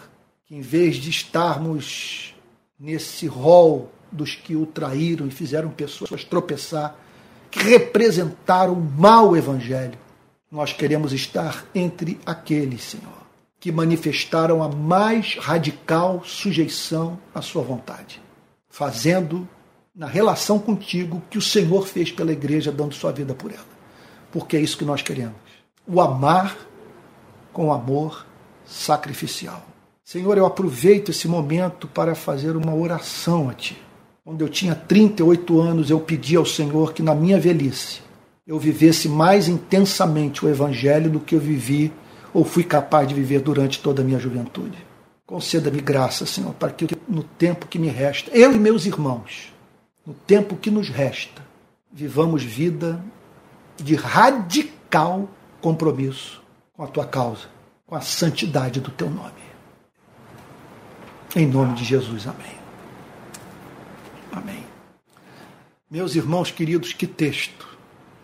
que 0.45 0.55
em 0.55 0.61
vez 0.61 0.97
de 0.97 1.09
estarmos 1.09 2.35
nesse 2.79 3.27
rol 3.27 3.91
dos 4.13 4.35
que 4.35 4.55
o 4.55 4.67
traíram 4.67 5.27
e 5.27 5.31
fizeram 5.31 5.71
pessoas 5.71 6.23
tropeçar, 6.23 6.95
que 7.51 7.61
representaram 7.61 8.75
o 8.75 8.77
mau 8.77 9.35
evangelho, 9.35 9.99
nós 10.53 10.75
queremos 10.75 11.15
estar 11.15 11.65
entre 11.75 12.21
aqueles, 12.27 12.83
Senhor, 12.83 13.16
que 13.59 13.73
manifestaram 13.73 14.63
a 14.63 14.69
mais 14.69 15.37
radical 15.39 16.23
sujeição 16.25 17.19
à 17.35 17.41
sua 17.41 17.63
vontade, 17.63 18.21
fazendo 18.69 19.49
na 19.95 20.07
relação 20.07 20.59
contigo 20.59 21.23
que 21.31 21.39
o 21.39 21.43
Senhor 21.43 21.87
fez 21.87 22.13
pela 22.13 22.33
igreja, 22.33 22.71
dando 22.71 22.95
sua 22.95 23.13
vida 23.13 23.35
por 23.35 23.51
ela. 23.51 23.65
Porque 24.31 24.57
é 24.57 24.61
isso 24.61 24.77
que 24.77 24.85
nós 24.85 25.01
queremos. 25.01 25.37
O 25.87 26.01
amar 26.01 26.57
com 27.53 27.73
amor 27.73 28.27
sacrificial. 28.67 29.65
Senhor, 30.05 30.37
eu 30.37 30.45
aproveito 30.45 31.09
esse 31.09 31.27
momento 31.27 31.89
para 31.89 32.15
fazer 32.15 32.55
uma 32.57 32.75
oração 32.75 33.49
a 33.49 33.55
Ti. 33.55 33.81
Quando 34.25 34.43
eu 34.43 34.49
tinha 34.49 34.75
38 34.75 35.61
anos, 35.61 35.89
eu 35.89 35.99
pedi 35.99 36.37
ao 36.37 36.45
Senhor 36.45 36.93
que 36.93 37.03
na 37.03 37.15
minha 37.15 37.41
velhice 37.41 38.03
eu 38.47 38.59
vivesse 38.59 39.09
mais 39.09 39.49
intensamente 39.49 40.45
o 40.45 40.49
Evangelho 40.49 41.11
do 41.11 41.19
que 41.19 41.35
eu 41.35 41.41
vivi 41.41 41.93
ou 42.37 42.45
fui 42.45 42.62
capaz 42.62 43.09
de 43.09 43.14
viver 43.14 43.41
durante 43.41 43.80
toda 43.80 44.03
a 44.03 44.05
minha 44.05 44.18
juventude. 44.18 44.76
Conceda-me 45.24 45.80
graça, 45.80 46.26
Senhor, 46.26 46.53
para 46.53 46.70
que 46.70 46.87
no 47.09 47.22
tempo 47.22 47.66
que 47.66 47.78
me 47.78 47.89
resta, 47.89 48.30
eu 48.30 48.53
e 48.53 48.59
meus 48.59 48.84
irmãos, 48.84 49.55
no 50.05 50.12
tempo 50.12 50.55
que 50.55 50.70
nos 50.70 50.91
resta, 50.91 51.41
vivamos 51.91 52.43
vida 52.43 53.03
de 53.78 53.95
radical 53.95 55.30
compromisso 55.62 56.43
com 56.74 56.84
a 56.84 56.87
tua 56.87 57.07
causa, 57.07 57.47
com 57.87 57.95
a 57.95 58.03
santidade 58.03 58.82
do 58.82 58.91
teu 58.91 59.09
nome. 59.09 59.32
Em 61.34 61.47
nome 61.47 61.74
de 61.74 61.84
Jesus, 61.84 62.26
amém. 62.26 62.59
Amém. 64.30 64.62
Meus 65.91 66.14
irmãos 66.14 66.51
queridos, 66.51 66.93
que 66.93 67.07
texto. 67.07 67.66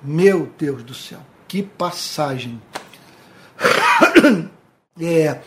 Meu 0.05 0.53
Deus 0.59 0.83
do 0.83 0.93
céu, 0.93 1.21
que 1.49 1.63
passagem. 1.63 2.61
É, 5.01 5.41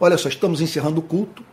olha 0.00 0.16
só, 0.16 0.30
estamos 0.30 0.62
encerrando 0.62 1.00
o 1.00 1.02
culto. 1.02 1.44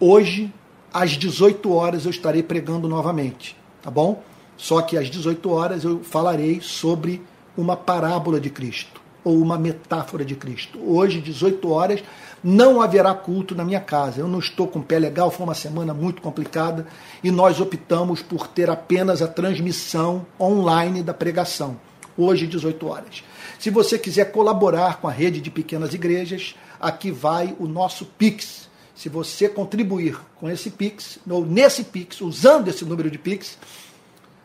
Hoje, 0.00 0.52
às 0.92 1.12
18 1.12 1.72
horas, 1.72 2.04
eu 2.04 2.10
estarei 2.10 2.42
pregando 2.42 2.88
novamente, 2.88 3.56
tá 3.80 3.88
bom? 3.88 4.20
Só 4.56 4.82
que 4.82 4.98
às 4.98 5.08
18 5.08 5.48
horas 5.48 5.84
eu 5.84 6.02
falarei 6.02 6.60
sobre 6.60 7.22
uma 7.56 7.76
parábola 7.76 8.40
de 8.40 8.50
Cristo 8.50 9.00
ou 9.22 9.40
uma 9.40 9.56
metáfora 9.56 10.24
de 10.24 10.34
Cristo. 10.34 10.78
Hoje, 10.84 11.20
18 11.20 11.70
horas, 11.70 12.02
não 12.42 12.82
haverá 12.82 13.14
culto 13.14 13.54
na 13.54 13.64
minha 13.64 13.80
casa. 13.80 14.20
Eu 14.20 14.28
não 14.28 14.40
estou 14.40 14.66
com 14.66 14.82
pé 14.82 14.98
legal, 14.98 15.30
foi 15.30 15.44
uma 15.46 15.54
semana 15.54 15.94
muito 15.94 16.20
complicada 16.20 16.86
e 17.22 17.30
nós 17.30 17.60
optamos 17.60 18.22
por 18.22 18.48
ter 18.48 18.68
apenas 18.68 19.22
a 19.22 19.28
transmissão 19.28 20.26
online 20.38 21.02
da 21.02 21.14
pregação. 21.14 21.76
Hoje, 22.16 22.46
18 22.46 22.86
horas. 22.88 23.22
Se 23.58 23.70
você 23.70 23.98
quiser 23.98 24.32
colaborar 24.32 25.00
com 25.00 25.08
a 25.08 25.12
rede 25.12 25.40
de 25.40 25.50
pequenas 25.50 25.94
igrejas, 25.94 26.54
aqui 26.80 27.10
vai 27.10 27.56
o 27.58 27.66
nosso 27.66 28.04
Pix. 28.04 28.68
Se 28.94 29.08
você 29.08 29.48
contribuir 29.48 30.18
com 30.36 30.48
esse 30.48 30.70
Pix, 30.70 31.18
ou 31.28 31.44
nesse 31.44 31.82
Pix, 31.84 32.20
usando 32.20 32.68
esse 32.68 32.84
número 32.84 33.10
de 33.10 33.18
Pix, 33.18 33.58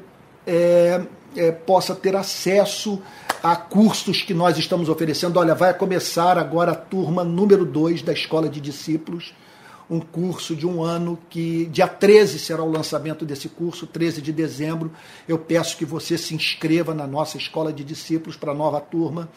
é, 0.47 1.03
é, 1.37 1.53
possa 1.53 1.95
ter 1.95 2.15
acesso 2.17 3.01
a 3.43 3.57
cursos 3.57 4.23
que 4.23 4.35
nós 4.35 4.59
estamos 4.59 4.89
oferecendo. 4.89 5.39
Olha, 5.39 5.55
vai 5.55 5.73
começar 5.73 6.37
agora 6.37 6.73
a 6.73 6.77
turma 6.77 7.25
número 7.25 7.65
2 7.65 8.03
da 8.03 8.13
Escola 8.13 8.49
de 8.49 8.61
Discípulos 8.61 9.33
um 9.91 9.99
curso 9.99 10.55
de 10.55 10.67
um 10.67 10.85
ano 10.85 11.19
que 11.29 11.67
dia 11.67 11.89
13 11.89 12.39
será 12.39 12.63
o 12.63 12.71
lançamento 12.71 13.27
desse 13.27 13.49
curso, 13.49 13.89
13 13.89 14.23
de 14.23 14.33
dezembro. 14.33 14.93
Eu 15.27 15.37
peço 15.37 15.77
que 15.77 15.85
você 15.85 16.17
se 16.17 16.33
inscreva 16.33 16.95
na 16.95 17.09
nossa 17.09 17.37
escola 17.37 17.73
de 17.73 17.83
discípulos 17.83 18.37
para 18.37 18.53
a 18.53 18.55
nova 18.55 18.81
turma. 18.81 19.29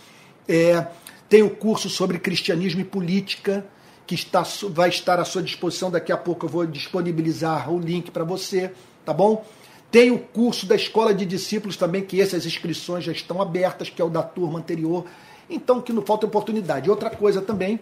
É, 0.48 0.86
tem 1.28 1.42
o 1.42 1.50
curso 1.50 1.90
sobre 1.90 2.20
cristianismo 2.20 2.82
e 2.82 2.86
política 2.86 3.66
que 4.06 4.16
está, 4.16 4.44
vai 4.70 4.90
estar 4.90 5.20
à 5.20 5.26
sua 5.26 5.42
disposição. 5.42 5.92
Daqui 5.92 6.12
a 6.12 6.18
pouco 6.18 6.46
eu 6.46 6.50
vou 6.50 6.66
disponibilizar 6.66 7.72
o 7.72 7.80
link 7.80 8.12
para 8.12 8.24
você, 8.24 8.72
tá 9.06 9.14
bom? 9.14 9.46
Tem 9.92 10.12
o 10.12 10.20
curso 10.20 10.66
da 10.66 10.76
escola 10.76 11.14
de 11.14 11.26
discípulos 11.26 11.78
também, 11.78 12.02
que 12.02 12.20
essas 12.20 12.46
inscrições 12.46 13.04
já 13.04 13.12
estão 13.12 13.42
abertas, 13.42 13.90
que 13.90 14.02
é 14.02 14.06
o 14.06 14.10
da 14.10 14.24
turma 14.24 14.60
anterior. 14.60 15.06
Então, 15.50 15.82
que 15.82 15.94
não 15.94 16.02
falta 16.02 16.26
oportunidade. 16.26 16.90
Outra 16.90 17.10
coisa 17.10 17.42
também, 17.42 17.80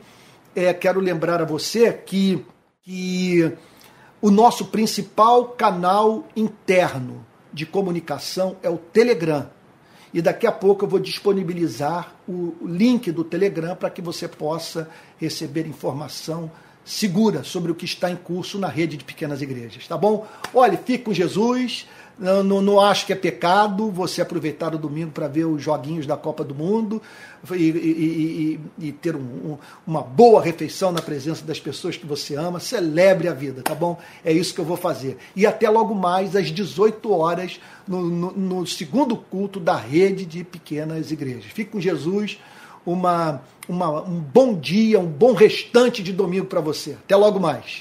é, 0.55 0.73
quero 0.73 0.99
lembrar 0.99 1.41
a 1.41 1.45
você 1.45 1.93
que 1.93 2.45
que 2.83 3.51
o 4.21 4.31
nosso 4.31 4.65
principal 4.65 5.49
canal 5.49 6.27
interno 6.35 7.25
de 7.53 7.65
comunicação 7.65 8.57
é 8.63 8.69
o 8.69 8.77
Telegram. 8.77 9.49
E 10.13 10.21
daqui 10.21 10.45
a 10.45 10.51
pouco 10.51 10.85
eu 10.85 10.89
vou 10.89 10.99
disponibilizar 10.99 12.13
o 12.27 12.55
link 12.61 13.11
do 13.11 13.23
Telegram 13.23 13.75
para 13.75 13.89
que 13.89 14.01
você 14.01 14.27
possa 14.27 14.89
receber 15.17 15.65
informação 15.65 16.51
segura 16.83 17.43
sobre 17.43 17.71
o 17.71 17.75
que 17.75 17.85
está 17.85 18.11
em 18.11 18.15
curso 18.15 18.59
na 18.59 18.67
rede 18.67 18.97
de 18.97 19.03
pequenas 19.03 19.41
igrejas, 19.41 19.87
tá 19.87 19.97
bom? 19.97 20.27
Olha, 20.53 20.77
fique 20.77 21.05
com 21.05 21.13
Jesus. 21.13 21.87
Não, 22.21 22.43
não, 22.43 22.61
não, 22.61 22.79
acho 22.79 23.07
que 23.07 23.13
é 23.13 23.15
pecado 23.15 23.89
você 23.89 24.21
aproveitar 24.21 24.75
o 24.75 24.77
domingo 24.77 25.09
para 25.09 25.27
ver 25.27 25.45
os 25.45 25.59
joguinhos 25.59 26.05
da 26.05 26.15
Copa 26.15 26.43
do 26.43 26.53
Mundo 26.53 27.01
e, 27.49 27.55
e, 27.55 28.59
e, 28.79 28.87
e 28.87 28.91
ter 28.91 29.15
um, 29.15 29.19
um, 29.19 29.57
uma 29.87 30.03
boa 30.03 30.39
refeição 30.39 30.91
na 30.91 31.01
presença 31.01 31.43
das 31.43 31.59
pessoas 31.59 31.97
que 31.97 32.05
você 32.05 32.35
ama. 32.35 32.59
Celebre 32.59 33.27
a 33.27 33.33
vida, 33.33 33.63
tá 33.63 33.73
bom? 33.73 33.99
É 34.23 34.31
isso 34.31 34.53
que 34.53 34.61
eu 34.61 34.65
vou 34.65 34.77
fazer. 34.77 35.17
E 35.35 35.47
até 35.47 35.67
logo 35.67 35.95
mais, 35.95 36.35
às 36.35 36.51
18 36.51 37.11
horas, 37.11 37.59
no, 37.87 38.03
no, 38.03 38.31
no 38.33 38.67
segundo 38.67 39.17
culto 39.17 39.59
da 39.59 39.75
rede 39.75 40.23
de 40.23 40.43
pequenas 40.43 41.09
igrejas. 41.09 41.45
Fique 41.45 41.71
com 41.71 41.81
Jesus. 41.81 42.37
Uma, 42.85 43.41
uma, 43.67 44.03
um 44.03 44.19
bom 44.19 44.53
dia, 44.53 44.99
um 44.99 45.07
bom 45.07 45.33
restante 45.33 46.03
de 46.03 46.13
domingo 46.13 46.45
para 46.45 46.61
você. 46.61 46.91
Até 46.91 47.15
logo 47.15 47.39
mais. 47.39 47.79